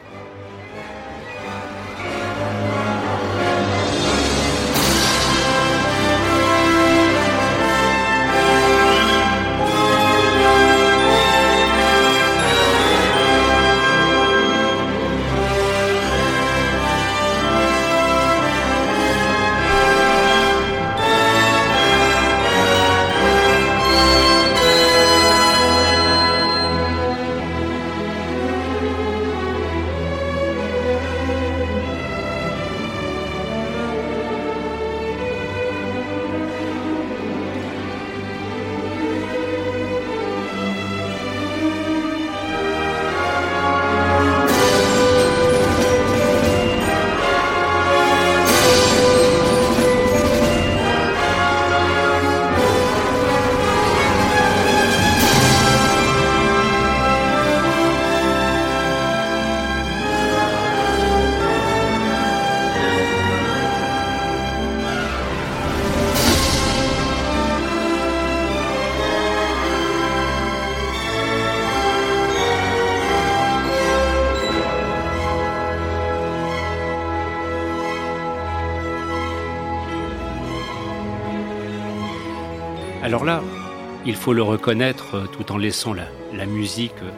Reconnaître 84.66 85.16
euh, 85.16 85.26
tout 85.28 85.52
en 85.52 85.58
laissant 85.58 85.94
la, 85.94 86.46
musique 86.48 86.96
euh, 87.04 87.12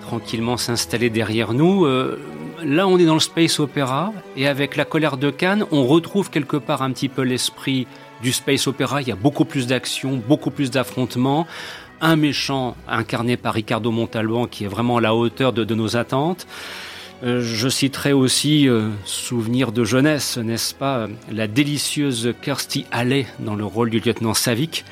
tranquillement 0.00 0.56
s'installer 0.56 1.10
derrière 1.10 1.52
nous. 1.52 1.84
Euh, 1.84 2.18
là, 2.64 2.88
on 2.88 2.98
est 2.98 3.04
dans 3.04 3.12
le 3.14 3.20
space 3.20 3.60
opéra 3.60 4.14
et 4.38 4.48
avec 4.48 4.74
la 4.74 4.86
colère 4.86 5.18
de 5.18 5.28
Cannes, 5.28 5.66
on 5.70 5.84
retrouve 5.86 6.30
quelque 6.30 6.56
part 6.56 6.80
un 6.80 6.92
petit 6.92 7.10
peu 7.10 7.20
l'esprit 7.20 7.86
du 8.22 8.32
space 8.32 8.66
opéra. 8.66 9.02
Il 9.02 9.08
y 9.08 9.12
a 9.12 9.16
beaucoup 9.16 9.44
plus 9.44 9.66
d'action, 9.66 10.18
beaucoup 10.26 10.50
plus 10.50 10.70
d'affrontements. 10.70 11.46
Un 12.00 12.16
méchant 12.16 12.74
incarné 12.88 13.36
par 13.36 13.52
Ricardo 13.52 13.90
Montalban 13.90 14.46
qui 14.46 14.64
est 14.64 14.68
vraiment 14.68 14.96
à 14.96 15.02
la 15.02 15.14
hauteur 15.14 15.52
de, 15.52 15.74
nos 15.74 15.96
attentes. 15.96 16.46
je 17.22 17.68
citerai 17.68 18.14
aussi 18.14 18.66
souvenir 19.04 19.72
de 19.72 19.84
jeunesse, 19.84 20.38
n'est-ce 20.38 20.74
pas, 20.74 21.06
la 21.30 21.46
délicieuse 21.46 22.34
Kirstie 22.42 22.86
Alley 22.90 23.26
dans 23.38 23.54
le 23.54 23.64
rôle 23.64 23.90
du 23.90 24.00
lieutenant 24.00 24.34
Savick. 24.34 24.84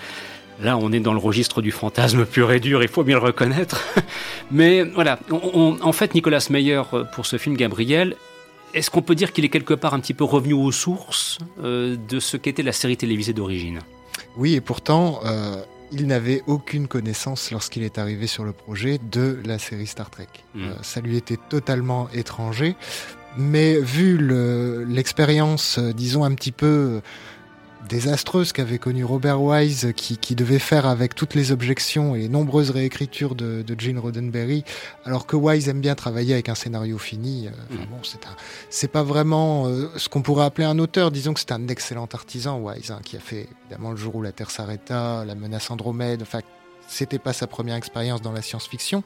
Là, 0.62 0.78
on 0.78 0.92
est 0.92 1.00
dans 1.00 1.12
le 1.12 1.18
registre 1.18 1.60
du 1.60 1.72
fantasme 1.72 2.24
pur 2.24 2.52
et 2.52 2.60
dur, 2.60 2.82
il 2.82 2.88
faut 2.88 3.02
bien 3.02 3.16
le 3.16 3.22
reconnaître. 3.22 3.84
Mais 4.52 4.84
voilà, 4.84 5.18
en 5.30 5.92
fait, 5.92 6.14
Nicolas 6.14 6.46
Meyer, 6.50 6.82
euh, 6.92 7.04
pour 7.04 7.26
ce 7.26 7.36
film 7.36 7.56
Gabriel, 7.56 8.14
est-ce 8.72 8.88
qu'on 8.88 9.02
peut 9.02 9.16
dire 9.16 9.32
qu'il 9.32 9.44
est 9.44 9.48
quelque 9.48 9.74
part 9.74 9.92
un 9.92 9.98
petit 9.98 10.14
peu 10.14 10.22
revenu 10.22 10.52
aux 10.52 10.70
sources 10.70 11.38
euh, 11.64 11.96
de 12.08 12.20
ce 12.20 12.36
qu'était 12.36 12.62
la 12.62 12.70
série 12.70 12.96
télévisée 12.96 13.32
d'origine? 13.32 13.80
Oui, 14.36 14.54
et 14.54 14.60
pourtant, 14.60 15.18
euh, 15.24 15.56
il 15.90 16.06
n'avait 16.06 16.42
aucune 16.46 16.86
connaissance 16.86 17.50
lorsqu'il 17.50 17.82
est 17.82 17.98
arrivé 17.98 18.28
sur 18.28 18.44
le 18.44 18.52
projet 18.52 19.00
de 19.10 19.40
la 19.44 19.58
série 19.58 19.88
Star 19.88 20.10
Trek. 20.10 20.28
Hmm. 20.54 20.70
ça 20.82 21.00
lui 21.00 21.16
était 21.16 21.38
totalement 21.48 22.08
étranger. 22.14 22.76
Mais 23.36 23.80
vu 23.80 24.18
l'expérience, 24.86 25.78
disons, 25.78 26.22
un 26.22 26.34
petit 26.34 26.52
peu 26.52 27.00
désastreuse 27.92 28.52
qu'avait 28.52 28.78
connue 28.78 29.04
Robert 29.04 29.42
Wise, 29.42 29.92
qui, 29.94 30.16
qui, 30.16 30.34
devait 30.34 30.58
faire 30.58 30.86
avec 30.86 31.14
toutes 31.14 31.34
les 31.34 31.52
objections 31.52 32.16
et 32.16 32.20
les 32.20 32.28
nombreuses 32.28 32.70
réécritures 32.70 33.34
de, 33.34 33.62
de, 33.62 33.78
Gene 33.78 33.98
Roddenberry, 33.98 34.64
alors 35.04 35.26
que 35.26 35.36
Wise 35.36 35.68
aime 35.68 35.80
bien 35.80 35.94
travailler 35.94 36.32
avec 36.32 36.48
un 36.48 36.54
scénario 36.54 36.96
fini. 36.96 37.48
Euh, 37.48 37.50
mm. 37.50 37.76
bon, 37.90 37.98
c'est 38.02 38.18
c'est 38.70 38.88
pas 38.88 39.02
vraiment 39.02 39.66
euh, 39.66 39.90
ce 39.96 40.08
qu'on 40.08 40.22
pourrait 40.22 40.46
appeler 40.46 40.66
un 40.66 40.78
auteur. 40.78 41.10
Disons 41.10 41.34
que 41.34 41.40
c'est 41.40 41.52
un 41.52 41.68
excellent 41.68 42.08
artisan, 42.12 42.58
Wise, 42.60 42.90
hein, 42.90 43.00
qui 43.04 43.16
a 43.16 43.20
fait 43.20 43.46
évidemment 43.60 43.90
le 43.90 43.96
jour 43.98 44.16
où 44.16 44.22
la 44.22 44.32
Terre 44.32 44.50
s'arrêta, 44.50 45.24
la 45.26 45.34
menace 45.34 45.70
Andromède, 45.70 46.22
enfin 46.22 46.40
c'était 46.92 47.18
pas 47.18 47.32
sa 47.32 47.46
première 47.46 47.76
expérience 47.76 48.22
dans 48.22 48.32
la 48.32 48.42
science-fiction. 48.42 49.02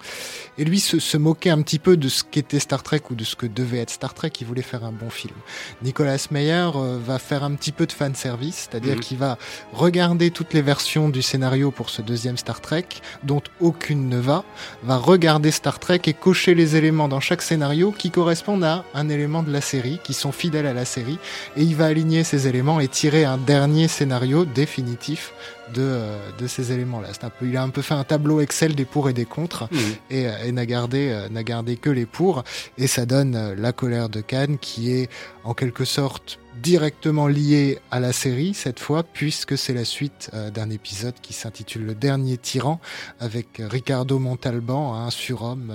Et 0.59 0.65
lui 0.65 0.81
se, 0.81 0.99
se, 0.99 1.17
moquait 1.17 1.51
un 1.51 1.63
petit 1.63 1.79
peu 1.79 1.97
de 1.97 2.09
ce 2.09 2.25
qu'était 2.25 2.59
Star 2.59 2.83
Trek 2.83 3.03
ou 3.11 3.15
de 3.15 3.25
ce 3.25 3.37
que 3.37 3.47
devait 3.47 3.79
être 3.79 3.91
Star 3.91 4.15
Trek. 4.15 4.33
Il 4.41 4.47
voulait 4.47 4.63
faire 4.63 4.85
un 4.85 4.93
bon 4.93 5.11
film. 5.11 5.35
Nicolas 5.83 6.27
Meyer 6.31 6.71
euh, 6.75 6.99
va 7.05 7.19
faire 7.19 7.45
un 7.45 7.55
petit 7.55 7.73
peu 7.73 7.87
de 7.87 7.93
fan 7.93 8.15
service, 8.15 8.69
c'est-à-dire 8.69 8.97
mhm. 8.97 9.01
qu'il 9.01 9.19
va 9.19 9.39
regarder 9.73 10.31
toutes 10.31 10.53
les 10.53 10.63
versions 10.63 11.09
du 11.09 11.23
scénario 11.23 11.71
pour 11.71 11.91
ce 11.91 12.03
deuxième 12.03 12.37
Star 12.37 12.61
Trek, 12.61 12.87
dont 13.23 13.43
aucune 13.61 14.09
ne 14.09 14.19
va, 14.19 14.45
va 14.83 14.97
regarder 14.97 15.51
Star 15.51 15.79
Trek 15.79 16.01
et 16.07 16.15
cocher 16.15 16.55
les 16.55 16.77
éléments 16.77 17.09
dans 17.09 17.21
chaque 17.21 17.43
scénario 17.43 17.93
qui 17.93 18.11
correspondent 18.11 18.65
à 18.65 18.85
un 18.95 19.09
élément 19.09 19.43
de 19.43 19.53
la 19.53 19.61
série, 19.61 20.01
qui 20.03 20.15
sont 20.15 20.33
fidèles 20.33 20.67
à 20.67 20.75
la 20.75 20.85
série, 20.85 21.19
et 21.57 21.63
il 21.63 21.77
va 21.77 21.87
aligner 21.87 22.25
ces 22.25 22.49
éléments 22.49 22.81
et 22.81 22.89
tirer 22.89 23.25
un 23.25 23.39
dernier 23.39 23.89
scénario 23.89 24.45
définitif 24.45 25.33
de, 25.75 25.83
euh, 25.83 26.31
de 26.39 26.47
ces 26.47 26.73
éléments-là. 26.73 27.09
Il 27.43 27.57
a 27.57 27.63
un 27.63 27.71
peu 27.71 27.83
fait 27.83 27.95
un 27.95 28.05
tableau 28.05 28.41
Excel 28.41 28.75
des 28.75 28.85
pour 28.85 29.09
et 29.09 29.13
des 29.13 29.25
contre 29.25 29.65
mmh. 29.65 29.77
et, 30.11 30.29
euh, 30.29 30.45
et 30.45 30.53
n'a 30.53 30.67
gardé, 30.67 31.11
euh, 31.11 31.29
n'a 31.29 31.43
gardé 31.43 31.77
que 31.77 31.91
les 31.91 32.07
pour 32.07 32.45
et 32.79 32.87
ça 32.87 33.07
donne 33.07 33.55
la 33.55 33.73
colère 33.73 34.09
de 34.09 34.21
Cannes 34.21 34.59
qui 34.59 34.93
est 34.93 35.09
en 35.45 35.55
quelque 35.55 35.85
sorte 35.85 36.39
directement 36.63 37.29
liée 37.29 37.79
à 37.91 38.01
la 38.01 38.13
série 38.13 38.55
cette 38.55 38.81
fois 38.81 39.03
puisque 39.03 39.59
c'est 39.59 39.75
la 39.75 39.85
suite 39.85 40.31
d'un 40.55 40.71
épisode 40.71 41.15
qui 41.21 41.33
s'intitule 41.33 41.85
Le 41.85 41.95
dernier 41.95 42.39
tyran 42.39 42.81
avec 43.21 43.61
Ricardo 43.61 44.19
Montalban, 44.19 44.95
un 44.95 45.11
surhomme 45.11 45.75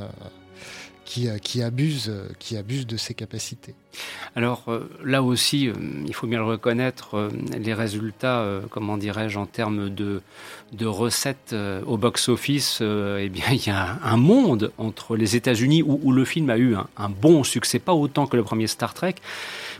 qui, 1.42 1.62
abuse, 1.62 2.12
qui 2.40 2.56
abuse 2.56 2.88
de 2.88 2.96
ses 2.96 3.14
capacités. 3.14 3.76
Alors 4.36 4.64
euh, 4.70 4.90
là 5.04 5.22
aussi, 5.22 5.68
euh, 5.68 5.74
il 6.08 6.14
faut 6.14 6.28
bien 6.28 6.40
le 6.40 6.46
reconnaître, 6.46 7.16
euh, 7.16 7.30
les 7.58 7.74
résultats, 7.74 8.46
comment 8.70 8.98
dirais-je, 8.98 9.38
en 9.38 9.46
termes 9.46 9.90
de, 9.90 10.22
de 10.72 10.86
recettes 10.86 11.56
au 11.86 11.98
box-office, 11.98 12.82
eh 12.82 13.30
bien, 13.30 13.46
il 13.52 13.66
y 13.66 13.70
a 13.70 14.00
un 14.04 14.18
monde 14.18 14.72
entre 14.78 15.18
les 15.18 15.36
États-Unis 15.36 15.84
où, 15.84 16.12
le 16.12 16.26
film 16.26 16.50
a 16.50 16.58
eu 16.58 16.76
un, 16.76 17.10
bon 17.10 17.44
succès, 17.44 17.80
pas 17.80 17.94
autant 17.94 18.28
que 18.28 18.38
le 18.38 18.44
premier 18.44 18.68
Star 18.68 18.94
Trek, 18.94 19.16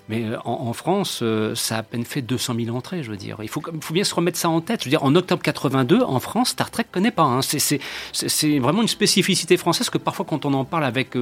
mais 0.10 0.26
en, 0.46 0.74
France, 0.74 1.24
ça 1.56 1.76
a 1.76 1.80
à 1.80 1.84
peine 1.84 2.06
fait 2.06 2.22
200 2.22 2.56
000 2.66 2.76
entrées, 2.76 3.04
je 3.04 3.12
veux 3.12 3.18
dire. 3.18 3.38
Il 3.42 3.50
faut, 3.50 3.62
faut, 3.82 3.94
bien 3.94 4.04
se 4.04 4.14
remettre 4.14 4.38
ça 4.38 4.50
en 4.50 4.62
tête. 4.62 4.82
Je 4.82 4.86
veux 4.86 4.90
dire, 4.90 5.04
en 5.04 5.16
octobre 5.16 5.42
82, 5.42 6.02
en 6.02 6.20
France, 6.20 6.50
Star 6.50 6.70
Trek 6.70 6.86
connaît 6.92 7.12
pas. 7.12 7.24
Hein. 7.24 7.42
C'est 7.42 8.60
vraiment 8.60 8.82
une 8.82 8.88
spécificité 8.88 9.58
française 9.58 9.90
que 9.90 9.98
parfois, 9.98 10.26
quand 10.28 10.46
on 10.46 10.54
en 10.54 10.66
parle 10.66 10.84
avec 10.84 11.16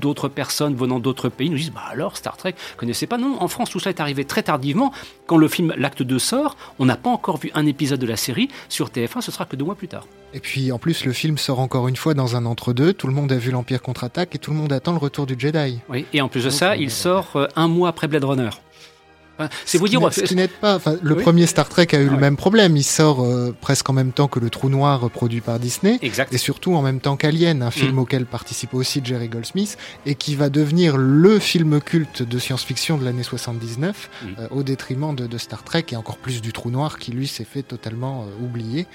d'autres 0.00 0.28
personnes 0.28 0.74
venant 0.74 1.00
d'autres 1.00 1.28
pays, 1.28 1.50
nous 1.50 1.58
disent, 1.58 1.72
bah 1.72 1.84
alors, 1.90 2.16
Star 2.16 2.36
Trek, 2.36 2.54
connaissez 2.76 3.06
pas? 3.06 3.18
Non, 3.18 3.36
en 3.40 3.48
France, 3.48 3.70
tout 3.70 3.80
ça 3.80 3.90
est 3.90 4.00
arrivé 4.00 4.24
très 4.24 4.42
tardivement. 4.42 4.92
Quand 5.26 5.36
le 5.36 5.48
film 5.48 5.74
L'acte 5.76 6.02
2 6.02 6.18
sort, 6.18 6.56
on 6.78 6.86
n'a 6.86 6.96
pas 6.96 7.10
encore 7.10 7.38
vu 7.38 7.50
un 7.54 7.66
épisode 7.66 8.00
de 8.00 8.06
la 8.06 8.16
série. 8.16 8.48
Sur 8.68 8.88
TF1, 8.88 9.20
ce 9.20 9.30
sera 9.30 9.44
que 9.44 9.56
deux 9.56 9.64
mois 9.64 9.74
plus 9.74 9.88
tard. 9.88 10.06
Et 10.34 10.40
puis 10.40 10.72
en 10.72 10.78
plus, 10.78 11.04
le 11.04 11.12
film 11.12 11.38
sort 11.38 11.60
encore 11.60 11.86
une 11.86 11.94
fois 11.94 12.12
dans 12.12 12.34
un 12.34 12.44
entre-deux. 12.44 12.92
Tout 12.92 13.06
le 13.06 13.12
monde 13.12 13.30
a 13.30 13.36
vu 13.36 13.52
l'Empire 13.52 13.80
contre-attaque 13.80 14.34
et 14.34 14.38
tout 14.38 14.50
le 14.50 14.56
monde 14.56 14.72
attend 14.72 14.90
le 14.90 14.98
retour 14.98 15.26
du 15.26 15.36
Jedi. 15.38 15.78
Oui, 15.88 16.06
et 16.12 16.20
en 16.20 16.28
plus 16.28 16.44
de 16.44 16.50
ça, 16.50 16.76
il 16.76 16.90
sort 16.90 17.36
euh, 17.36 17.46
un 17.54 17.68
mois 17.68 17.90
après 17.90 18.03
Blade 18.08 18.24
Runner. 18.24 18.50
Enfin, 19.36 19.48
c'est 19.64 19.78
vous 19.78 19.88
dire. 19.88 20.00
ce 20.12 20.20
qui 20.20 20.36
n'aide 20.36 20.52
pas. 20.52 20.76
Enfin, 20.76 20.94
le 21.02 21.16
Oui. 21.16 21.22
premier 21.22 21.46
Star 21.46 21.68
Trek 21.68 21.88
a 21.92 21.98
eu 21.98 22.06
Ah 22.08 22.12
le 22.14 22.18
même 22.20 22.36
problème. 22.36 22.76
Il 22.76 22.84
sort 22.84 23.20
euh, 23.24 23.52
presque 23.60 23.90
en 23.90 23.92
même 23.92 24.12
temps 24.12 24.28
que 24.28 24.38
le 24.38 24.48
Trou 24.48 24.68
Noir 24.68 25.10
produit 25.10 25.40
par 25.40 25.58
Disney. 25.58 25.98
Exact. 26.02 26.32
Et 26.32 26.38
surtout 26.38 26.76
en 26.76 26.82
même 26.82 27.00
temps 27.00 27.16
qu'Alien, 27.16 27.60
un 27.62 27.72
film 27.72 27.96
Mm. 27.96 27.98
auquel 27.98 28.26
participe 28.26 28.74
aussi 28.74 29.00
Jerry 29.02 29.28
Goldsmith, 29.28 29.76
et 30.06 30.14
qui 30.14 30.36
va 30.36 30.50
devenir 30.50 30.96
le 30.96 31.40
film 31.40 31.80
culte 31.80 32.22
de 32.22 32.38
science-fiction 32.38 32.96
de 32.96 33.04
l'année 33.04 33.24
79, 33.24 34.08
Mm. 34.22 34.26
euh, 34.38 34.46
au 34.52 34.62
détriment 34.62 35.16
de, 35.16 35.26
de 35.26 35.36
Star 35.38 35.64
Trek, 35.64 35.86
et 35.90 35.96
encore 35.96 36.18
plus 36.18 36.40
du 36.40 36.52
Trou 36.52 36.70
Noir, 36.70 37.00
qui 37.00 37.10
lui 37.10 37.26
s'est 37.26 37.42
fait 37.42 37.62
totalement 37.64 38.22
euh, 38.28 38.44
oublier. 38.44 38.86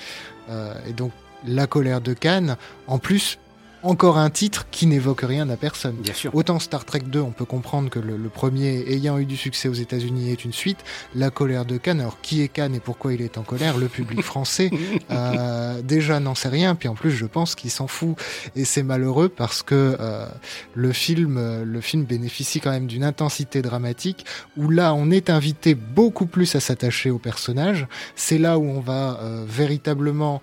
Et 0.88 0.94
donc, 0.94 1.12
La 1.48 1.68
colère 1.68 2.02
de 2.02 2.14
Cannes, 2.14 2.56
en 2.88 2.98
plus, 2.98 3.38
encore 3.84 4.18
un 4.18 4.30
titre 4.30 4.68
qui 4.72 4.88
n'évoque 4.88 5.22
rien 5.22 5.50
à 5.50 5.58
personne. 5.58 5.96
Bien 5.96 6.14
sûr. 6.14 6.34
Autant 6.36 6.60
Star 6.60 6.86
Trek 6.86 7.02
2, 7.06 7.20
on 7.20 7.32
peut 7.32 7.46
comprendre 7.46 7.90
que 7.90 8.00
le, 8.00 8.18
le 8.18 8.30
premier 8.30 8.84
ayant 8.92 9.18
eu 9.18 9.26
du 9.26 9.38
succès 9.38 9.70
aux 9.70 9.74
États-Unis 9.74 10.32
est 10.32 10.44
une 10.44 10.54
suite. 10.54 10.80
La 11.16 11.30
colère 11.30 11.66
de 11.66 11.78
Cannes, 11.78 12.02
alors 12.02 12.22
qui 12.22 12.42
est 12.42 12.48
Cannes 12.48 12.76
et 12.76 12.80
pourquoi 12.80 13.14
il 13.14 13.22
est 13.22 13.38
en 13.38 13.44
colère? 13.44 13.78
Le 13.78 13.88
public 13.88 14.22
français 14.22 14.72
euh, 15.12 15.82
déjà 15.82 16.20
n'en 16.20 16.36
sait 16.36 16.50
rien. 16.50 16.76
Puis 16.76 16.88
en 16.88 16.96
plus, 16.96 17.12
je 17.12 17.26
pense 17.26 17.56
qu'il 17.56 17.72
s'en 17.72 17.88
fout 17.88 18.16
et 18.56 18.66
c'est 18.66 18.84
malheureux 18.84 19.30
parce 19.30 19.64
que 19.64 19.98
euh, 20.00 20.26
le 20.74 20.92
film, 20.92 21.38
euh, 21.38 21.64
le 21.66 21.82
film 21.82 22.04
bénéficie 22.04 22.60
quand 22.60 22.72
même 22.72 22.88
d'une 22.88 23.04
intensité 23.04 23.62
dramatique 23.62 24.26
où 24.58 24.70
là, 24.70 24.94
on 24.94 25.12
est 25.12 25.30
invité 25.30 25.76
beaucoup 25.76 26.26
plus 26.26 26.56
à 26.56 26.60
s'attacher 26.60 27.12
au 27.12 27.20
personnage. 27.20 27.88
C'est 28.16 28.38
là 28.38 28.58
où 28.58 28.66
on 28.66 28.80
va 28.80 29.20
euh, 29.22 29.46
véritablement 29.48 30.42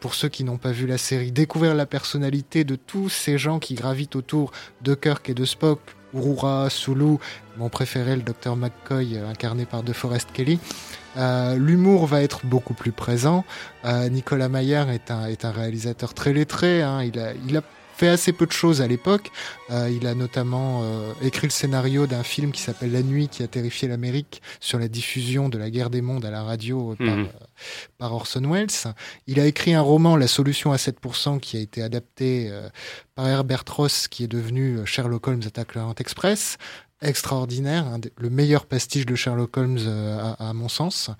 pour 0.00 0.14
ceux 0.14 0.28
qui 0.28 0.44
n'ont 0.44 0.58
pas 0.58 0.72
vu 0.72 0.86
la 0.86 0.98
série, 0.98 1.32
découvrir 1.32 1.74
la 1.74 1.86
personnalité 1.86 2.64
de 2.64 2.76
tous 2.76 3.08
ces 3.08 3.38
gens 3.38 3.58
qui 3.58 3.74
gravitent 3.74 4.16
autour 4.16 4.52
de 4.82 4.94
Kirk 4.94 5.28
et 5.28 5.34
de 5.34 5.44
Spock, 5.44 5.80
Uhura, 6.14 6.70
Sulu, 6.70 7.18
mon 7.56 7.68
préféré, 7.68 8.16
le 8.16 8.22
Dr 8.22 8.56
McCoy, 8.56 9.16
euh, 9.16 9.28
incarné 9.28 9.66
par 9.66 9.82
DeForest 9.82 10.32
Kelly. 10.32 10.58
Euh, 11.16 11.56
L'humour 11.56 12.06
va 12.06 12.22
être 12.22 12.46
beaucoup 12.46 12.74
plus 12.74 12.92
présent. 12.92 13.44
Euh, 13.84 14.08
Nicolas 14.08 14.48
Mayer 14.48 14.84
est 14.90 15.10
un, 15.10 15.50
réalisateur 15.50 16.14
très 16.14 16.32
lettré. 16.32 16.82
hein. 16.82 17.02
Il 17.02 17.56
a 17.56 17.62
fait 17.98 18.08
assez 18.08 18.32
peu 18.32 18.46
de 18.46 18.52
choses 18.52 18.80
à 18.80 18.86
l'époque. 18.86 19.30
Euh, 19.70 19.90
il 19.90 20.06
a 20.06 20.14
notamment 20.14 20.82
euh, 20.84 21.12
écrit 21.22 21.46
le 21.46 21.50
scénario 21.52 22.06
d'un 22.06 22.22
film 22.22 22.52
qui 22.52 22.62
s'appelle 22.62 22.92
La 22.92 23.02
Nuit 23.02 23.28
qui 23.28 23.42
a 23.42 23.48
terrifié 23.48 23.88
l'Amérique 23.88 24.40
sur 24.60 24.78
la 24.78 24.88
diffusion 24.88 25.48
de 25.48 25.58
la 25.58 25.68
guerre 25.70 25.90
des 25.90 26.00
mondes 26.00 26.24
à 26.24 26.30
la 26.30 26.42
radio 26.42 26.92
euh, 26.92 27.06
par, 27.06 27.16
Mhm. 27.16 27.28
par 27.98 28.14
Orson 28.14 28.42
Welles. 28.48 28.94
Il 29.26 29.40
a 29.40 29.46
écrit 29.46 29.74
un 29.74 29.80
roman, 29.82 30.16
La 30.16 30.28
solution 30.28 30.72
à 30.72 30.76
7%, 30.78 31.38
qui 31.40 31.56
a 31.56 31.60
été 31.60 31.82
adapté 31.82 32.50
par 33.14 33.26
Herbert 33.26 33.64
Ross, 33.68 34.06
qui 34.08 34.24
est 34.24 34.28
devenu 34.28 34.78
Sherlock 34.86 35.26
Holmes 35.26 35.42
Attaque 35.46 35.74
l'Orient 35.74 35.94
Express. 35.98 36.56
Extraordinaire, 37.00 37.86
le 38.16 38.28
meilleur 38.28 38.66
pastiche 38.66 39.06
de 39.06 39.14
Sherlock 39.14 39.56
Holmes 39.56 39.78
euh, 39.86 40.34
à, 40.40 40.48
à 40.48 40.52
mon 40.52 40.68
sens. 40.68 41.10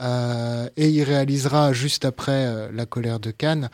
Euh, 0.00 0.68
et 0.76 0.88
il 0.88 1.04
réalisera 1.04 1.72
juste 1.72 2.04
après 2.04 2.44
euh, 2.46 2.70
La 2.72 2.86
colère 2.86 3.20
de 3.20 3.30
Cannes, 3.30 3.70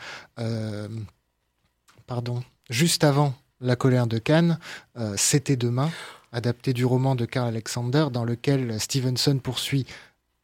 pardon, 2.09 2.43
juste 2.69 3.03
avant 3.03 3.33
La 3.61 3.75
colère 3.75 4.07
de 4.07 4.17
Cannes, 4.17 4.57
euh, 4.97 5.13
C'était 5.17 5.55
demain, 5.55 5.89
adapté 6.31 6.73
du 6.73 6.83
roman 6.85 7.15
de 7.15 7.25
Carl 7.25 7.47
Alexander, 7.47 8.07
dans 8.11 8.25
lequel 8.25 8.79
Stevenson 8.79 9.37
poursuit 9.41 9.85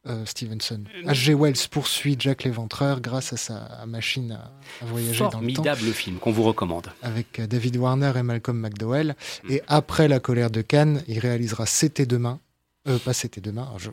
euh, 0.06 0.24
Stevenson. 0.24 0.84
H.G. 1.04 1.34
Wells 1.34 1.68
poursuit 1.68 2.14
Jack 2.18 2.44
l'Éventreur 2.44 3.00
grâce 3.00 3.32
à 3.32 3.36
sa 3.36 3.84
machine 3.86 4.30
à, 4.32 4.52
à 4.80 4.86
voyager 4.86 5.18
dans 5.18 5.24
le 5.26 5.30
temps 5.32 5.64
Formidable 5.64 5.92
film 5.92 6.18
qu'on 6.18 6.30
vous 6.30 6.44
recommande. 6.44 6.92
avec 7.02 7.40
euh, 7.40 7.46
David 7.48 7.76
Warner 7.76 8.12
et 8.16 8.22
Malcolm 8.22 8.58
McDowell. 8.60 9.16
Mm. 9.44 9.50
Et 9.50 9.62
après 9.66 10.06
La 10.06 10.20
colère 10.20 10.50
de 10.52 10.62
Cannes, 10.62 11.02
il 11.08 11.18
réalisera 11.18 11.66
C'était 11.66 12.06
demain, 12.06 12.38
euh, 12.86 12.98
pas 13.00 13.12
C'était 13.14 13.40
demain, 13.40 13.68
je- 13.78 13.90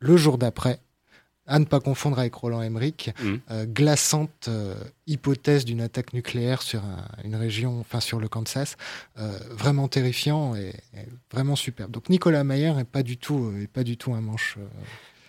le 0.00 0.16
jour 0.16 0.38
d'après, 0.38 0.78
à 1.48 1.58
ne 1.58 1.64
pas 1.64 1.80
confondre 1.80 2.18
avec 2.18 2.34
Roland 2.34 2.62
Emmerich, 2.62 3.10
Mm. 3.20 3.34
euh, 3.50 3.64
glaçante 3.66 4.46
euh, 4.48 4.74
hypothèse 5.06 5.64
d'une 5.64 5.80
attaque 5.80 6.12
nucléaire 6.12 6.62
sur 6.62 6.84
un- 6.84 7.06
une 7.24 7.34
région, 7.34 7.80
enfin 7.80 8.00
sur 8.00 8.20
le 8.20 8.28
Kansas, 8.28 8.76
euh, 9.18 9.36
vraiment 9.50 9.88
terrifiant 9.88 10.54
et, 10.54 10.74
et 10.94 11.06
vraiment 11.32 11.56
superbe. 11.56 11.90
Donc 11.90 12.08
Nicolas 12.10 12.44
Mayer 12.44 12.74
est 12.78 12.84
pas 12.84 13.02
du 13.02 13.16
tout, 13.16 13.52
est 13.60 13.66
pas 13.66 13.82
du 13.82 13.96
tout 13.96 14.12
un 14.14 14.20
manche. 14.20 14.56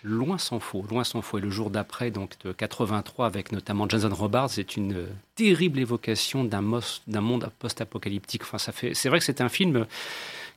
Loin 0.02 0.38
s'en 0.38 0.60
faut, 0.60 0.82
loin 0.88 1.04
s'en 1.04 1.20
faut. 1.20 1.36
Et 1.36 1.40
le 1.42 1.50
jour 1.50 1.68
d'après, 1.68 2.10
donc 2.10 2.36
de 2.44 2.52
83, 2.52 3.26
avec 3.26 3.52
notamment 3.52 3.86
Jason 3.86 4.08
Robards, 4.14 4.48
c'est 4.50 4.76
une 4.76 5.06
terrible 5.34 5.78
évocation 5.78 6.42
d'un 6.44 6.62
monde 6.62 7.50
post-apocalyptique. 7.58 8.42
Enfin, 8.44 8.56
ça 8.56 8.72
fait. 8.72 8.94
C'est 8.94 9.10
vrai 9.10 9.18
que 9.18 9.24
c'est 9.26 9.42
un 9.42 9.50
film 9.50 9.86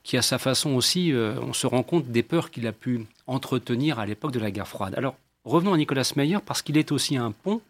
qui, 0.02 0.16
à 0.16 0.22
sa 0.22 0.38
façon 0.38 0.70
aussi, 0.70 1.12
on 1.14 1.52
se 1.52 1.66
rend 1.66 1.82
compte 1.82 2.06
des 2.08 2.22
peurs 2.22 2.50
qu'il 2.50 2.66
a 2.66 2.72
pu 2.72 3.04
entretenir 3.26 3.98
à 3.98 4.06
l'époque 4.06 4.32
de 4.32 4.38
la 4.40 4.50
guerre 4.50 4.68
froide. 4.68 4.94
Alors, 4.96 5.14
revenons 5.44 5.74
à 5.74 5.76
Nicolas 5.76 6.10
Meyer 6.16 6.38
parce 6.44 6.62
qu'il 6.62 6.76
est 6.76 6.92
aussi 6.92 7.16
un 7.16 7.30
pont 7.30 7.60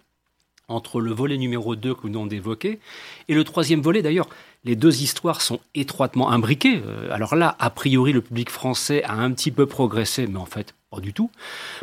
entre 0.69 1.01
le 1.01 1.13
volet 1.13 1.37
numéro 1.37 1.77
2 1.77 1.95
que 1.95 2.01
nous 2.05 2.13
venons 2.13 2.27
d'évoquer 2.27 2.79
et 3.29 3.35
le 3.35 3.45
troisième 3.45 3.83
volet. 3.83 4.03
D'ailleurs, 4.03 4.29
les 4.65 4.77
deux 4.77 5.03
histoires 5.03 5.43
sont 5.43 5.61
étroitement 5.75 6.31
imbriquées. 6.31 6.81
Euh, 6.87 7.13
Alors 7.13 7.35
là, 7.35 7.55
a 7.59 7.71
priori, 7.71 8.13
le 8.13 8.23
public 8.23 8.51
français 8.51 9.03
a 9.05 9.13
un 9.13 9.31
petit 9.33 9.51
peu 9.51 9.67
progressé, 9.67 10.27
mais 10.27 10.39
en 10.39 10.47
fait, 10.47 10.75
pas 10.91 11.01
du 11.01 11.13
tout. 11.13 11.31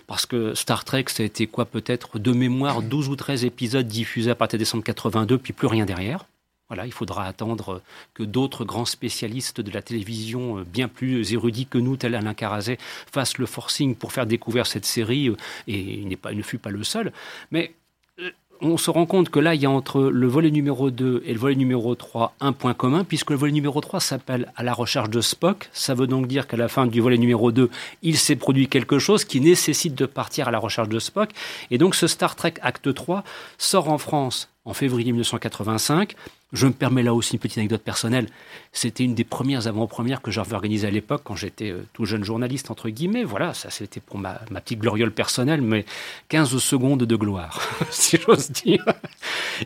Parce 0.07 0.25
que 0.25 0.55
Star 0.55 0.83
Trek, 0.83 1.05
ça 1.09 1.23
a 1.23 1.25
été 1.25 1.45
quoi 1.45 1.65
peut-être 1.65 2.17
de 2.17 2.31
mémoire 2.31 2.81
12 2.81 3.09
ou 3.09 3.15
13 3.15 3.45
épisodes 3.45 3.87
diffusés 3.87 4.31
à 4.31 4.35
partir 4.35 4.57
de 4.57 4.61
décembre 4.61 4.83
82, 4.83 5.37
puis 5.37 5.53
plus 5.53 5.67
rien 5.67 5.85
derrière. 5.85 6.25
Voilà, 6.71 6.85
il 6.85 6.93
faudra 6.93 7.25
attendre 7.25 7.81
que 8.13 8.23
d'autres 8.23 8.63
grands 8.63 8.85
spécialistes 8.85 9.59
de 9.59 9.71
la 9.71 9.81
télévision, 9.81 10.59
euh, 10.59 10.63
bien 10.63 10.87
plus 10.87 11.33
érudits 11.33 11.65
que 11.65 11.77
nous, 11.77 11.97
tels 11.97 12.15
Alain 12.15 12.33
Carazet, 12.33 12.77
fassent 13.11 13.37
le 13.39 13.45
forcing 13.45 13.93
pour 13.93 14.13
faire 14.13 14.25
découvrir 14.25 14.65
cette 14.65 14.85
série, 14.85 15.27
euh, 15.27 15.35
et 15.67 15.77
il, 15.77 16.17
pas, 16.17 16.31
ne 16.31 16.41
fut 16.41 16.59
pas 16.59 16.69
le 16.69 16.85
seul. 16.85 17.11
Mais 17.51 17.73
euh, 18.21 18.29
on 18.61 18.77
se 18.77 18.89
rend 18.89 19.05
compte 19.05 19.29
que 19.29 19.39
là, 19.41 19.53
il 19.53 19.61
y 19.61 19.65
a 19.65 19.69
entre 19.69 20.03
le 20.03 20.27
volet 20.27 20.49
numéro 20.49 20.91
2 20.91 21.23
et 21.25 21.33
le 21.33 21.39
volet 21.39 21.55
numéro 21.55 21.93
3 21.93 22.35
un 22.39 22.53
point 22.53 22.73
commun, 22.73 23.03
puisque 23.03 23.31
le 23.31 23.35
volet 23.35 23.51
numéro 23.51 23.81
3 23.81 23.99
s'appelle 23.99 24.49
À 24.55 24.63
la 24.63 24.73
recherche 24.73 25.09
de 25.09 25.19
Spock. 25.19 25.69
Ça 25.73 25.93
veut 25.93 26.07
donc 26.07 26.27
dire 26.27 26.47
qu'à 26.47 26.55
la 26.55 26.69
fin 26.69 26.87
du 26.87 27.01
volet 27.01 27.17
numéro 27.17 27.51
2, 27.51 27.69
il 28.01 28.15
s'est 28.15 28.37
produit 28.37 28.69
quelque 28.69 28.97
chose 28.97 29.25
qui 29.25 29.41
nécessite 29.41 29.93
de 29.93 30.05
partir 30.05 30.47
à 30.47 30.51
la 30.51 30.59
recherche 30.59 30.87
de 30.87 30.99
Spock. 30.99 31.31
Et 31.69 31.77
donc 31.77 31.95
ce 31.95 32.07
Star 32.07 32.37
Trek 32.37 32.53
Acte 32.61 32.93
3 32.93 33.25
sort 33.57 33.89
en 33.89 33.97
France 33.97 34.47
en 34.63 34.73
février 34.73 35.11
1985. 35.11 36.15
Je 36.53 36.67
me 36.67 36.73
permets 36.73 37.03
là 37.03 37.13
aussi 37.13 37.33
une 37.33 37.39
petite 37.39 37.57
anecdote 37.57 37.81
personnelle. 37.81 38.27
C'était 38.73 39.03
une 39.03 39.15
des 39.15 39.23
premières 39.23 39.67
avant-premières 39.67 40.21
que 40.21 40.31
j'avais 40.31 40.53
organisées 40.53 40.87
à 40.87 40.91
l'époque 40.91 41.21
quand 41.23 41.35
j'étais 41.35 41.71
euh, 41.71 41.87
tout 41.93 42.05
jeune 42.05 42.23
journaliste, 42.23 42.71
entre 42.71 42.89
guillemets. 42.89 43.23
Voilà, 43.23 43.53
ça 43.53 43.69
c'était 43.69 44.01
pour 44.01 44.17
ma, 44.17 44.33
petite 44.33 44.79
gloriole 44.79 45.13
personnelle, 45.13 45.61
mais 45.61 45.85
15 46.29 46.57
secondes 46.57 47.03
de 47.03 47.15
gloire, 47.15 47.61
si 47.89 48.17
j'ose 48.17 48.51
dire. 48.51 48.85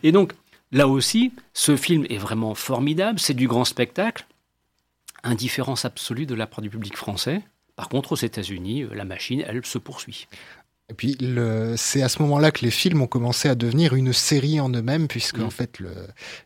Et 0.04 0.12
donc, 0.12 0.34
là 0.72 0.88
aussi, 0.88 1.34
ce 1.54 1.76
film 1.76 2.06
est 2.10 2.18
vraiment 2.18 2.54
formidable, 2.54 3.20
c'est 3.20 3.34
du 3.34 3.48
grand 3.48 3.66
spectacle. 3.66 4.26
Indifférence 5.24 5.86
absolue 5.86 6.28
de 6.28 6.36
la 6.36 6.46
part 6.46 6.62
du 6.62 6.70
public 6.70 6.96
français. 6.96 7.42
Par 7.76 7.90
contre, 7.90 8.14
aux 8.14 8.16
États-Unis, 8.16 8.84
euh, 8.84 8.90
la 8.94 9.06
machine, 9.06 9.44
elle, 9.48 9.66
se 9.66 9.80
poursuit. 9.80 10.28
Et 10.90 10.94
puis, 10.94 11.16
le- 11.20 11.74
c'est 11.78 12.04
à 12.04 12.10
ce 12.10 12.22
moment-là 12.22 12.52
que 12.52 12.64
les 12.64 12.70
films 12.72 13.02
ont 13.02 13.08
commencé 13.08 13.50
à 13.50 13.56
devenir 13.56 13.96
une 13.96 14.14
série 14.14 14.60
en 14.60 14.70
eux-mêmes, 14.70 15.08
puisque 15.08 15.40
Mm. 15.40 15.44
en 15.46 15.50
fait, 15.50 15.80
le, 15.80 15.90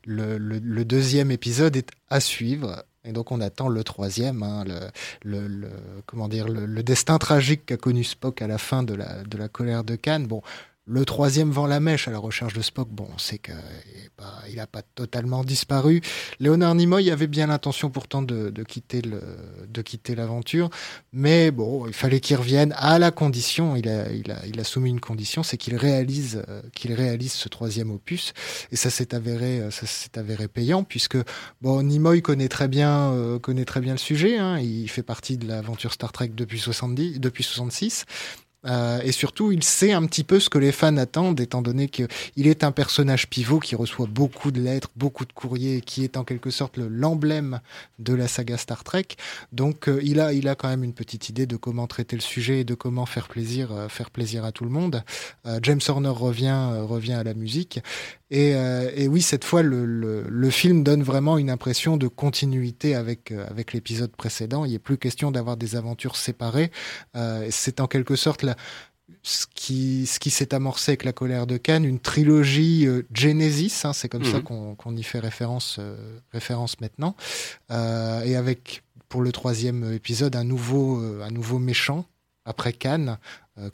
le, 0.05 0.37
le- 0.37 0.59
le 0.59 0.85
deuxième 0.85 1.29
épisode 1.31 1.75
est 1.75 1.89
à 2.09 2.19
suivre. 2.21 2.83
Et 3.05 3.11
donc, 3.11 3.31
on 3.31 3.41
attend 3.41 3.67
le 3.69 3.83
troisième, 3.83 4.43
hein, 4.43 4.63
le, 4.65 4.79
le, 5.23 5.47
le- 5.47 5.71
comment 6.05 6.27
dire, 6.27 6.47
le, 6.47 6.65
le 6.65 6.83
destin 6.83 7.17
tragique 7.17 7.65
qu'a 7.65 7.77
connu 7.77 8.03
Spock 8.03 8.41
à 8.41 8.47
la 8.47 8.57
fin 8.57 8.83
de 8.83 8.93
la, 8.93 9.23
de 9.23 9.37
la 9.37 9.47
colère 9.49 9.83
de 9.83 9.95
Cannes. 9.95 10.27
Bon, 10.27 10.41
le 10.89 11.05
troisième 11.05 11.51
vend 11.51 11.67
la 11.67 11.79
mèche 11.79 12.07
à 12.07 12.11
la 12.11 12.17
recherche 12.17 12.53
de 12.53 12.61
Spock. 12.61 12.89
Bon, 12.89 13.07
on 13.13 13.17
sait 13.19 13.37
qu'il 13.37 14.55
n'a 14.55 14.65
pas 14.65 14.81
totalement 14.81 15.43
disparu. 15.43 16.01
Léonard 16.39 16.73
Nimoy 16.73 17.11
avait 17.11 17.27
bien 17.27 17.47
l'intention 17.47 17.91
pourtant 17.91 18.23
de, 18.23 18.51
quitter 18.63 20.15
l'aventure, 20.15 20.69
mais 21.13 21.51
bon, 21.51 21.85
il 21.85 21.93
fallait 21.93 22.19
qu'il 22.19 22.37
revienne 22.37 22.73
à 22.75 22.97
la 22.97 23.11
condition. 23.11 23.75
Il 23.75 23.87
a, 23.87 24.11
il 24.11 24.31
a, 24.31 24.45
il 24.47 24.59
a 24.59 24.63
soumis 24.63 24.89
une 24.89 24.99
condition, 24.99 25.43
c'est 25.43 25.57
qu'il 25.57 25.75
réalise, 25.75 26.43
euh, 26.49 26.61
qu'il 26.73 26.93
réalise 26.93 27.33
ce 27.33 27.49
troisième 27.49 27.91
opus, 27.91 28.33
et 28.71 28.75
ça 28.75 28.89
s'est 28.89 29.13
avéré, 29.13 29.59
euh, 29.59 29.71
ça 29.71 29.85
s'est 29.85 30.17
avéré 30.17 30.47
payant 30.47 30.83
puisque 30.83 31.17
bon, 31.61 31.83
Nimoy 31.83 32.23
connaît 32.23 32.49
très 32.49 32.67
bien, 32.67 33.13
euh, 33.13 33.37
connaît 33.37 33.65
très 33.65 33.79
bien 33.79 33.93
le 33.93 33.99
sujet. 33.99 34.39
hein. 34.39 34.57
il 34.59 34.89
fait 34.89 35.03
partie 35.03 35.37
de 35.37 35.47
l'aventure 35.47 35.93
Star 35.93 36.11
Trek 36.11 36.29
depuis 36.29 36.59
70, 36.59 37.19
depuis 37.19 37.43
66. 37.43 38.05
Euh, 38.65 38.99
et 39.03 39.11
surtout, 39.11 39.51
il 39.51 39.63
sait 39.63 39.91
un 39.91 40.05
petit 40.05 40.23
peu 40.23 40.39
ce 40.39 40.49
que 40.49 40.57
les 40.57 40.71
fans 40.71 40.97
attendent, 40.97 41.39
étant 41.39 41.61
donné 41.61 41.87
qu'il 41.87 42.07
est 42.35 42.63
un 42.63 42.71
personnage 42.71 43.27
pivot 43.29 43.59
qui 43.59 43.75
reçoit 43.75 44.07
beaucoup 44.07 44.51
de 44.51 44.59
lettres, 44.59 44.89
beaucoup 44.95 45.25
de 45.25 45.33
courriers, 45.33 45.81
qui 45.81 46.03
est 46.03 46.17
en 46.17 46.23
quelque 46.23 46.49
sorte 46.49 46.77
l'emblème 46.77 47.61
de 47.99 48.13
la 48.13 48.27
saga 48.27 48.57
Star 48.57 48.83
Trek. 48.83 49.07
Donc, 49.51 49.87
euh, 49.87 49.99
il 50.03 50.19
a, 50.19 50.33
il 50.33 50.47
a 50.47 50.55
quand 50.55 50.67
même 50.67 50.83
une 50.83 50.93
petite 50.93 51.29
idée 51.29 51.45
de 51.45 51.55
comment 51.55 51.87
traiter 51.87 52.15
le 52.15 52.21
sujet 52.21 52.61
et 52.61 52.63
de 52.63 52.75
comment 52.75 53.05
faire 53.05 53.27
plaisir, 53.27 53.71
euh, 53.71 53.87
faire 53.87 54.09
plaisir 54.09 54.43
à 54.45 54.51
tout 54.51 54.63
le 54.63 54.71
monde. 54.71 55.03
James 55.63 55.79
Horner 55.87 56.09
revient, 56.09 56.69
revient 56.81 57.13
à 57.13 57.23
la 57.23 57.33
musique. 57.33 57.79
Et, 58.31 58.51
et 58.51 59.07
oui, 59.07 59.23
cette 59.23 59.43
fois, 59.43 59.63
le, 59.63 59.85
le, 59.85 60.23
le, 60.29 60.49
film 60.51 60.83
donne 60.83 61.01
vraiment 61.01 61.39
une 61.39 61.49
impression 61.49 61.97
de 61.97 62.07
continuité 62.07 62.93
avec, 62.93 63.31
avec 63.31 63.73
l'épisode 63.73 64.11
précédent. 64.11 64.65
Il 64.65 64.73
n'est 64.73 64.79
plus 64.79 64.99
question 64.99 65.31
d'avoir 65.31 65.57
des 65.57 65.75
aventures 65.75 66.15
séparées. 66.15 66.71
C'est 67.49 67.79
en 67.79 67.87
quelque 67.87 68.15
sorte 68.15 68.43
ce 69.23 69.45
qui, 69.53 70.05
ce 70.05 70.19
qui 70.19 70.29
s'est 70.29 70.53
amorcé 70.53 70.91
avec 70.91 71.03
la 71.03 71.13
colère 71.13 71.47
de 71.47 71.57
Cannes, 71.57 71.85
une 71.85 71.99
trilogie 71.99 72.87
euh, 72.87 73.03
Genesis, 73.13 73.81
hein, 73.83 73.93
c'est 73.93 74.09
comme 74.09 74.23
ça 74.23 74.37
mhm. 74.37 74.75
qu'on 74.75 74.95
y 74.95 75.03
fait 75.03 75.19
référence, 75.19 75.77
euh, 75.79 76.19
référence 76.31 76.79
maintenant, 76.79 77.15
euh, 77.71 78.21
et 78.23 78.35
avec 78.35 78.83
pour 79.07 79.21
le 79.21 79.31
troisième 79.31 79.93
épisode 79.93 80.35
un 80.35 80.43
nouveau, 80.43 80.97
un 81.23 81.31
nouveau 81.31 81.57
méchant 81.57 82.05
après 82.45 82.73
Cannes, 82.73 83.17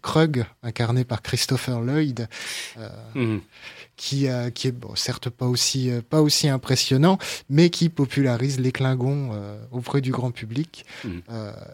Krug, 0.02 0.46
incarné 0.64 1.04
par 1.04 1.22
Christopher 1.22 1.82
Lloyd. 1.82 2.28
Mhm 3.16 3.42
qui, 3.98 4.28
euh, 4.28 4.50
qui 4.50 4.68
est 4.68 4.72
bon, 4.72 4.96
certes 4.96 5.30
pas 5.30 5.46
aussi, 5.46 5.90
euh, 5.90 6.02
pas 6.08 6.22
aussi 6.22 6.50
impressionnant, 6.50 7.18
mais 7.50 7.70
qui 7.70 7.90
popularise 7.90 8.60
les 8.60 8.72
Klingons 8.72 9.32
euh, 9.34 9.58
auprès 9.72 10.02
du 10.02 10.12
grand 10.12 10.32
public. 10.32 10.86
Mm. 11.04 11.10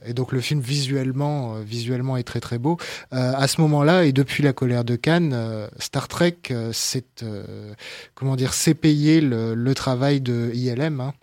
et 0.05 0.13
donc 0.13 0.31
le 0.31 0.41
film 0.41 0.59
visuellement, 0.59 1.55
visuellement 1.59 2.17
est 2.17 2.23
très 2.23 2.39
très 2.39 2.57
beau. 2.57 2.77
à 3.11 3.47
ce 3.47 3.61
moment-là 3.61 4.05
et 4.05 4.11
depuis 4.11 4.43
la 4.43 4.53
colère 4.53 4.83
de 4.83 4.95
Cannes, 4.95 5.35
Star 5.79 6.07
Trek, 6.07 6.37
c'est 6.71 7.25
comment 8.15 8.35
dire, 8.35 8.53
c'est 8.53 8.73
payer 8.73 9.21
le, 9.21 9.53
le, 9.53 9.75
travail 9.75 10.21
de 10.21 10.51
ILM. 10.53 10.99
Hein, 10.99 11.13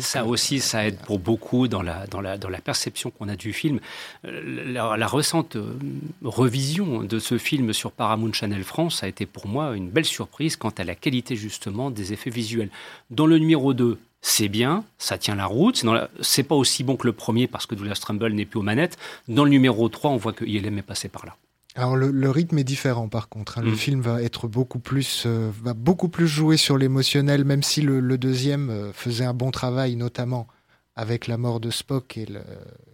ça 0.00 0.22
euh, 0.22 0.26
aussi, 0.26 0.60
ça 0.60 0.86
aide 0.86 0.98
pour 0.98 1.18
beaucoup 1.18 1.68
dans 1.68 1.82
la, 1.82 2.06
dans 2.06 2.20
la, 2.20 2.38
dans 2.38 2.48
la 2.48 2.60
perception 2.60 3.10
qu'on 3.10 3.28
a 3.28 3.36
du 3.36 3.52
film. 3.52 3.80
Euh, 4.24 4.72
la, 4.72 4.96
la 4.96 5.06
récente 5.06 5.56
euh, 5.56 5.74
revision 6.22 7.02
de 7.02 7.18
ce 7.18 7.38
film 7.38 7.72
sur 7.72 7.92
Paramount 7.92 8.32
Channel 8.32 8.64
France 8.64 9.02
a 9.02 9.08
été 9.08 9.26
pour 9.26 9.46
moi 9.46 9.76
une 9.76 9.88
belle 9.88 10.04
surprise 10.04 10.56
quant 10.56 10.72
à 10.76 10.84
la 10.84 10.94
qualité 10.94 11.36
justement 11.36 11.90
des 11.90 12.12
effets 12.12 12.30
visuels. 12.30 12.70
Dans 13.10 13.26
le 13.26 13.38
numéro 13.38 13.74
2, 13.74 13.98
c'est 14.22 14.48
bien, 14.48 14.84
ça 14.98 15.18
tient 15.18 15.36
la 15.36 15.46
route. 15.46 15.84
C'est 16.20 16.42
pas 16.42 16.54
aussi 16.54 16.82
bon 16.82 16.96
que 16.96 17.06
le 17.06 17.12
premier 17.12 17.46
parce 17.46 17.66
que 17.66 17.74
Douglas 17.74 17.98
Trumbull 18.00 18.32
n'est 18.32 18.46
plus 18.46 18.58
aux 18.58 18.62
manettes. 18.62 18.98
Dans 19.28 19.44
le 19.44 19.50
numéro 19.50 19.88
3, 19.88 20.10
on 20.10 20.16
voit 20.16 20.32
que 20.32 20.44
ILM 20.44 20.78
est 20.78 20.82
passé 20.82 21.08
par 21.08 21.26
là. 21.26 21.36
Alors 21.76 21.94
le, 21.94 22.30
rythme 22.30 22.58
est 22.58 22.64
différent 22.64 23.08
par 23.08 23.28
contre. 23.28 23.58
Hein. 23.58 23.62
Le 23.62 23.72
mm. 23.72 23.76
film 23.76 24.00
va 24.00 24.22
être 24.22 24.48
beaucoup 24.48 24.78
plus, 24.78 25.24
euh, 25.26 25.50
va 25.62 25.74
beaucoup 25.74 26.08
plus 26.08 26.26
jouer 26.26 26.56
sur 26.56 26.78
l'émotionnel, 26.78 27.44
même 27.44 27.62
si 27.62 27.82
le, 27.82 28.00
deuxième 28.18 28.70
euh, 28.70 28.92
faisait 28.92 29.26
un 29.26 29.34
bon 29.34 29.50
travail, 29.50 29.94
notamment 29.96 30.46
avec 30.98 31.26
la 31.26 31.36
mort 31.36 31.60
de 31.60 31.70
Spock 31.70 32.16
et, 32.16 32.26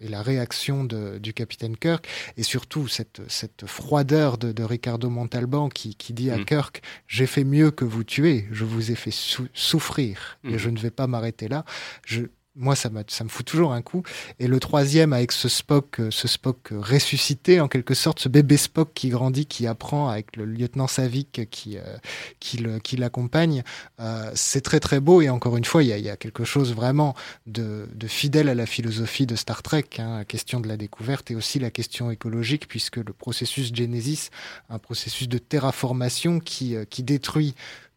la 0.00 0.22
réaction 0.22 0.82
du 0.82 1.32
capitaine 1.32 1.76
Kirk, 1.76 2.08
et 2.36 2.42
surtout 2.42 2.88
cette, 2.88 3.22
froideur 3.64 4.38
de, 4.38 4.64
Ricardo 4.64 5.08
Montalban 5.08 5.68
qui, 5.68 5.94
dit 6.10 6.32
à 6.32 6.38
mm. 6.38 6.44
Kirk 6.44 6.82
j'ai 7.06 7.26
fait 7.26 7.44
mieux 7.44 7.70
que 7.70 7.84
vous 7.84 8.02
tuer, 8.02 8.48
je 8.50 8.64
vous 8.64 8.90
ai 8.90 8.96
fait 8.96 9.14
souffrir 9.54 10.38
et 10.42 10.54
mm. 10.54 10.58
je 10.58 10.70
ne 10.70 10.78
vais 10.80 10.90
pas 10.90 11.06
m'arrêter 11.06 11.46
là. 11.46 11.64
Je, 12.04 12.22
moi, 12.54 12.76
ça, 12.76 12.90
ça 13.08 13.24
me 13.24 13.28
fout 13.28 13.46
toujours 13.46 13.72
un 13.72 13.82
coup. 13.82 14.02
Et 14.38 14.46
le 14.46 14.60
troisième, 14.60 15.12
avec 15.12 15.32
ce 15.32 15.48
Spock, 15.48 16.00
euh, 16.00 16.10
ce 16.10 16.28
Spock 16.28 16.68
ressuscité, 16.70 17.60
en 17.60 17.68
quelque 17.68 17.94
sorte, 17.94 18.20
ce 18.20 18.28
bébé 18.28 18.56
Spock 18.56 18.92
qui 18.94 19.08
grandit, 19.08 19.46
qui 19.46 19.66
apprend 19.66 20.08
avec 20.08 20.36
le 20.36 20.44
lieutenant 20.44 20.86
Savick 20.86 21.48
qui, 21.50 21.78
euh, 21.78 22.78
qui 22.78 22.96
l'accompagne, 22.96 23.62
euh, 24.00 24.30
c'est 24.34 24.60
très 24.60 24.80
très 24.80 25.00
beau. 25.00 25.22
Et 25.22 25.30
encore 25.30 25.56
une 25.56 25.64
fois, 25.64 25.82
il 25.82 25.88
y 25.88 25.92
a, 25.92 25.98
y 25.98 26.10
a, 26.10 26.16
quelque 26.16 26.44
chose 26.44 26.74
vraiment 26.74 27.14
de, 27.46 27.88
de, 27.94 28.06
fidèle 28.06 28.48
à 28.48 28.54
la 28.54 28.66
philosophie 28.66 29.26
de 29.26 29.34
Star 29.34 29.62
Trek, 29.62 29.86
hein, 29.98 30.18
la 30.18 30.24
question 30.24 30.60
de 30.60 30.68
la 30.68 30.76
découverte 30.76 31.30
et 31.30 31.34
aussi 31.34 31.58
la 31.58 31.70
question 31.70 32.10
écologique, 32.10 32.68
puisque 32.68 32.98
le 32.98 33.12
processus 33.12 33.74
Genesis, 33.74 34.30
un 34.68 34.78
processus 34.78 35.28
de 35.28 35.38
terraformation 35.38 36.38
qui, 36.38 36.76
euh, 36.76 36.84
qui 36.84 37.02
détruit 37.02 37.54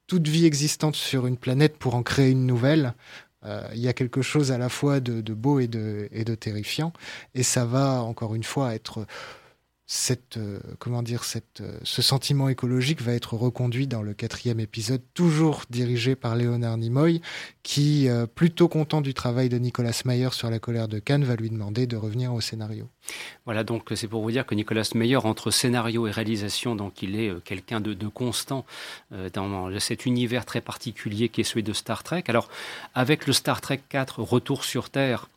toute 0.08 0.28
vie 0.28 0.46
existante 0.46 0.96
sur 0.96 1.26
une 1.26 1.38
planète 1.38 1.78
pour 1.78 1.96
en 1.96 2.04
créer 2.04 2.30
une 2.30 2.46
nouvelle, 2.46 2.86
euh, 2.86 3.25
il 3.74 3.80
y 3.80 3.88
a 3.88 3.94
quelque 3.94 4.22
chose 4.22 4.52
à 4.52 4.58
la 4.58 4.70
fois 4.70 5.00
de, 5.00 5.34
beau 5.34 5.60
et 5.60 5.68
de, 5.68 6.08
et 6.12 6.24
de 6.24 6.36
terrifiant. 6.36 6.94
Et 7.34 7.44
ça 7.44 7.66
va, 7.66 8.02
encore 8.02 8.36
une 8.36 8.44
fois, 8.44 8.74
être 8.74 9.06
cette, 9.88 10.38
euh, 10.38 10.60
comment 10.80 11.04
dire, 11.04 11.24
cette, 11.24 11.62
euh, 11.62 11.78
ce 11.84 12.02
sentiment 12.02 12.50
écologique 12.50 13.02
va 13.04 13.14
être 13.14 13.36
reconduit 13.36 13.86
dans 13.86 14.02
le 14.02 14.16
quatrième 14.16 14.60
épisode, 14.60 15.02
toujours 15.14 15.62
dirigé 15.70 16.16
par 16.16 16.36
Léonard 16.36 16.78
Nimoy, 16.78 17.22
qui, 17.62 18.10
euh, 18.10 18.26
plutôt 18.26 18.68
content 18.68 19.02
du 19.02 19.14
travail 19.14 19.48
de 19.48 19.60
Nicolas 19.60 20.02
Meyer 20.06 20.30
sur 20.32 20.50
la 20.50 20.58
colère 20.58 20.88
de 20.88 20.98
Cannes, 20.98 21.24
va 21.24 21.36
lui 21.36 21.52
demander 21.52 21.86
de 21.86 21.98
revenir 21.98 22.34
au 22.34 22.42
scénario. 22.42 22.90
Voilà, 23.46 23.64
donc 23.64 23.92
c'est 23.96 24.08
pour 24.08 24.24
vous 24.24 24.32
dire 24.32 24.48
que 24.48 24.56
Nicolas 24.56 24.90
Meyer, 24.96 25.18
entre 25.18 25.52
scénario 25.52 26.08
et 26.08 26.12
réalisation, 26.12 26.76
donc 26.76 27.04
il 27.04 27.20
est 27.20 27.32
quelqu'un 27.44 27.80
de, 27.80 27.94
de, 27.94 28.08
constant 28.08 28.66
dans 29.34 29.80
cet 29.80 30.08
univers 30.08 30.46
très 30.46 30.62
particulier 30.62 31.30
qui 31.30 31.42
est 31.42 31.44
celui 31.44 31.62
de 31.62 31.74
Star 31.74 32.04
Trek. 32.04 32.24
Alors, 32.28 32.50
avec 32.96 33.28
le 33.28 33.34
Star 33.34 33.62
Trek 33.62 33.82
4, 33.90 34.24
Retour 34.24 34.64
sur 34.64 34.90
Terre, 34.90 35.30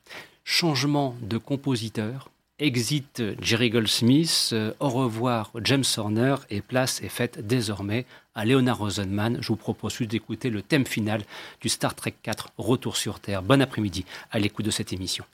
changement 0.44 1.14
de 1.20 1.36
compositeur, 1.36 2.30
Exit 2.61 3.22
Jerry 3.40 3.70
Goldsmith, 3.70 4.50
euh, 4.52 4.72
au 4.80 4.88
revoir 4.88 5.52
James 5.62 5.84
Horner 5.96 6.34
et 6.50 6.61
place 6.61 7.00
est 7.02 7.09
faite 7.09 7.46
désormais 7.46 8.04
à 8.34 8.44
Leonard 8.44 8.78
Rosenman. 8.78 9.38
Je 9.40 9.48
vous 9.48 9.56
propose 9.56 9.94
juste 9.94 10.11
d'écouter 10.11 10.50
le 10.50 10.62
thème 10.62 10.84
final 10.84 11.22
du 11.61 11.68
Star 11.68 11.94
Trek 11.94 12.14
4 12.20 12.48
Retour 12.59 12.96
sur 12.96 13.20
Terre. 13.20 13.44
Bon 13.44 13.62
après-midi 13.62 14.04
à 14.32 14.40
l'écoute 14.40 14.66
de 14.66 14.72
cette 14.72 14.92
émission. 14.92 15.24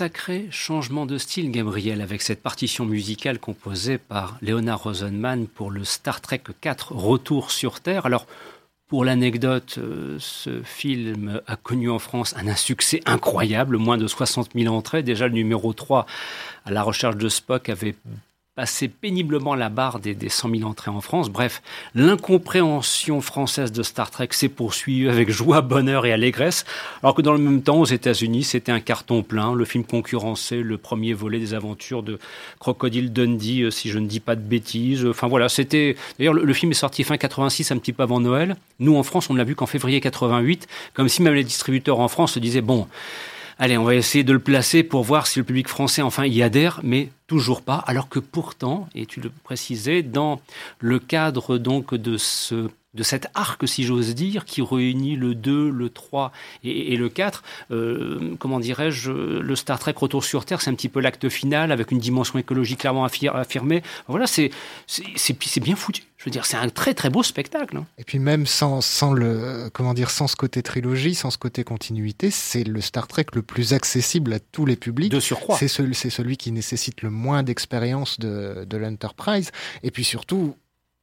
Sacré 0.00 0.48
changement 0.50 1.04
de 1.04 1.18
style, 1.18 1.50
Gabriel, 1.50 2.00
avec 2.00 2.22
cette 2.22 2.42
partition 2.42 2.86
musicale 2.86 3.38
composée 3.38 3.98
par 3.98 4.38
Leonard 4.40 4.84
Rosenman 4.84 5.46
pour 5.46 5.70
le 5.70 5.84
Star 5.84 6.22
Trek 6.22 6.42
4 6.58 6.92
Retour 6.92 7.50
sur 7.50 7.80
Terre. 7.80 8.06
Alors, 8.06 8.26
pour 8.88 9.04
l'anecdote, 9.04 9.74
euh, 9.76 10.16
ce 10.18 10.62
film 10.62 11.42
a 11.46 11.56
connu 11.56 11.90
en 11.90 11.98
France 11.98 12.34
un 12.38 12.48
insuccès 12.48 13.02
incroyable, 13.04 13.76
moins 13.76 13.98
de 13.98 14.06
60 14.06 14.52
000 14.54 14.74
entrées. 14.74 15.02
Déjà, 15.02 15.28
le 15.28 15.34
numéro 15.34 15.74
3, 15.74 16.06
à 16.64 16.70
la 16.70 16.82
recherche 16.82 17.16
de 17.16 17.28
Spock, 17.28 17.68
avait 17.68 17.94
passé 18.60 18.88
péniblement 18.88 19.54
la 19.54 19.70
barre 19.70 20.00
des, 20.00 20.14
des 20.14 20.28
100 20.28 20.50
000 20.50 20.68
entrées 20.68 20.90
en 20.90 21.00
France. 21.00 21.30
Bref, 21.30 21.62
l'incompréhension 21.94 23.22
française 23.22 23.72
de 23.72 23.82
Star 23.82 24.10
Trek 24.10 24.28
s'est 24.32 24.50
poursuivie 24.50 25.08
avec 25.08 25.30
joie, 25.30 25.62
bonheur 25.62 26.04
et 26.04 26.12
allégresse, 26.12 26.66
alors 27.02 27.14
que 27.14 27.22
dans 27.22 27.32
le 27.32 27.38
même 27.38 27.62
temps, 27.62 27.80
aux 27.80 27.86
États-Unis, 27.86 28.44
c'était 28.44 28.70
un 28.70 28.80
carton 28.80 29.22
plein. 29.22 29.54
Le 29.54 29.64
film 29.64 29.84
concurrençait 29.84 30.60
le 30.60 30.76
premier 30.76 31.14
volet 31.14 31.38
des 31.38 31.54
aventures 31.54 32.02
de 32.02 32.18
Crocodile 32.58 33.14
Dundee, 33.14 33.62
euh, 33.62 33.70
si 33.70 33.88
je 33.88 33.98
ne 33.98 34.06
dis 34.06 34.20
pas 34.20 34.36
de 34.36 34.42
bêtises. 34.42 35.06
Enfin 35.06 35.26
voilà, 35.26 35.48
c'était. 35.48 35.96
D'ailleurs, 36.18 36.34
le, 36.34 36.44
le 36.44 36.52
film 36.52 36.70
est 36.72 36.74
sorti 36.74 37.02
fin 37.02 37.16
86, 37.16 37.72
un 37.72 37.78
petit 37.78 37.94
peu 37.94 38.02
avant 38.02 38.20
Noël. 38.20 38.56
Nous, 38.78 38.94
en 38.94 39.02
France, 39.02 39.30
on 39.30 39.32
ne 39.32 39.38
l'a 39.38 39.44
vu 39.44 39.54
qu'en 39.54 39.64
février 39.64 40.02
88, 40.02 40.68
comme 40.92 41.08
si 41.08 41.22
même 41.22 41.32
les 41.32 41.44
distributeurs 41.44 41.98
en 41.98 42.08
France 42.08 42.34
se 42.34 42.38
disaient 42.38 42.60
bon 42.60 42.86
allez, 43.60 43.76
on 43.78 43.84
va 43.84 43.94
essayer 43.94 44.24
de 44.24 44.32
le 44.32 44.40
placer 44.40 44.82
pour 44.82 45.04
voir 45.04 45.26
si 45.28 45.38
le 45.38 45.44
public 45.44 45.68
français 45.68 46.02
enfin 46.02 46.24
y 46.24 46.42
adhère, 46.42 46.80
mais 46.82 47.10
toujours 47.28 47.62
pas. 47.62 47.76
Alors 47.86 48.08
que 48.08 48.18
pourtant, 48.18 48.88
et 48.94 49.06
tu 49.06 49.20
le 49.20 49.30
précisais, 49.44 50.02
dans 50.02 50.40
le 50.80 50.98
cadre 50.98 51.58
donc 51.58 51.94
de 51.94 52.16
ce 52.16 52.70
de 52.94 53.02
cet 53.02 53.28
arc, 53.34 53.68
si 53.68 53.84
j'ose 53.84 54.14
dire, 54.14 54.44
qui 54.44 54.62
réunit 54.62 55.16
le 55.16 55.34
2, 55.34 55.70
le 55.70 55.90
3 55.90 56.32
et, 56.64 56.92
et 56.92 56.96
le 56.96 57.08
4. 57.08 57.42
Euh, 57.70 58.34
comment 58.38 58.58
dirais-je 58.58 59.12
Le 59.12 59.56
Star 59.56 59.78
Trek 59.78 59.94
Retour 59.96 60.24
sur 60.24 60.44
Terre, 60.44 60.60
c'est 60.60 60.70
un 60.70 60.74
petit 60.74 60.88
peu 60.88 61.00
l'acte 61.00 61.28
final 61.28 61.72
avec 61.72 61.92
une 61.92 61.98
dimension 61.98 62.38
écologique 62.38 62.80
clairement 62.80 63.04
affir 63.04 63.36
affirmée. 63.36 63.82
Voilà, 64.08 64.26
c'est 64.26 64.50
bien 65.60 65.76
foutu. 65.76 66.02
Je 66.16 66.26
veux 66.26 66.30
dire, 66.30 66.44
c'est 66.44 66.58
un 66.58 66.68
très 66.68 66.92
très 66.92 67.08
beau 67.08 67.22
spectacle. 67.22 67.78
Hein. 67.78 67.86
Et 67.96 68.04
puis 68.04 68.18
même 68.18 68.44
sans, 68.44 68.82
sans 68.82 69.12
le 69.12 69.70
comment 69.72 69.94
dire 69.94 70.10
sans 70.10 70.26
ce 70.26 70.36
côté 70.36 70.62
trilogie, 70.62 71.14
sans 71.14 71.30
ce 71.30 71.38
côté 71.38 71.64
continuité, 71.64 72.30
c'est 72.30 72.64
le 72.64 72.80
Star 72.82 73.06
Trek 73.06 73.26
le 73.32 73.40
plus 73.40 73.72
accessible 73.72 74.34
à 74.34 74.38
tous 74.38 74.66
les 74.66 74.76
publics. 74.76 75.10
De 75.10 75.20
surcroît. 75.20 75.56
C'est 75.56 75.68
celui, 75.68 75.94
celui 75.94 76.36
qui 76.36 76.52
nécessite 76.52 77.00
le 77.02 77.10
moins 77.10 77.42
d'expérience 77.42 78.18
de, 78.20 78.66
de 78.68 78.76
l'Enterprise. 78.76 79.50
Et 79.82 79.90
puis 79.90 80.04
surtout, 80.04 80.56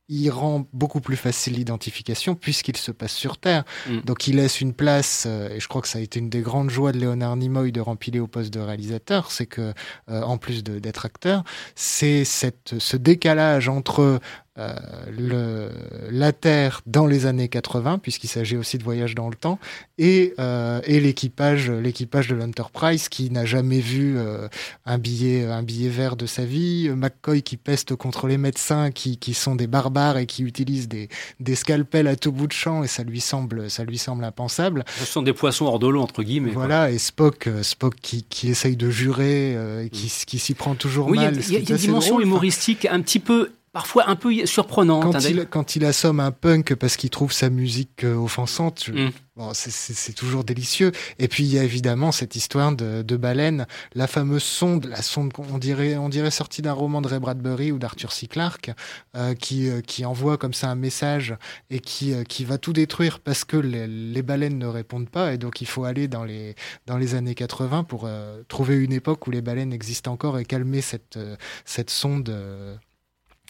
il 0.10 0.30
rend 0.30 0.66
beaucoup 0.74 1.02
plus 1.02 1.18
facile 1.18 1.54
l'identification 1.54 2.36
puisqu'il 2.36 2.78
se 2.78 2.92
passe 2.92 3.14
sur 3.14 3.38
Terre. 3.38 3.64
Mm. 3.88 4.00
Donc 4.02 4.28
il 4.28 4.38
laisse 4.38 4.62
une 4.62 4.74
place, 4.74 5.26
euh, 5.28 5.50
et 5.50 5.60
je 5.60 5.68
crois 5.68 5.82
que 5.82 5.88
ça 5.88 6.00
a 6.00 6.02
été 6.02 6.20
une 6.20 6.30
des 6.30 6.42
grandes 6.42 6.70
joies 6.70 6.92
de 6.92 6.98
Léonard 6.98 7.36
Nimoy 7.36 7.72
de 7.72 7.82
rempiler 7.82 8.20
au 8.20 8.28
poste 8.28 8.54
de 8.54 8.60
réalisateur, 8.60 9.32
c'est 9.32 9.46
que, 9.46 9.74
euh, 10.10 10.22
en 10.22 10.38
plus 10.38 10.64
d'être 10.64 11.06
acteur, 11.06 11.44
c'est 11.76 12.24
ce 12.26 12.98
décalage 12.98 13.70
entre 13.70 14.20
euh, 14.60 14.74
le, 15.16 15.70
la 16.10 16.32
Terre 16.32 16.82
dans 16.88 17.06
les 17.06 17.28
années 17.28 17.48
80, 17.48 18.00
puisqu'il 18.00 18.28
s'agit 18.28 18.58
aussi 18.58 18.80
de 18.80 18.84
voyage 18.84 19.14
dans 19.14 19.30
le 19.30 19.36
temps, 19.36 19.60
et, 20.00 20.34
euh, 20.40 20.82
et 20.86 21.00
l'équipage, 21.00 21.70
l'équipage 21.70 22.28
de 22.28 22.36
l'Enterprise 22.36 23.08
qui 23.08 23.30
n'a 23.30 23.46
jamais 23.46 23.80
vu 23.80 24.18
euh, 24.18 24.48
un 24.88 24.98
billet, 24.98 25.46
un 25.46 25.62
billet 25.62 25.90
vert 25.90 26.16
de 26.16 26.26
sa 26.26 26.44
vie, 26.44 26.90
McCoy 26.90 27.44
qui 27.44 27.56
peste 27.56 27.96
contre 27.96 28.26
les 28.26 28.40
médecins 28.40 28.90
qui, 28.90 29.18
qui 29.18 29.36
sont 29.36 29.56
des 29.56 29.68
barbares 29.68 30.18
et 30.18 30.26
qui 30.26 30.42
utilisent 30.42 30.88
des, 30.88 31.10
des 31.40 31.54
scalpels 31.54 32.08
à 32.08 32.16
tout 32.16 32.32
bout 32.32 32.48
de 32.48 32.54
champ, 32.54 32.84
et 32.84 32.88
ça 32.88 33.04
lui 33.04 33.22
semble, 33.22 33.70
ça 33.70 33.84
lui 33.84 34.00
semble 34.00 34.24
impensable. 34.24 34.86
Ce 34.98 35.06
sont 35.06 35.22
des 35.22 35.34
poissons 35.34 35.66
hors 35.66 35.78
de 35.78 35.88
l'eau 35.88 36.02
entre 36.02 36.24
guillemets. 36.24 36.52
Voilà, 36.52 36.86
quoi. 36.86 36.92
et 36.92 36.98
Spock, 36.98 37.48
Spock 37.62 37.94
qui, 38.02 38.24
qui 38.24 38.50
essaye 38.50 38.76
de 38.76 38.90
jurer, 38.90 39.52
et 39.86 39.90
qui, 39.90 40.08
mm. 40.08 40.26
qui 40.26 40.40
s'y 40.40 40.56
prend 40.56 40.74
toujours 40.74 41.10
oui, 41.10 41.18
mal. 41.18 41.36
Il 41.36 41.54
y 41.54 41.58
a, 41.58 41.60
y 41.60 41.68
a 41.68 41.70
une 41.70 41.76
dimension 41.76 42.16
drôle, 42.16 42.24
humoristique 42.24 42.88
un 42.90 43.02
petit 43.02 43.20
peu 43.20 43.52
parfois 43.78 44.10
un 44.10 44.16
peu 44.16 44.48
surprenante. 44.48 45.04
Quand, 45.04 45.16
hein, 45.16 45.20
il, 45.30 45.46
quand 45.46 45.76
il 45.76 45.86
assomme 45.86 46.20
un 46.20 46.32
punk 46.32 46.74
parce 46.74 46.98
qu'il 46.98 47.12
trouve 47.12 47.32
sa 47.32 47.52
musique 47.52 48.04
euh, 48.04 48.16
offensante, 48.16 48.86
je... 48.88 48.92
mm. 48.92 49.12
bon, 49.36 49.52
c'est 49.54 50.14
toujours 50.14 50.44
délicieux. 50.44 50.92
Et 51.20 51.28
puis 51.28 51.44
il 51.44 51.54
y 51.54 51.60
a 51.60 51.64
évidemment 51.64 52.12
cette 52.12 52.36
histoire 52.36 52.72
de, 52.72 53.04
de 53.04 53.18
baleine, 53.18 53.68
la 53.94 54.08
fameuse 54.08 54.42
sonde, 54.42 54.86
la 54.86 55.04
sonde 55.04 55.32
on 55.38 55.60
dirait, 55.60 55.96
on 55.96 56.10
dirait 56.10 56.32
sortie 56.32 56.64
d'un 56.64 56.74
roman 56.74 57.04
de 57.04 57.08
Ray 57.08 57.20
Bradbury 57.20 57.72
ou 57.72 57.78
d'Arthur 57.78 58.14
C. 58.14 58.26
Clarke, 58.26 58.72
euh, 59.16 59.36
qui, 59.36 59.70
euh, 59.70 59.82
qui 59.82 60.06
envoie 60.06 60.40
comme 60.40 60.56
ça 60.56 60.70
un 60.70 60.76
message 60.76 61.36
et 61.70 61.80
qui, 61.80 62.16
qui 62.28 62.46
va 62.46 62.58
tout 62.58 62.74
détruire 62.74 63.20
parce 63.20 63.46
que 63.46 63.58
les, 63.58 63.86
les, 63.86 64.24
baleines 64.24 64.58
ne 64.58 64.66
répondent 64.66 65.10
pas. 65.10 65.36
Et 65.36 65.38
donc 65.38 65.62
il 65.62 65.68
faut 65.68 65.84
aller 65.84 66.08
dans 66.08 66.24
les, 66.24 66.56
dans 66.88 66.98
les 66.98 67.14
années 67.14 67.36
80 67.36 67.84
pour 67.84 68.10
trouver 68.48 68.78
une 68.78 68.92
époque 68.92 69.28
où 69.28 69.32
les 69.32 69.42
baleines 69.42 69.72
existent 69.72 70.12
encore 70.12 70.40
et 70.40 70.46
calmer 70.46 70.82
cette, 70.82 71.20
cette 71.64 71.92
sonde 71.92 72.36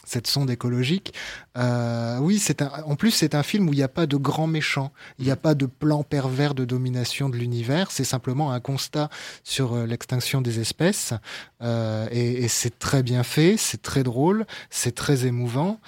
cette 0.08 0.28
sonde 0.28 0.50
écologique. 0.50 1.14
Euh, 1.58 2.18
oui, 2.20 2.40
c'est 2.40 2.62
en 2.62 2.96
plus 2.96 3.12
c'est 3.12 3.36
un 3.36 3.44
film 3.44 3.68
où 3.68 3.74
il 3.74 3.78
n'y 3.78 3.84
a 3.84 3.90
pas 3.90 4.06
de 4.06 4.16
grand 4.16 4.48
méchant, 4.48 4.92
il 5.20 5.26
n'y 5.26 5.32
a 5.32 5.36
pas 5.36 5.54
de 5.54 5.66
plan 5.66 6.04
pervers 6.04 6.56
de 6.56 6.66
domination 6.66 7.30
de 7.30 7.36
l'univers. 7.36 7.92
C'est 7.92 8.04
simplement 8.04 8.52
un 8.52 8.60
constat 8.60 9.10
sur 9.44 9.74
euh, 9.74 9.86
l'extinction 9.86 10.42
des 10.42 10.60
espèces, 10.60 11.14
euh, 11.62 12.08
et, 12.12 12.48
c'est 12.48 12.80
très 12.80 13.04
bien 13.04 13.24
fait, 13.24 13.58
c'est 13.58 13.82
très 13.82 14.04
drôle, 14.04 14.46
c'est 14.70 14.96
très 14.96 15.26
émouvant. 15.26 15.80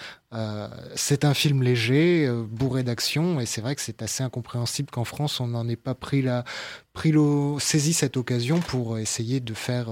C'est 0.96 1.26
un 1.26 1.34
film 1.34 1.64
léger, 1.64 2.30
bourré 2.52 2.84
d'action, 2.84 3.40
et 3.40 3.48
c'est 3.48 3.62
vrai 3.62 3.74
que 3.74 3.82
c'est 3.82 4.04
assez 4.04 4.22
incompréhensible 4.22 4.92
qu'en 4.92 5.04
France 5.04 5.40
on 5.40 5.48
n'en 5.48 5.68
ait 5.68 5.76
pas 5.76 5.96
pris 5.96 6.22
la, 6.22 6.44
pris 6.94 7.12
le, 7.12 7.56
saisi 7.58 7.94
cette 7.94 8.16
occasion 8.16 8.60
pour 8.60 9.00
essayer 9.00 9.40
de 9.40 9.56
faire 9.56 9.88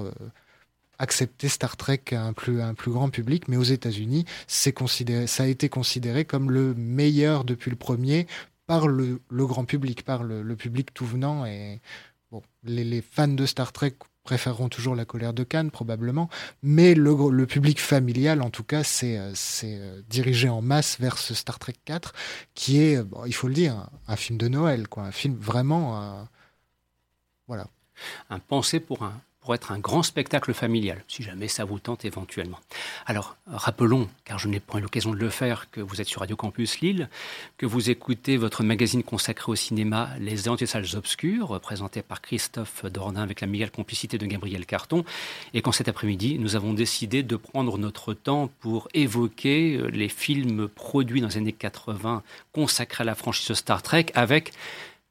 accepter 0.99 1.47
Star 1.49 1.77
Trek 1.77 2.01
à 2.11 2.23
un 2.23 2.33
plus, 2.33 2.61
un 2.61 2.73
plus 2.73 2.91
grand 2.91 3.09
public, 3.09 3.47
mais 3.47 3.57
aux 3.57 3.63
États-Unis, 3.63 4.25
c'est 4.47 4.73
considéré, 4.73 5.27
ça 5.27 5.43
a 5.43 5.47
été 5.47 5.69
considéré 5.69 6.25
comme 6.25 6.51
le 6.51 6.73
meilleur 6.75 7.43
depuis 7.43 7.69
le 7.69 7.77
premier 7.77 8.27
par 8.65 8.87
le, 8.87 9.21
grand 9.31 9.65
public, 9.65 10.03
par 10.03 10.23
le, 10.23 10.55
public 10.55 10.93
tout 10.93 11.05
venant. 11.05 11.45
Et 11.45 11.79
bon, 12.31 12.43
les, 12.63 13.01
fans 13.01 13.27
de 13.27 13.45
Star 13.45 13.71
Trek 13.71 13.95
préféreront 14.23 14.67
toujours 14.67 14.93
la 14.93 15.05
colère 15.05 15.33
de 15.33 15.43
Cannes, 15.43 15.71
probablement, 15.71 16.29
mais 16.61 16.93
le, 16.93 17.45
public 17.45 17.79
familial, 17.79 18.41
en 18.41 18.49
tout 18.49 18.63
cas, 18.63 18.83
c'est 18.83 19.19
dirigé 20.09 20.49
en 20.49 20.61
masse 20.61 20.99
vers 20.99 21.17
ce 21.17 21.33
Star 21.33 21.59
Trek 21.59 21.75
4, 21.85 22.13
qui 22.53 22.81
est, 22.81 23.01
bon, 23.01 23.23
il 23.25 23.33
faut 23.33 23.47
le 23.47 23.53
dire, 23.53 23.89
un, 24.07 24.15
film 24.17 24.37
de 24.37 24.49
Noël, 24.49 24.89
quoi, 24.89 25.03
un 25.03 25.11
film 25.11 25.35
vraiment, 25.35 26.01
euh, 26.01 26.23
voilà. 27.47 27.67
Un 28.29 28.39
pensée 28.39 28.79
pour 28.81 29.03
un 29.03 29.21
pour 29.47 29.55
être 29.55 29.71
un 29.71 29.79
grand 29.79 30.03
spectacle 30.03 30.53
familial, 30.53 31.05
si 31.07 31.23
jamais 31.23 31.47
ça 31.47 31.63
vous 31.63 31.79
tente 31.79 32.03
éventuellement. 32.03 32.59
Alors, 33.05 33.37
rappelons, 33.47 34.09
car 34.25 34.37
je 34.39 34.49
n'ai 34.49 34.59
pas 34.59 34.77
eu 34.77 34.81
l'occasion 34.81 35.11
de 35.11 35.15
le 35.15 35.29
faire, 35.29 35.71
que 35.71 35.79
vous 35.79 36.01
êtes 36.01 36.07
sur 36.09 36.19
Radio 36.19 36.35
Campus 36.35 36.81
Lille, 36.81 37.07
que 37.57 37.65
vous 37.65 37.89
écoutez 37.89 38.35
votre 38.35 38.61
magazine 38.61 39.03
consacré 39.03 39.49
au 39.49 39.55
cinéma 39.55 40.09
Les 40.19 40.49
Antilles 40.49 40.67
Salles 40.67 40.97
Obscures, 40.97 41.61
présenté 41.61 42.01
par 42.01 42.19
Christophe 42.19 42.83
Dordain 42.87 43.21
avec 43.21 43.39
la 43.39 43.47
meilleure 43.47 43.71
complicité 43.71 44.17
de 44.17 44.25
Gabriel 44.25 44.65
Carton, 44.65 45.05
et 45.53 45.61
qu'en 45.61 45.71
cet 45.71 45.87
après-midi, 45.87 46.39
nous 46.39 46.57
avons 46.57 46.73
décidé 46.73 47.23
de 47.23 47.37
prendre 47.37 47.77
notre 47.77 48.13
temps 48.13 48.49
pour 48.59 48.89
évoquer 48.93 49.79
les 49.93 50.09
films 50.09 50.67
produits 50.67 51.21
dans 51.21 51.29
les 51.29 51.37
années 51.37 51.53
80 51.53 52.21
consacrés 52.51 53.03
à 53.03 53.05
la 53.05 53.15
franchise 53.15 53.53
Star 53.53 53.81
Trek 53.81 54.07
avec 54.13 54.51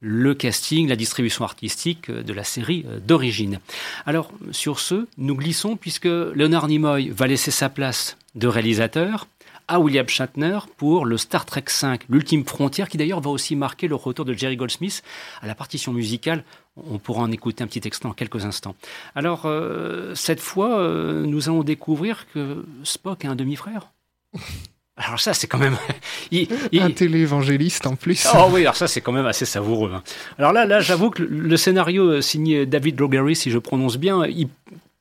le 0.07 0.35
casting, 0.35 0.89
la 0.89 0.95
distribution 0.95 1.45
artistique 1.45 2.11
de 2.11 2.33
la 2.33 2.45
série 2.45 2.87
d'origine. 3.05 3.59
Alors, 4.07 4.31
sur 4.53 4.79
ce, 4.79 5.09
nous 5.19 5.35
glissons 5.35 5.77
puisque 5.77 6.05
Leonard 6.05 6.69
Nimoy 6.69 7.09
va 7.09 7.27
laisser 7.27 7.51
sa 7.51 7.69
place 7.69 8.17
de 8.37 8.47
réalisateur 8.47 9.27
à 9.69 9.81
William 9.81 10.09
Shatner 10.09 10.59
pour 10.77 11.07
le 11.07 11.17
Star 11.17 11.45
Trek 11.45 11.65
V, 11.83 11.99
l'ultime 12.09 12.45
frontière, 12.45 12.89
qui 12.89 12.99
d'ailleurs 12.99 13.21
va 13.21 13.31
aussi 13.31 13.57
marquer 13.57 13.89
le 13.89 13.97
retour 13.97 14.25
de 14.25 14.33
Jerry 14.33 14.57
Goldsmith 14.57 15.03
à 15.43 15.47
la 15.47 15.55
partition 15.55 15.93
musicale. 15.93 16.45
On 16.77 16.99
pourra 16.99 17.23
en 17.23 17.33
écouter 17.33 17.65
un 17.65 17.67
petit 17.67 17.87
extrait 17.87 18.09
en 18.09 18.13
quelques 18.13 18.45
instants. 18.45 18.77
Alors, 19.15 19.43
euh, 19.47 20.15
cette 20.15 20.41
fois, 20.41 20.79
euh, 20.79 21.27
nous 21.27 21.49
allons 21.49 21.65
découvrir 21.65 22.27
que 22.33 22.65
Spock 22.85 23.25
a 23.25 23.31
un 23.31 23.37
demi-frère. 23.37 23.91
Alors 24.97 25.21
ça, 25.21 25.35
c'est 25.35 25.47
quand 25.47 25.59
même... 25.59 25.77
il, 26.31 26.49
il... 26.73 26.81
Un 26.81 26.91
téléévangéliste 26.91 27.87
en 27.87 27.97
plus. 27.97 28.27
Oh 28.35 28.49
oui, 28.51 28.63
alors 28.63 28.77
ça, 28.77 28.89
c'est 28.89 29.01
quand 29.01 29.13
même 29.13 29.27
assez 29.27 29.45
savoureux. 29.45 29.93
Hein. 29.95 30.03
Alors 30.39 30.53
là, 30.53 30.65
là 30.65 30.81
j'avoue 30.81 31.11
que 31.11 31.23
le 31.23 31.57
scénario 31.57 32.21
signé 32.23 32.67
David 32.67 32.99
Lowery, 32.99 33.37
si 33.37 33.51
je 33.51 33.59
prononce 33.59 33.99
bien, 33.99 34.25
il 34.27 34.49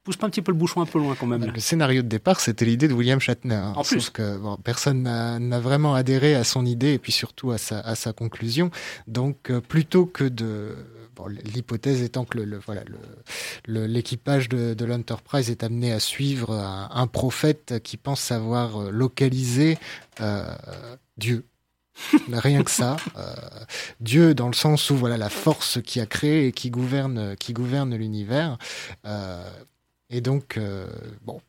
pousse 0.06 0.18
pas 0.18 0.28
un 0.28 0.30
petit 0.30 0.44
peu 0.44 0.52
le 0.52 0.58
bouchon 0.58 0.82
un 0.82 0.86
peu 0.86 1.00
loin 1.00 1.16
quand 1.20 1.26
même. 1.26 1.52
Le 1.52 1.60
scénario 1.60 2.04
de 2.04 2.08
départ, 2.08 2.40
c'était 2.40 2.64
l'idée 2.64 2.88
de 2.88 2.94
William 2.94 3.20
Shatner. 3.20 3.62
En 3.76 3.84
plus. 3.84 4.10
que 4.12 4.38
bon, 4.38 4.58
personne 4.64 5.04
n'a 5.04 5.60
vraiment 5.60 5.96
adhéré 5.96 6.36
à 6.36 6.44
son 6.44 6.66
idée 6.66 6.94
et 6.94 7.00
puis 7.00 7.12
surtout 7.12 7.52
à 7.52 7.58
sa, 7.58 7.80
à 7.80 7.96
sa 7.96 8.14
conclusion. 8.14 8.70
Donc, 9.08 9.50
euh, 9.50 9.62
plutôt 9.62 10.06
que 10.06 10.24
de 10.24 10.76
L'hypothèse 11.28 12.02
étant 12.02 12.26
que 12.26 12.40
l'équipage 13.68 14.50
de, 14.50 14.74
de 14.74 14.86
l'Enterprise 14.86 15.50
est 15.50 15.64
amené 15.64 15.92
à 15.92 16.00
suivre 16.00 16.52
un, 16.54 17.08
prophète 17.08 17.82
qui 17.84 17.98
pense 17.98 18.20
savoir 18.20 18.92
localiser 18.92 19.78
euh, 20.22 20.56
Dieu. 21.18 21.46
Rien 22.32 22.64
que 22.64 22.72
ça. 22.72 22.98
Euh, 23.16 23.34
Dieu, 24.00 24.34
dans 24.34 24.48
le 24.48 24.54
sens 24.54 24.90
où 24.90 24.96
voilà 24.96 25.18
la 25.18 25.30
force 25.30 25.82
qui 25.82 26.00
a 26.00 26.06
créé 26.06 26.48
et 26.48 26.52
qui 26.52 26.70
gouverne, 26.70 27.36
qui 27.38 27.54
gouverne 27.54 27.96
l'univers. 27.96 28.58
Euh, 29.06 29.44
et 30.10 30.22
donc, 30.22 30.58
euh, 30.58 30.88
bon, 31.24 31.42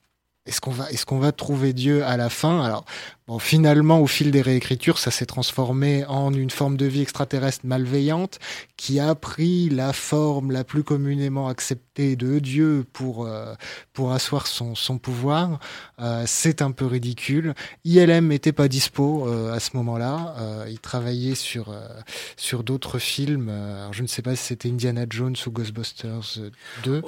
est-ce 0.47 0.61
qu'on 0.61 0.71
va, 0.71 0.91
est-ce 0.91 1.05
qu'on 1.05 1.19
va 1.19 1.33
trouver 1.33 1.73
Dieu 1.73 2.05
à 2.05 2.17
la 2.17 2.31
fin? 2.31 2.63
Alors, 2.63 2.85
bon, 3.27 3.39
finalement, 3.39 4.01
au 4.01 4.07
fil 4.07 4.31
des 4.31 4.43
réécritures, 4.43 4.99
ça 4.99 5.11
s'est 5.11 5.27
transformé 5.27 6.05
en 6.07 6.33
une 6.33 6.51
forme 6.51 6.77
de 6.77 6.87
vie 6.87 7.03
extraterrestre 7.03 7.67
malveillante 7.67 8.39
qui 8.77 9.01
a 9.01 9.15
pris 9.15 9.69
la 9.69 9.93
forme 9.93 10.53
la 10.53 10.65
plus 10.65 10.85
communément 10.85 11.49
acceptée 11.49 12.17
de 12.17 12.39
Dieu 12.39 12.85
pour 12.93 13.27
euh, 13.27 13.55
pour 13.93 14.13
asseoir 14.13 14.47
son, 14.47 14.75
son 14.75 14.99
pouvoir. 14.99 15.59
Euh, 16.01 16.25
c'est 16.27 16.63
un 16.63 16.71
peu 16.71 16.87
ridicule. 16.87 17.55
ILM 17.85 18.29
n'était 18.29 18.53
pas 18.53 18.69
dispo 18.69 19.27
euh, 19.27 19.53
à 19.53 19.61
ce 19.61 19.77
moment-là. 19.77 20.35
Euh, 20.39 20.67
il 20.69 20.79
travaillait 20.79 21.35
sur 21.35 21.71
euh, 21.71 21.89
sur 22.37 22.63
d'autres 22.63 22.99
films. 22.99 23.49
Alors, 23.49 23.93
je 23.93 24.03
ne 24.03 24.07
sais 24.07 24.23
pas 24.23 24.37
si 24.37 24.45
c'était 24.45 24.69
Indiana 24.69 25.07
Jones 25.09 25.37
ou 25.47 25.51
Ghostbusters 25.51 26.39
2. 26.85 27.03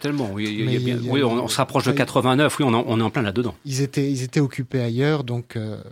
Tellement, 0.00 0.30
oui. 0.32 0.44
il 0.48 0.58
y 0.60 0.62
a- 0.62 0.66
Mais 0.66 0.72
il 0.74 0.74
y 0.74 0.76
a 0.76 0.84
bien- 0.84 0.96
il 1.00 1.06
y 1.06 1.08
a- 1.08 1.12
oui, 1.12 1.22
on, 1.22 1.32
on 1.44 1.48
se 1.48 1.56
rapproche 1.56 1.84
de 1.84 1.90
il 1.90 1.94
y 1.94 1.96
a- 1.96 2.04
89, 2.04 2.58
oui, 2.58 2.64
on, 2.68 2.74
en- 2.74 2.84
on 2.86 2.98
est 3.00 3.02
en 3.02 3.10
plein 3.10 3.22
là-dedans. 3.22 3.54
ils 3.64 3.80
étaient, 3.82 4.10
ils 4.10 4.22
étaient 4.22 4.40
occupés 4.40 4.80
ailleurs, 4.80 5.24
donc 5.24 5.56
euh, 5.56 5.82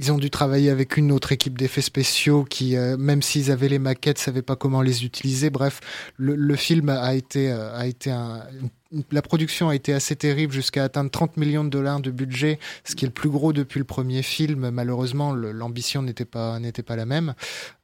ils 0.00 0.12
ont 0.12 0.18
dû 0.18 0.30
travailler 0.30 0.70
avec 0.70 0.96
une 0.96 1.10
autre 1.10 1.32
équipe 1.32 1.58
d'effets 1.58 1.80
spéciaux 1.82 2.44
qui, 2.44 2.76
euh, 2.76 2.96
même 2.96 3.20
s'ils 3.20 3.50
avaient 3.50 3.68
les 3.68 3.80
maquettes, 3.80 4.18
savaient 4.18 4.42
pas 4.42 4.54
comment 4.54 4.80
les 4.80 5.04
utiliser. 5.04 5.50
Bref, 5.50 5.80
le, 6.16 6.36
le 6.36 6.56
film 6.56 6.88
a 6.88 7.14
été, 7.14 7.50
euh, 7.50 7.76
a 7.76 7.86
été 7.86 8.10
un, 8.12 8.44
une- 8.92 9.02
la 9.10 9.20
production 9.22 9.68
a 9.68 9.74
été 9.74 9.92
assez 9.92 10.14
terrible 10.16 10.52
jusqu'à 10.52 10.84
atteindre 10.84 11.10
30 11.10 11.36
millions 11.36 11.64
de 11.64 11.68
dollars 11.68 12.00
de 12.00 12.10
budget, 12.12 12.58
ce 12.84 12.94
qui 12.94 13.04
est 13.04 13.08
le 13.08 13.12
plus 13.12 13.28
gros 13.28 13.52
depuis 13.52 13.78
le 13.78 13.84
premier 13.84 14.22
film. 14.22 14.70
Malheureusement, 14.70 15.32
l'ambition 15.34 16.00
n'était 16.02 16.24
pas, 16.24 16.58
n'était 16.60 16.82
pas 16.84 16.96
la 16.96 17.04
même. 17.04 17.34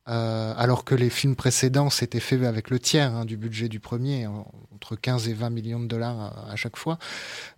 Euh, 0.07 0.53
alors 0.59 0.85
que 0.85 0.95
les 0.95 1.09
films 1.09 1.35
précédents 1.35 1.89
s'étaient 1.89 2.21
faits 2.21 2.43
avec 2.45 2.69
le 2.69 2.79
tiers 2.79 3.15
hein, 3.15 3.25
du 3.25 3.39
budget 3.39 3.69
du 3.71 3.81
premier, 3.81 4.27
en- 4.27 4.47
entre 4.75 4.97
15 4.97 5.29
et 5.29 5.33
20 5.33 5.49
millions 5.51 5.81
de 5.81 5.87
dollars 5.87 6.47
à 6.51 6.57
chaque 6.57 6.77
fois. 6.77 6.99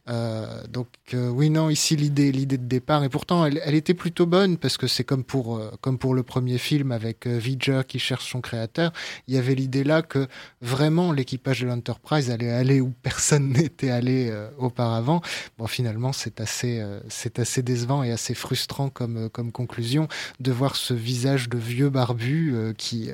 Euh, 0.09 0.63
donc 0.69 0.87
euh, 1.15 1.29
oui 1.31 1.51
non 1.51 1.69
ici 1.69 1.97
l'idée 1.97 2.31
l'idée 2.31 2.59
de 2.59 2.67
départ 2.67 3.03
et 3.03 3.09
pourtant 3.09 3.45
elle, 3.45 3.61
elle 3.65 3.75
était 3.75 3.93
plutôt 3.93 4.25
bonne 4.25 4.57
parce 4.57 4.77
que 4.77 4.87
c'est 4.87 5.03
comme 5.03 5.25
pour 5.25 5.57
euh, 5.57 5.73
comme 5.81 5.99
pour 5.99 6.15
le 6.15 6.23
premier 6.23 6.59
film 6.59 6.93
avec 6.93 7.27
euh, 7.27 7.41
V'ger 7.41 7.83
qui 7.89 7.99
cherche 7.99 8.31
son 8.31 8.41
créateur. 8.41 8.93
Il 9.27 9.35
y 9.35 9.39
avait 9.39 9.57
l'idée 9.57 9.83
là 9.83 10.03
que 10.03 10.29
vraiment 10.63 11.11
l'équipage 11.11 11.61
de 11.63 11.67
l'Enterprise 11.67 12.31
allait 12.31 12.53
aller 12.53 12.81
où 12.81 12.93
personne 13.03 13.49
n'était 13.53 13.91
allé 13.91 14.33
auparavant. 14.59 15.23
Bon 15.59 15.67
finalement 15.67 16.13
c'est 16.13 16.41
assez 16.41 16.81
c'est 17.09 17.41
assez 17.41 17.63
décevant 17.63 18.05
et 18.05 18.13
assez 18.13 18.35
frustrant 18.35 18.89
comme 18.91 19.29
comme 19.31 19.51
conclusion 19.51 20.07
de 20.39 20.53
voir 20.53 20.77
ce 20.77 20.95
visage 20.95 21.49
de 21.49 21.59
vieux 21.59 21.91
barbu 21.91 22.55
qui 22.79 23.11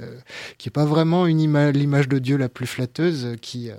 qui 0.58 0.68
est 0.68 0.72
pas 0.72 0.84
vraiment 0.84 1.26
une 1.26 1.40
ima- 1.40 1.72
l'image 1.72 2.08
de 2.08 2.18
Dieu 2.18 2.36
la 2.36 2.50
plus 2.50 2.66
flatteuse 2.66 3.36
qui 3.40 3.70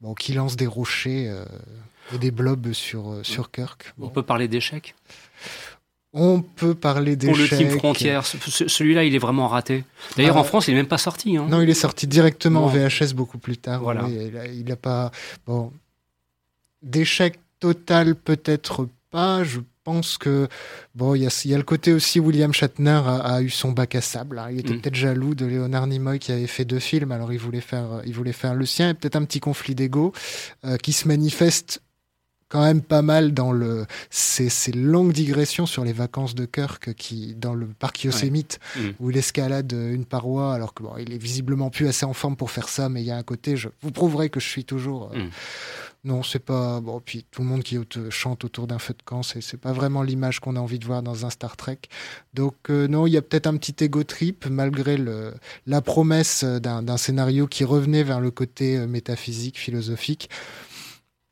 bon, 0.00 0.14
qui 0.14 0.32
lance 0.32 0.56
des 0.56 0.66
rochers 0.66 1.28
euh, 1.28 1.44
et 2.14 2.18
des 2.18 2.30
blobs 2.30 2.72
sur, 2.72 3.10
euh, 3.10 3.22
sur 3.22 3.50
Kirk. 3.50 3.92
On 4.00 4.08
peut 4.08 4.22
parler 4.22 4.48
d'échec. 4.48 4.94
On 6.12 6.42
peut 6.42 6.74
parler 6.74 7.16
Pour 7.16 7.36
le 7.36 7.42
d'échecs. 7.44 7.58
Team 7.58 7.78
Frontière, 7.78 8.26
ce- 8.26 8.36
ce- 8.38 8.66
celui-là, 8.68 9.04
il 9.04 9.14
est 9.14 9.18
vraiment 9.18 9.46
raté. 9.46 9.84
D'ailleurs, 10.16 10.36
Ah. 10.36 10.40
en 10.40 10.44
France, 10.44 10.66
il 10.66 10.72
n'est 10.72 10.78
même 10.80 10.88
pas 10.88 10.98
sorti. 10.98 11.36
hein. 11.36 11.46
Non, 11.48 11.60
il 11.60 11.70
est 11.70 11.74
sorti 11.74 12.08
directement 12.08 12.64
en. 12.64 12.68
VHS 12.68 13.12
beaucoup 13.14 13.38
plus 13.38 13.56
tard. 13.58 13.80
Voilà. 13.82 14.08
il, 14.08 14.36
a, 14.36 14.46
il 14.46 14.72
a 14.72 14.76
pas. 14.76 15.12
Bon. 15.46 15.72
D'échec 16.82 17.38
total, 17.60 18.16
peut-être 18.16 18.88
pas. 19.10 19.44
Je 19.44 19.60
pense 19.90 20.18
que. 20.18 20.48
Bon, 20.94 21.14
il 21.14 21.22
y 21.22 21.26
a, 21.26 21.40
il 21.44 21.50
y 21.50 21.54
a 21.54 21.56
le 21.56 21.62
côté 21.62 21.92
aussi, 21.92 22.18
William 22.20 22.52
Shatner 22.52 23.00
a, 23.04 23.16
a 23.16 23.42
eu 23.42 23.50
son 23.50 23.72
bac 23.72 23.94
à 23.94 24.00
sable. 24.00 24.38
hein. 24.38 24.48
Il 24.50 24.58
était 24.60 24.74
Mm. 24.74 24.80
peut-être 24.80 24.94
jaloux 24.94 25.34
de 25.34 25.46
Leonard 25.46 25.86
Nimoy 25.86 26.18
qui 26.18 26.32
avait 26.32 26.46
fait 26.46 26.64
deux 26.64 26.80
films, 26.80 27.12
alors 27.12 27.32
il 27.32 27.38
voulait 27.38 27.60
faire, 27.60 28.02
il 28.06 28.12
voulait 28.14 28.32
faire 28.32 28.54
le 28.54 28.66
sien. 28.66 28.90
Et 28.90 28.94
peut-être 28.94 29.16
un 29.16 29.24
petit 29.24 29.40
conflit 29.40 29.74
d'ego 29.74 30.12
euh, 30.64 30.76
qui 30.76 30.92
se 30.92 31.06
manifeste 31.08 31.80
quand 32.48 32.62
même 32.64 32.82
pas 32.82 33.00
mal 33.02 33.32
dans 33.32 33.52
le 33.52 33.86
ces, 34.10 34.48
ces 34.48 34.72
longues 34.72 35.12
digressions 35.12 35.66
sur 35.66 35.84
les 35.84 35.92
vacances 35.92 36.34
de 36.34 36.46
Kirk 36.46 36.94
qui 36.94 37.36
dans 37.36 37.54
le 37.54 37.66
parc 37.66 38.02
Yosemite 38.02 38.58
Mm. 38.76 38.80
où 38.98 39.10
il 39.10 39.16
escalade 39.16 39.70
une 39.72 40.04
paroi 40.04 40.52
alors 40.52 40.74
que 40.74 40.82
bon, 40.82 40.94
il 40.98 41.12
est 41.12 41.22
visiblement 41.22 41.70
plus 41.70 41.86
assez 41.86 42.04
en 42.04 42.12
forme 42.12 42.34
pour 42.34 42.50
faire 42.50 42.68
ça 42.68 42.88
mais 42.88 43.02
il 43.02 43.06
y 43.06 43.12
a 43.12 43.16
un 43.16 43.22
côté 43.22 43.56
je 43.56 43.68
vous 43.82 43.92
prouverai 43.92 44.30
que 44.30 44.40
je 44.40 44.48
suis 44.48 44.64
toujours 44.64 45.12
euh, 45.14 45.18
Mm. 45.26 45.30
Non 46.04 46.22
c'est 46.22 46.38
pas 46.38 46.80
bon 46.80 47.00
puis 47.00 47.26
tout 47.30 47.42
le 47.42 47.48
monde 47.48 47.62
qui 47.62 47.78
chante 48.10 48.44
autour 48.44 48.66
d'un 48.66 48.78
feu 48.78 48.94
de 48.94 49.02
camp 49.02 49.22
c'est 49.22 49.56
pas 49.56 49.72
vraiment 49.72 50.02
l'image 50.02 50.40
qu'on 50.40 50.56
a 50.56 50.60
envie 50.60 50.78
de 50.78 50.86
voir 50.86 51.02
dans 51.02 51.26
un 51.26 51.30
Star 51.30 51.56
Trek 51.56 51.80
donc 52.34 52.54
euh, 52.70 52.88
non 52.88 53.06
il 53.06 53.12
y 53.12 53.16
a 53.16 53.22
peut-être 53.22 53.46
un 53.46 53.56
petit 53.56 53.84
ego 53.84 54.02
trip 54.04 54.46
malgré 54.46 54.96
la 55.66 55.80
promesse 55.82 56.44
d'un 56.44 56.96
scénario 56.96 57.46
qui 57.46 57.64
revenait 57.64 58.02
vers 58.02 58.20
le 58.20 58.30
côté 58.30 58.76
euh, 58.76 58.86
métaphysique 58.86 59.58
philosophique 59.58 60.30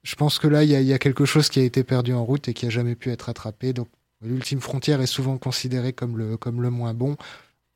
je 0.08 0.14
pense 0.14 0.38
que 0.38 0.48
là, 0.48 0.64
il 0.64 0.70
y, 0.70 0.92
a, 0.94 0.98
quelque 0.98 1.26
chose 1.26 1.50
qui 1.50 1.60
a 1.60 1.62
été 1.62 1.84
perdu 1.84 2.14
en 2.14 2.24
route 2.24 2.48
et 2.48 2.54
qui 2.54 2.64
a 2.64 2.70
jamais 2.70 2.94
pu 2.94 3.10
être 3.10 3.22
rattrapé. 3.22 3.74
Donc, 3.74 3.88
l'ultime 4.22 4.60
frontière 4.60 5.02
est 5.02 5.06
souvent 5.06 5.36
considéré 5.36 5.92
comme 5.92 6.16
le, 6.16 6.38
comme 6.38 6.62
le 6.62 6.70
moins 6.70 6.94
bon. 6.94 7.16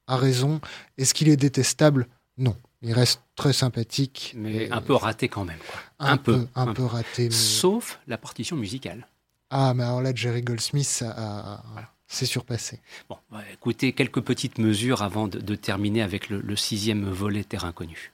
À 0.06 0.16
raison. 0.16 0.60
Est-ce 0.96 1.12
qu'il 1.12 1.28
est 1.28 1.36
détestable? 1.36 2.06
Non. 2.38 2.56
Il 2.82 2.92
reste 2.92 3.22
très 3.36 3.52
sympathique. 3.52 4.34
Mais 4.36 4.64
Et 4.66 4.70
un 4.72 4.80
peu 4.80 4.94
raté 4.94 5.28
quand 5.28 5.44
même. 5.44 5.58
quoi. 5.58 5.80
un, 6.00 6.12
un 6.12 6.16
peu, 6.16 6.40
peu, 6.40 6.48
un 6.56 6.68
un 6.68 6.72
peu 6.74 6.84
raté. 6.84 7.24
mais- 7.24 7.30
Sauf 7.30 8.00
la 8.06 8.18
partition 8.18 8.56
musicale. 8.56 9.06
Ah, 9.50 9.74
mais 9.74 9.82
alors 9.84 10.00
là, 10.02 10.12
Jerry 10.14 10.42
Goldsmith, 10.42 11.04
a- 11.06 11.62
Voilà. 11.72 11.90
c'est 12.06 12.26
surpassé. 12.26 12.80
Bon, 13.08 13.16
écouter 13.52 13.92
quelques 13.92 14.20
petites 14.22 14.58
mesures 14.58 15.02
avant 15.02 15.28
de, 15.28 15.38
de 15.38 15.54
terminer 15.54 16.02
avec 16.02 16.28
le, 16.30 16.40
le 16.40 16.56
sixième 16.56 17.08
volet 17.10 17.44
Terre 17.44 17.64
inconnue. 17.66 18.11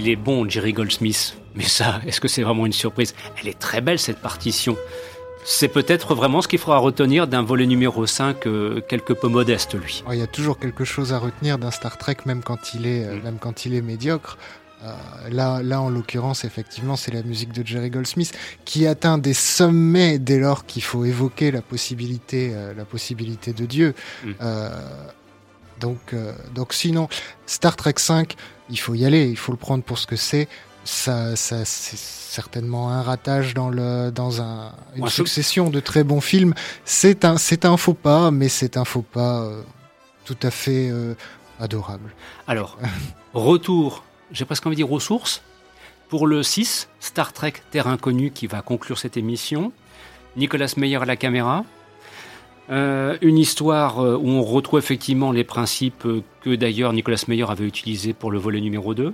Il 0.00 0.08
est 0.08 0.16
bon, 0.16 0.48
Jerry 0.48 0.72
Goldsmith. 0.72 1.36
Mais 1.54 1.64
ça, 1.64 2.00
est-ce 2.06 2.22
que 2.22 2.28
c'est 2.28 2.42
vraiment 2.42 2.64
une 2.64 2.72
surprise? 2.72 3.14
Elle 3.38 3.48
est 3.48 3.58
très 3.58 3.82
belle, 3.82 3.98
cette 3.98 4.18
partition. 4.18 4.78
C'est 5.44 5.68
peut-être 5.68 6.14
vraiment 6.14 6.40
ce 6.40 6.48
qu'il 6.48 6.58
faudra 6.58 6.78
retenir 6.78 7.28
d'un 7.28 7.42
volet 7.42 7.66
numéro 7.66 8.06
5 8.06 8.46
euh, 8.46 8.80
quelque 8.80 9.12
peu 9.12 9.28
modeste, 9.28 9.74
lui. 9.74 10.02
Oh, 10.08 10.12
il 10.12 10.18
y 10.18 10.22
a 10.22 10.26
toujours 10.26 10.58
quelque 10.58 10.84
chose 10.84 11.12
à 11.12 11.18
retenir 11.18 11.58
d'un 11.58 11.70
Star 11.70 11.98
Trek, 11.98 12.16
même 12.24 12.42
quand 12.42 12.72
il 12.72 12.86
est, 12.86 13.04
euh, 13.04 13.16
Mm. 13.16 13.22
même 13.24 13.38
quand 13.38 13.66
il 13.66 13.74
est 13.74 13.82
médiocre. 13.82 14.38
Euh, 14.82 14.94
là, 15.30 15.62
là, 15.62 15.82
en 15.82 15.90
l'occurrence, 15.90 16.44
effectivement, 16.44 16.96
c'est 16.96 17.12
la 17.12 17.22
musique 17.22 17.52
de 17.52 17.66
Jerry 17.66 17.90
Goldsmith 17.90 18.32
qui 18.64 18.86
atteint 18.86 19.18
des 19.18 19.34
sommets 19.34 20.18
dès 20.18 20.38
lors 20.38 20.64
qu'il 20.64 20.82
faut 20.82 21.04
évoquer 21.04 21.50
la 21.50 21.60
possibilité, 21.60 22.52
euh, 22.54 22.72
la 22.74 22.86
possibilité 22.86 23.52
de 23.52 23.66
Dieu. 23.66 23.94
Mm. 24.24 24.30
Donc, 25.78 26.14
donc, 26.54 26.74
sinon, 26.74 27.08
Star 27.46 27.74
Trek 27.74 27.94
5, 27.96 28.36
il 28.70 28.78
faut 28.78 28.94
y 28.94 29.04
aller, 29.04 29.28
il 29.28 29.36
faut 29.36 29.52
le 29.52 29.58
prendre 29.58 29.84
pour 29.84 29.98
ce 29.98 30.06
que 30.06 30.16
c'est. 30.16 30.48
Ça, 30.84 31.36
ça 31.36 31.64
c'est 31.64 31.98
certainement 31.98 32.90
un 32.90 33.02
ratage 33.02 33.54
dans 33.54 33.68
le 33.68 34.10
dans 34.10 34.40
un 34.40 34.72
une 34.96 35.04
Ouais, 35.04 35.10
succession 35.10 35.68
de 35.68 35.80
très 35.80 36.04
bons 36.04 36.20
films. 36.20 36.54
C'est 36.84 37.24
un 37.24 37.36
c'est 37.36 37.64
un 37.64 37.76
faux 37.76 37.94
pas, 37.94 38.30
mais 38.30 38.48
c'est 38.48 38.76
un 38.76 38.84
faux 38.84 39.02
pas 39.02 39.42
euh, 39.42 39.62
tout 40.24 40.38
à 40.42 40.50
fait 40.50 40.88
euh, 40.90 41.14
adorable. 41.60 42.14
Alors, 42.46 42.78
retour, 43.34 44.04
j'ai 44.32 44.44
presque 44.44 44.66
envie 44.66 44.76
de 44.76 44.82
dire 44.82 44.92
aux 44.92 45.00
sources. 45.00 45.42
Pour 46.08 46.26
le 46.26 46.42
6, 46.42 46.88
Star 46.98 47.32
Trek 47.32 47.54
Terre 47.70 47.86
Inconnue 47.86 48.32
qui 48.32 48.48
va 48.48 48.62
conclure 48.62 48.98
cette 48.98 49.16
émission. 49.16 49.72
Nicolas 50.36 50.72
Meyer 50.76 50.96
à 50.96 51.04
la 51.04 51.16
caméra. 51.16 51.64
Euh, 52.70 53.16
une 53.20 53.38
histoire 53.38 53.98
euh, 54.00 54.16
où 54.16 54.28
on 54.28 54.42
retrouve 54.42 54.78
effectivement 54.78 55.32
les 55.32 55.42
principes 55.44 56.06
euh, 56.06 56.22
que 56.42 56.54
d'ailleurs 56.54 56.92
Nicolas 56.92 57.22
Meyer 57.26 57.46
avait 57.48 57.66
utilisés 57.66 58.12
pour 58.12 58.30
le 58.30 58.38
volet 58.38 58.60
numéro 58.60 58.94
2. 58.94 59.12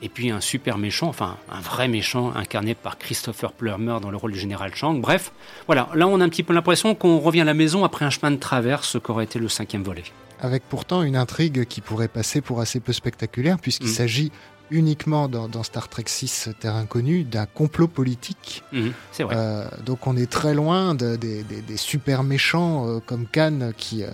Et 0.00 0.08
puis 0.08 0.30
un 0.30 0.40
super 0.40 0.78
méchant, 0.78 1.08
enfin 1.08 1.36
un 1.50 1.60
vrai 1.60 1.88
méchant 1.88 2.32
incarné 2.34 2.74
par 2.74 2.98
Christopher 2.98 3.52
Plummer 3.52 3.98
dans 4.00 4.10
le 4.10 4.16
rôle 4.16 4.32
du 4.32 4.38
général 4.38 4.72
Chang. 4.74 4.94
Bref, 4.94 5.32
voilà, 5.66 5.88
là 5.94 6.06
on 6.06 6.20
a 6.20 6.24
un 6.24 6.28
petit 6.28 6.44
peu 6.44 6.54
l'impression 6.54 6.94
qu'on 6.94 7.18
revient 7.18 7.40
à 7.40 7.44
la 7.44 7.52
maison 7.54 7.84
après 7.84 8.04
un 8.04 8.10
chemin 8.10 8.30
de 8.30 8.36
traverse, 8.36 8.96
qu'aurait 9.02 9.24
été 9.24 9.38
le 9.40 9.48
cinquième 9.48 9.82
volet. 9.82 10.04
Avec 10.40 10.62
pourtant 10.68 11.02
une 11.02 11.16
intrigue 11.16 11.64
qui 11.64 11.80
pourrait 11.80 12.06
passer 12.08 12.40
pour 12.40 12.60
assez 12.60 12.78
peu 12.78 12.92
spectaculaire, 12.92 13.58
puisqu'il 13.58 13.88
Mm. 13.88 13.92
s'agit 13.94 14.32
uniquement 14.70 15.28
dans, 15.28 15.48
dans 15.48 15.62
Star 15.62 15.88
Trek 15.88 16.04
6 16.06 16.50
Terre 16.60 16.74
Inconnue 16.76 17.24
d'un 17.24 17.46
complot 17.46 17.88
politique. 17.88 18.62
Mhm, 18.72 18.92
c'est 19.12 19.22
vrai. 19.24 19.34
Euh, 19.36 19.68
donc 19.84 20.06
on 20.06 20.16
est 20.16 20.30
très 20.30 20.54
loin 20.54 20.94
de- 20.94 21.16
des, 21.16 21.42
des- 21.42 21.62
des 21.62 21.76
super 21.76 22.22
méchants 22.22 22.86
euh, 22.88 22.98
comme 23.04 23.26
Khan 23.26 23.70
qui, 23.76 24.02
euh, 24.02 24.08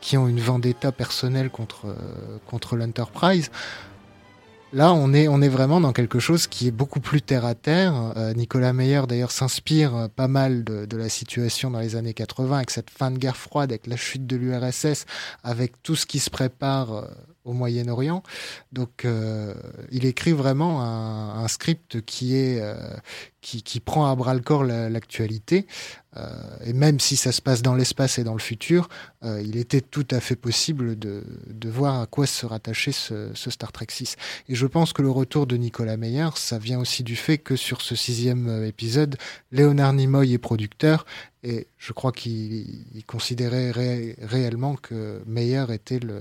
qui 0.00 0.16
ont 0.16 0.28
une 0.28 0.40
vendetta 0.40 0.92
personnelle 0.92 1.50
contre, 1.50 1.86
euh, 1.86 2.38
contre 2.46 2.76
l'Enterprise. 2.76 3.50
Là, 4.72 4.92
on 4.92 5.12
est, 5.12 5.26
on 5.26 5.42
est 5.42 5.48
vraiment 5.48 5.80
dans 5.80 5.92
quelque 5.92 6.20
chose 6.20 6.46
qui 6.46 6.68
est 6.68 6.70
beaucoup 6.70 7.00
plus 7.00 7.20
terre 7.22 7.44
à 7.44 7.56
terre. 7.56 8.12
Euh, 8.16 8.32
Nicolas 8.34 8.72
Meyer, 8.72 9.02
d'ailleurs, 9.08 9.32
s'inspire 9.32 9.96
euh, 9.96 10.06
pas 10.06 10.28
mal 10.28 10.62
de, 10.62 10.84
de 10.86 10.96
la 10.96 11.08
situation 11.08 11.72
dans 11.72 11.80
les 11.80 11.96
années 11.96 12.14
80, 12.14 12.56
avec 12.56 12.70
cette 12.70 12.88
fin 12.88 13.10
de 13.10 13.18
guerre 13.18 13.36
froide, 13.36 13.72
avec 13.72 13.88
la 13.88 13.96
chute 13.96 14.28
de 14.28 14.36
l'URSS, 14.36 15.06
avec 15.42 15.82
tout 15.82 15.96
ce 15.96 16.06
qui 16.06 16.20
se 16.20 16.30
prépare 16.30 16.92
euh, 16.94 17.04
au 17.50 17.52
Moyen-Orient. 17.52 18.22
Donc, 18.72 19.04
euh, 19.04 19.54
il 19.90 20.06
écrit 20.06 20.32
vraiment 20.32 20.82
un, 20.82 21.48
script 21.48 22.00
qui 22.02 22.36
est 22.36 22.60
euh, 22.60 22.76
qui, 23.40 23.62
qui 23.62 23.80
prend 23.80 24.08
à 24.08 24.14
bras 24.14 24.34
le 24.34 24.40
corps 24.40 24.62
la- 24.62 24.88
l'actualité. 24.88 25.66
Euh, 26.16 26.26
et 26.64 26.72
même 26.72 27.00
si 27.00 27.16
ça 27.16 27.32
se 27.32 27.42
passe 27.42 27.62
dans 27.62 27.74
l'espace 27.74 28.18
et 28.18 28.24
dans 28.24 28.32
le 28.34 28.40
futur, 28.40 28.88
il 29.22 29.56
était 29.56 29.80
tout 29.80 30.06
à 30.10 30.20
fait 30.20 30.36
possible 30.36 30.98
de, 30.98 31.24
de 31.48 31.68
voir 31.68 32.00
à 32.00 32.06
quoi 32.06 32.26
se 32.26 32.46
rattachait 32.46 32.92
ce, 32.92 33.32
Star 33.34 33.72
Trek 33.72 33.86
6. 33.90 34.16
Et 34.48 34.54
je 34.54 34.66
pense 34.66 34.92
que 34.92 35.02
le 35.02 35.10
retour 35.10 35.46
de 35.46 35.56
Nicolas 35.56 35.96
Meyer, 35.96 36.28
ça 36.36 36.58
vient 36.58 36.78
aussi 36.78 37.02
du 37.02 37.16
fait 37.16 37.38
que 37.38 37.56
sur 37.56 37.82
ce 37.82 37.94
sixième 37.94 38.64
épisode, 38.64 39.16
Léonard 39.52 39.92
Nimoy 39.92 40.32
est 40.32 40.38
producteur. 40.38 41.04
Et 41.42 41.66
je 41.82 41.92
crois 41.94 42.12
qu'il 42.12 42.84
il 42.94 43.04
considérait 43.06 43.70
ré- 43.70 44.14
réellement 44.20 44.76
que 44.76 45.22
Meyer 45.26 45.64
était 45.72 45.98
le, 45.98 46.20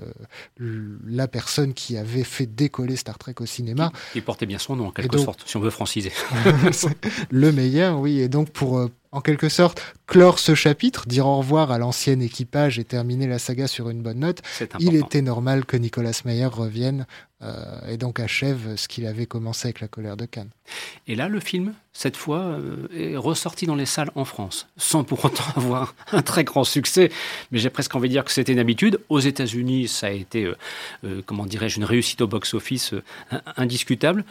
le- 0.57 0.97
la 1.05 1.27
personne 1.27 1.73
qui 1.73 1.97
avait 1.97 2.23
fait 2.23 2.45
décoller 2.45 2.95
Star 2.95 3.17
Trek 3.17 3.35
au 3.41 3.45
cinéma. 3.45 3.91
Il 4.15 4.23
portait 4.23 4.45
bien 4.45 4.57
son 4.57 4.77
nom, 4.77 4.87
en 4.87 4.91
quelque 4.91 5.17
donc- 5.17 5.25
sorte, 5.25 5.43
si 5.45 5.57
on 5.57 5.59
veut 5.59 5.69
franciser. 5.69 6.13
le 7.29 7.51
meilleur, 7.51 7.99
oui. 7.99 8.19
Et 8.19 8.29
donc, 8.29 8.49
pour 8.51 8.77
euh, 8.77 8.89
en 9.11 9.21
quelque 9.21 9.49
sorte 9.49 9.81
clore 10.07 10.39
ce 10.39 10.55
chapitre, 10.55 11.07
dire 11.07 11.25
au 11.27 11.37
revoir 11.37 11.71
à 11.71 11.77
l'ancien 11.77 12.19
équipage 12.19 12.79
et 12.79 12.83
terminer 12.83 13.27
la 13.27 13.39
saga 13.39 13.67
sur 13.67 13.89
une 13.89 14.01
bonne 14.01 14.19
note, 14.19 14.41
il 14.79 14.95
était 14.95 15.21
normal 15.21 15.65
que 15.65 15.77
Nicolas 15.77 16.21
Meyer 16.25 16.45
revienne 16.45 17.05
euh, 17.41 17.79
et 17.87 17.97
donc 17.97 18.19
achève 18.19 18.75
ce 18.75 18.87
qu'il 18.87 19.05
avait 19.05 19.25
commencé 19.25 19.67
avec 19.67 19.79
la 19.81 19.87
colère 19.87 20.17
de 20.17 20.25
Cannes. 20.25 20.49
Et 21.07 21.15
là, 21.15 21.27
le 21.29 21.39
film, 21.39 21.73
cette 21.93 22.17
fois, 22.17 22.39
euh, 22.41 22.87
est 22.93 23.15
ressorti 23.17 23.65
dans 23.65 23.75
les 23.75 23.85
salles 23.85 24.11
en 24.15 24.25
France, 24.25 24.67
sans 24.77 25.03
pour 25.03 25.23
autant 25.25 25.43
avoir 25.55 25.93
un 26.11 26.21
très 26.21 26.43
grand 26.43 26.63
succès. 26.63 27.11
Mais 27.51 27.59
j'ai 27.59 27.69
presque 27.69 27.95
envie 27.95 28.09
de 28.09 28.13
dire 28.13 28.23
que 28.23 28.31
c'était 28.31 28.53
une 28.53 28.59
habitude. 28.59 28.99
Aux 29.09 29.19
États-Unis, 29.19 29.87
ça 29.87 30.07
a 30.07 30.11
été, 30.11 30.45
euh, 30.45 30.55
euh, 31.03 31.21
comment 31.25 31.45
dirais-je, 31.45 31.77
une 31.77 31.85
réussite 31.85 32.21
au 32.21 32.27
box-office 32.27 32.93
euh, 32.93 33.03
in- 33.31 33.41
indiscutable. 33.57 34.23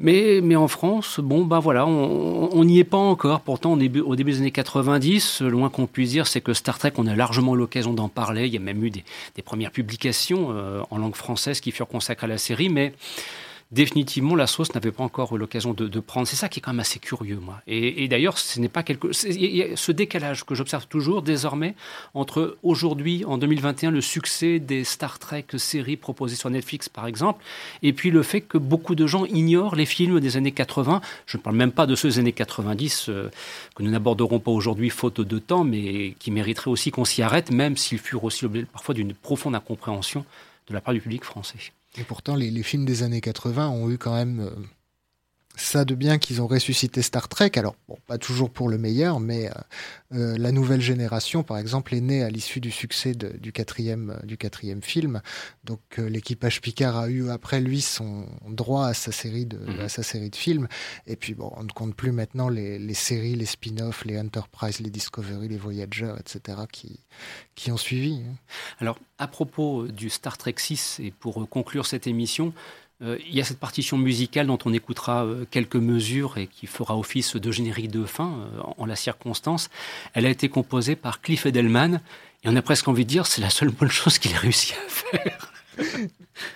Mais, 0.00 0.40
mais 0.42 0.56
en 0.56 0.66
France, 0.66 1.20
bon, 1.22 1.44
bah 1.44 1.60
voilà, 1.60 1.86
on 1.86 2.64
n'y 2.64 2.80
est 2.80 2.84
pas 2.84 2.96
encore. 2.96 3.42
Pourtant, 3.42 3.74
au 3.74 3.76
début, 3.76 4.02
des 4.24 4.38
années 4.38 4.50
90, 4.50 5.42
le 5.42 5.56
moins 5.56 5.70
qu'on 5.70 5.86
puisse 5.86 6.10
dire, 6.10 6.26
c'est 6.26 6.40
que 6.40 6.52
Star 6.52 6.80
Trek, 6.80 6.94
on 6.96 7.06
a 7.06 7.14
largement 7.14 7.54
l'occasion 7.54 7.92
d'en 7.92 8.08
parler. 8.08 8.46
Il 8.48 8.52
y 8.52 8.56
a 8.56 8.60
même 8.60 8.84
eu 8.84 8.90
des, 8.90 9.04
premières 9.44 9.70
publications 9.70 10.52
en 10.90 10.98
langue 10.98 11.14
française 11.14 11.60
qui 11.60 11.70
furent 11.70 11.86
consacrées 11.86 12.24
à 12.24 12.28
la 12.28 12.38
série, 12.38 12.70
mais 12.70 12.92
définitivement, 13.74 14.36
la 14.36 14.46
sauce 14.46 14.72
n'avait 14.74 14.92
pas 14.92 15.02
encore 15.02 15.34
eu 15.34 15.38
l'occasion 15.38 15.74
de, 15.74 16.00
prendre. 16.00 16.26
C'est 16.26 16.36
ça 16.36 16.48
qui 16.48 16.60
est 16.60 16.62
quand 16.62 16.72
même 16.72 16.80
assez 16.80 17.00
curieux, 17.00 17.40
moi. 17.40 17.60
Et, 17.66 18.06
d'ailleurs, 18.08 18.38
ce 18.38 18.60
n'est 18.60 18.68
pas 18.68 18.82
quelque. 18.82 19.08
y 19.28 19.62
a 19.62 19.76
ce 19.76 19.92
décalage 19.92 20.44
que 20.44 20.54
j'observe 20.54 20.86
toujours 20.86 21.22
désormais 21.22 21.74
entre 22.14 22.56
aujourd'hui, 22.62 23.24
en 23.24 23.36
2021, 23.36 23.90
le 23.90 24.00
succès 24.00 24.60
des 24.60 24.84
Star 24.84 25.18
Trek 25.18 25.46
séries 25.56 25.96
proposées 25.96 26.36
sur 26.36 26.48
Netflix, 26.50 26.88
par 26.88 27.06
exemple, 27.06 27.44
et 27.82 27.92
puis 27.92 28.10
le 28.10 28.22
fait 28.22 28.40
que 28.40 28.58
beaucoup 28.58 28.94
de 28.94 29.06
gens 29.06 29.24
ignorent 29.24 29.74
les 29.74 29.86
films 29.86 30.20
des 30.20 30.36
années 30.36 30.52
80. 30.52 31.00
Je 31.26 31.36
ne 31.36 31.42
parle 31.42 31.56
même 31.56 31.72
pas 31.72 31.86
de 31.86 31.96
ceux 31.96 32.08
des 32.08 32.18
années 32.20 32.32
90 32.32 33.06
euh, 33.08 33.30
que 33.74 33.82
nous 33.82 33.90
n'aborderons 33.90 34.38
pas 34.38 34.52
aujourd'hui, 34.52 34.90
faute 34.90 35.20
de 35.20 35.38
temps, 35.38 35.64
mais 35.64 36.14
qui 36.20 36.30
mériteraient 36.30 36.70
aussi 36.70 36.92
qu'on 36.92 37.04
s'y 37.04 37.22
arrête, 37.22 37.50
même 37.50 37.76
s'ils 37.76 37.98
furent 37.98 38.24
aussi 38.24 38.44
l'objet 38.44 38.64
parfois 38.64 38.94
d'une 38.94 39.14
profonde 39.14 39.56
incompréhension 39.56 40.24
de 40.68 40.74
la 40.74 40.80
part 40.80 40.94
du 40.94 41.00
public 41.00 41.24
français. 41.24 41.72
Et 41.96 42.04
pourtant, 42.04 42.34
les, 42.34 42.62
films 42.62 42.84
des 42.84 43.02
années 43.02 43.20
80 43.20 43.68
ont 43.68 43.90
eu 43.90 43.98
quand 43.98 44.14
même 44.14 44.40
euh, 44.40 44.50
ça 45.56 45.84
de 45.84 45.94
bien 45.94 46.18
qu'ils 46.18 46.42
ont 46.42 46.46
ressuscité 46.46 47.00
Star 47.02 47.28
Trek. 47.28 47.52
Alors, 47.56 47.76
bon, 47.88 47.96
pas 48.06 48.18
toujours 48.18 48.50
pour 48.50 48.68
le 48.68 48.76
meilleur, 48.78 49.20
mais 49.20 49.48
euh, 49.48 49.52
euh, 50.14 50.36
la 50.38 50.50
nouvelle 50.52 50.80
génération, 50.80 51.42
par 51.44 51.58
exemple, 51.58 51.94
est 51.94 52.00
née 52.00 52.22
à 52.24 52.28
l'issue 52.30 52.60
du 52.60 52.70
succès 52.72 53.14
de- 53.14 53.36
du, 53.38 53.52
quatrième, 53.52 54.10
euh, 54.10 54.26
du 54.26 54.36
quatrième 54.36 54.82
film. 54.82 55.22
Donc, 55.64 55.80
euh, 55.98 56.08
l'équipage 56.08 56.60
Picard 56.60 56.96
a 56.96 57.08
eu 57.08 57.30
après 57.30 57.60
lui 57.60 57.80
son 57.80 58.26
droit 58.48 58.86
à 58.88 58.94
sa 58.94 59.12
série 59.12 59.46
de, 59.46 59.58
Mhm. 59.58 59.80
à 59.80 59.88
sa 59.88 60.02
série 60.02 60.30
de 60.30 60.36
films. 60.36 60.66
Et 61.06 61.14
puis, 61.16 61.34
bon, 61.34 61.52
on 61.56 61.62
ne 61.64 61.70
compte 61.70 61.94
plus 61.94 62.10
maintenant 62.12 62.48
les, 62.48 62.78
les 62.78 62.94
séries, 62.94 63.36
les 63.36 63.46
spin-offs, 63.46 64.04
les 64.04 64.18
Enterprise, 64.18 64.80
les 64.80 64.90
Discovery, 64.90 65.48
les 65.48 65.56
Voyager, 65.58 66.14
etc., 66.18 66.58
qui, 66.72 66.98
qui 67.54 67.70
ont 67.70 67.76
suivi. 67.76 68.22
hein. 68.26 68.34
Alors, 68.80 68.98
à 69.18 69.28
propos 69.28 69.86
du 69.86 70.10
Star 70.10 70.36
Trek 70.36 70.54
6, 70.58 70.98
et 71.00 71.12
pour 71.12 71.48
conclure 71.48 71.86
cette 71.86 72.06
émission, 72.08 72.52
il 73.00 73.34
y 73.34 73.40
a 73.40 73.44
cette 73.44 73.58
partition 73.58 73.98
musicale 73.98 74.46
dont 74.46 74.58
on 74.64 74.72
écoutera 74.72 75.24
euh, 75.24 75.44
quelques 75.50 75.76
mesures 75.76 76.38
et 76.38 76.46
qui 76.46 76.66
fera 76.66 76.96
office 76.96 77.36
de 77.36 77.50
générique 77.50 77.90
de 77.90 78.04
fin 78.04 78.32
euh, 78.32 78.60
en 78.78 78.86
la 78.86 78.96
circonstance. 78.96 79.68
Elle 80.12 80.26
a 80.26 80.30
été 80.30 80.48
composée 80.48 80.96
par 80.96 81.20
Cliff 81.20 81.44
Edelman, 81.46 82.00
et 82.44 82.48
on 82.48 82.56
a 82.56 82.62
presque 82.62 82.88
envie 82.88 83.04
de 83.04 83.10
dire 83.10 83.26
c'est 83.26 83.40
la 83.40 83.50
seule 83.50 83.70
bonne 83.70 83.90
chose 83.90 84.18
qu'il 84.18 84.34
a 84.34 84.38
réussi 84.38 84.74
à 84.74 84.88
faire. 84.88 85.53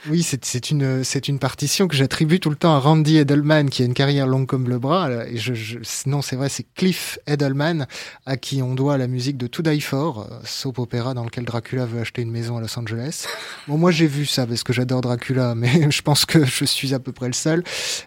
Oui, 0.08 0.22
c'est 0.22 0.70
une, 0.70 1.02
une 1.28 1.38
partition 1.38 1.86
que 1.86 1.94
j'attribue 1.94 2.40
tout 2.40 2.50
le 2.50 2.56
temps 2.56 2.74
à 2.74 2.78
Randy 2.78 3.18
Edelman, 3.18 3.70
qui 3.70 3.82
a 3.82 3.84
une 3.84 3.94
carrière 3.94 4.26
longue 4.26 4.46
comme 4.46 4.68
le 4.68 4.78
bras. 4.78 5.08
Et 5.26 5.36
je, 5.36 5.78
non, 6.06 6.22
c'est 6.22 6.36
vrai, 6.36 6.48
c'est 6.48 6.66
Cliff 6.74 7.18
Edelman, 7.26 7.86
à 8.26 8.36
qui 8.36 8.62
on 8.62 8.74
doit 8.74 8.98
la 8.98 9.06
musique 9.06 9.36
de 9.36 9.46
To 9.46 9.62
Die 9.62 9.80
For, 9.80 10.20
euh, 10.20 10.40
soap 10.44 10.78
opéra 10.78 11.14
dans 11.14 11.24
lequel 11.24 11.44
Dracula 11.44 11.86
veut 11.86 12.00
acheter 12.00 12.22
une 12.22 12.30
maison 12.30 12.56
à 12.56 12.60
Los 12.60 12.78
Angeles. 12.78 13.26
Bon, 13.68 13.78
moi 13.78 13.90
j'ai 13.90 14.06
vu 14.06 14.26
ça 14.26 14.46
parce 14.46 14.62
que 14.62 14.72
j'adore 14.72 15.00
Dracula, 15.00 15.54
mais 15.56 15.90
je 15.90 16.02
pense 16.02 16.24
que 16.24 16.44
je 16.44 16.64
suis 16.64 16.94
à 16.94 16.98
peu 16.98 17.12
près 17.12 17.28
le 17.28 17.32
seul. 17.32 17.62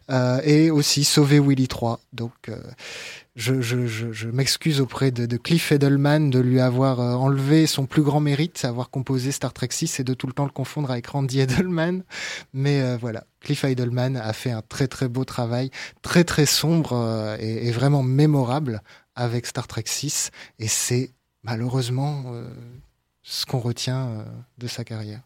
Euh, 0.10 0.42
et 0.44 0.72
aussi 0.72 1.04
Sauver 1.04 1.40
Willy 1.40 1.68
3. 1.68 2.00
Donc, 2.14 2.34
euh, 2.50 2.58
je, 3.36 3.62
je, 3.62 3.88
je, 3.88 4.12
je 4.12 4.28
m'excuse 4.28 4.82
auprès 4.82 5.12
de, 5.12 5.26
de 5.26 5.38
Cliff 5.38 5.72
Edelman 5.72 6.30
de 6.30 6.40
lui 6.40 6.60
avoir 6.60 7.00
euh, 7.00 7.14
enlevé 7.14 7.66
son 7.66 7.86
plus 7.86 8.02
grand 8.02 8.20
mérite, 8.20 8.66
avoir 8.66 8.90
composé 8.90 9.32
Star 9.32 9.54
Trek 9.54 9.70
6 9.72 10.02
et 10.02 10.04
de 10.04 10.14
tout 10.14 10.28
le 10.28 10.34
temps 10.34 10.44
le 10.46 10.52
confondre 10.52 10.92
avec 10.92 11.08
Randy 11.08 11.40
Edelman. 11.40 12.04
Mais 12.54 12.82
euh, 12.82 12.98
voilà, 12.98 13.26
Cliff 13.40 13.64
Edelman 13.64 14.18
a 14.18 14.34
fait 14.34 14.52
un 14.52 14.62
très 14.62 14.88
très 14.88 15.08
beau 15.08 15.24
travail, 15.24 15.72
très 16.02 16.24
très 16.26 16.46
sombre 16.46 16.94
euh, 16.94 17.38
et, 17.40 17.68
et 17.68 17.72
vraiment 17.72 18.04
mémorable 18.04 18.82
avec 19.16 19.46
Star 19.46 19.68
Trek 19.68 19.84
6. 19.86 20.32
Et 20.60 20.68
c'est 20.68 21.14
malheureusement 21.44 22.24
euh, 22.28 22.50
ce 23.24 23.46
qu'on 23.46 23.60
retient 23.60 24.08
euh, 24.08 24.24
de 24.58 24.68
sa 24.68 24.84
carrière. 24.84 25.22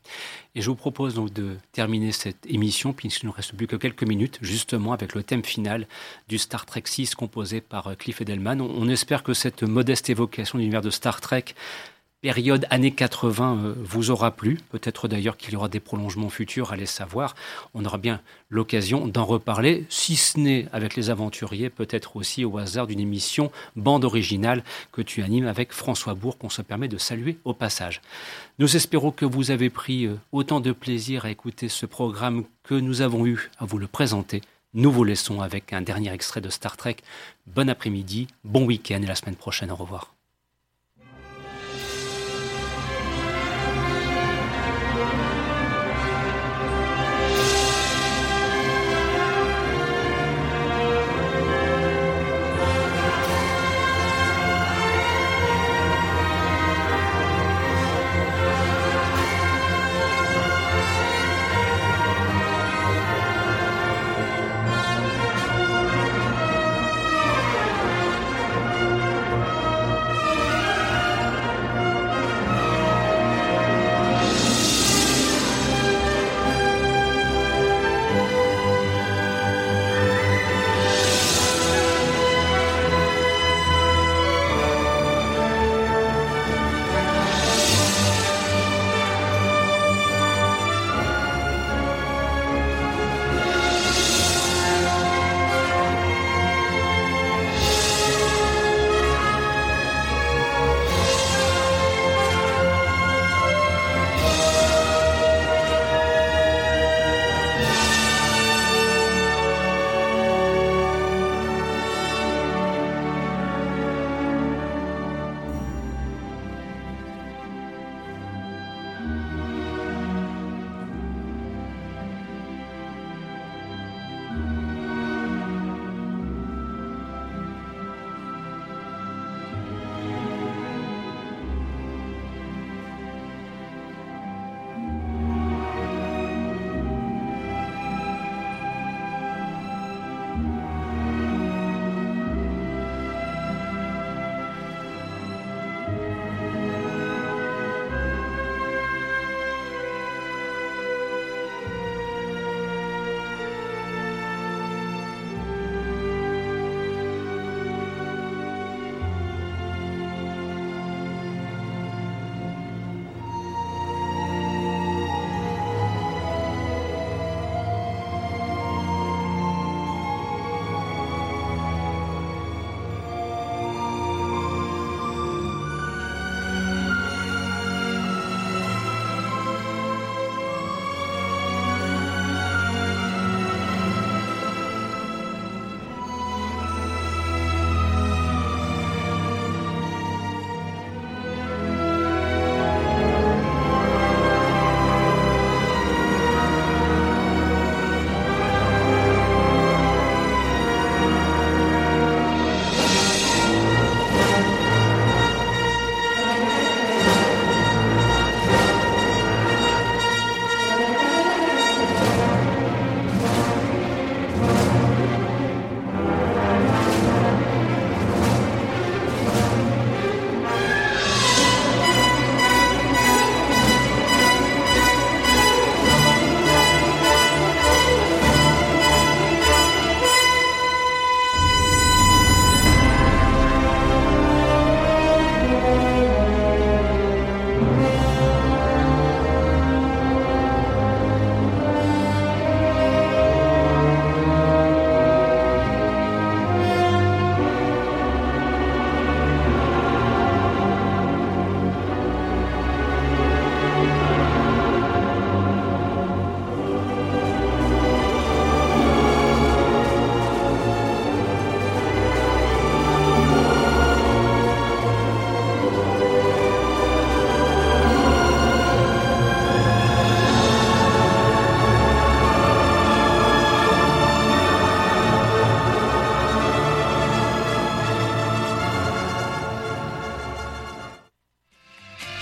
Et 0.53 0.61
je 0.61 0.69
vous 0.69 0.75
propose 0.75 1.15
donc 1.15 1.31
de 1.31 1.57
terminer 1.71 2.11
cette 2.11 2.45
émission, 2.45 2.93
puisqu'il 2.93 3.25
ne 3.25 3.29
nous 3.31 3.35
reste 3.35 3.55
plus 3.55 3.67
que 3.67 3.75
quelques 3.75 4.03
minutes, 4.03 4.37
justement 4.41 4.91
avec 4.91 5.15
le 5.15 5.23
thème 5.23 5.43
final 5.43 5.87
du 6.27 6.37
Star 6.37 6.65
Trek 6.65 6.83
6 6.85 7.15
composé 7.15 7.61
par 7.61 7.87
euh, 7.87 7.95
Cliff 7.95 8.21
Edelman. 8.21 8.61
On 8.61 8.89
espère 8.89 9.23
que 9.23 9.33
cette 9.33 9.63
modeste 9.63 10.09
évocation 10.09 10.57
de 10.57 10.61
l'univers 10.61 10.81
de 10.81 10.89
Star 10.89 11.21
Trek 11.21 11.45
période 12.25 12.65
années 12.71 12.89
80 12.89 13.59
euh, 13.63 13.73
vous 13.83 14.09
aura 14.09 14.31
plu. 14.31 14.57
Peut-être 14.71 15.07
d'ailleurs 15.07 15.37
qu'il 15.37 15.53
y 15.53 15.57
aura 15.57 15.67
des 15.67 15.79
prolongements 15.79 16.29
futurs, 16.29 16.73
allez 16.73 16.87
savoir. 16.87 17.35
On 17.75 17.85
aura 17.85 17.99
bien 17.99 18.19
l'occasion 18.49 19.07
d'en 19.07 19.25
reparler, 19.25 19.85
si 19.89 20.15
ce 20.15 20.39
n'est 20.39 20.65
avec 20.73 20.95
les 20.95 21.11
aventuriers, 21.11 21.69
peut-être 21.69 22.15
aussi 22.15 22.43
au 22.43 22.57
hasard 22.57 22.87
d'une 22.87 22.99
émission 22.99 23.51
bande 23.75 24.05
originale 24.05 24.63
que 24.91 25.03
tu 25.03 25.21
animes 25.21 25.45
avec 25.45 25.71
François 25.71 26.15
Bourg, 26.15 26.39
qu'on 26.39 26.49
se 26.49 26.63
permet 26.63 26.87
de 26.87 26.97
saluer 26.97 27.37
au 27.45 27.53
passage. 27.53 28.01
Nous 28.57 28.75
espérons 28.75 29.11
que 29.11 29.25
vous 29.25 29.51
avez 29.51 29.69
pris 29.69 30.07
euh, 30.07 30.15
autant 30.31 30.61
de 30.61 30.71
plaisir 30.71 31.25
à 31.25 31.29
écouter 31.29 31.69
ce 31.69 31.85
programme 31.85 32.45
que 32.63 32.73
nous 32.73 33.01
avons 33.01 33.27
eu 33.27 33.51
à 33.59 33.65
vous 33.65 33.77
le 33.77 33.85
présenter. 33.85 34.41
Nous 34.73 34.91
vous 34.91 35.03
laissons 35.03 35.41
avec 35.41 35.73
un 35.73 35.83
dernier 35.83 36.11
extrait 36.11 36.41
de 36.41 36.49
Star 36.49 36.75
Trek. 36.75 36.97
Bon 37.45 37.69
après-midi, 37.69 38.25
bon 38.43 38.65
week-end 38.65 38.99
et 39.03 39.05
la 39.05 39.13
semaine 39.13 39.35
prochaine. 39.35 39.69
Au 39.69 39.75
revoir. 39.75 40.14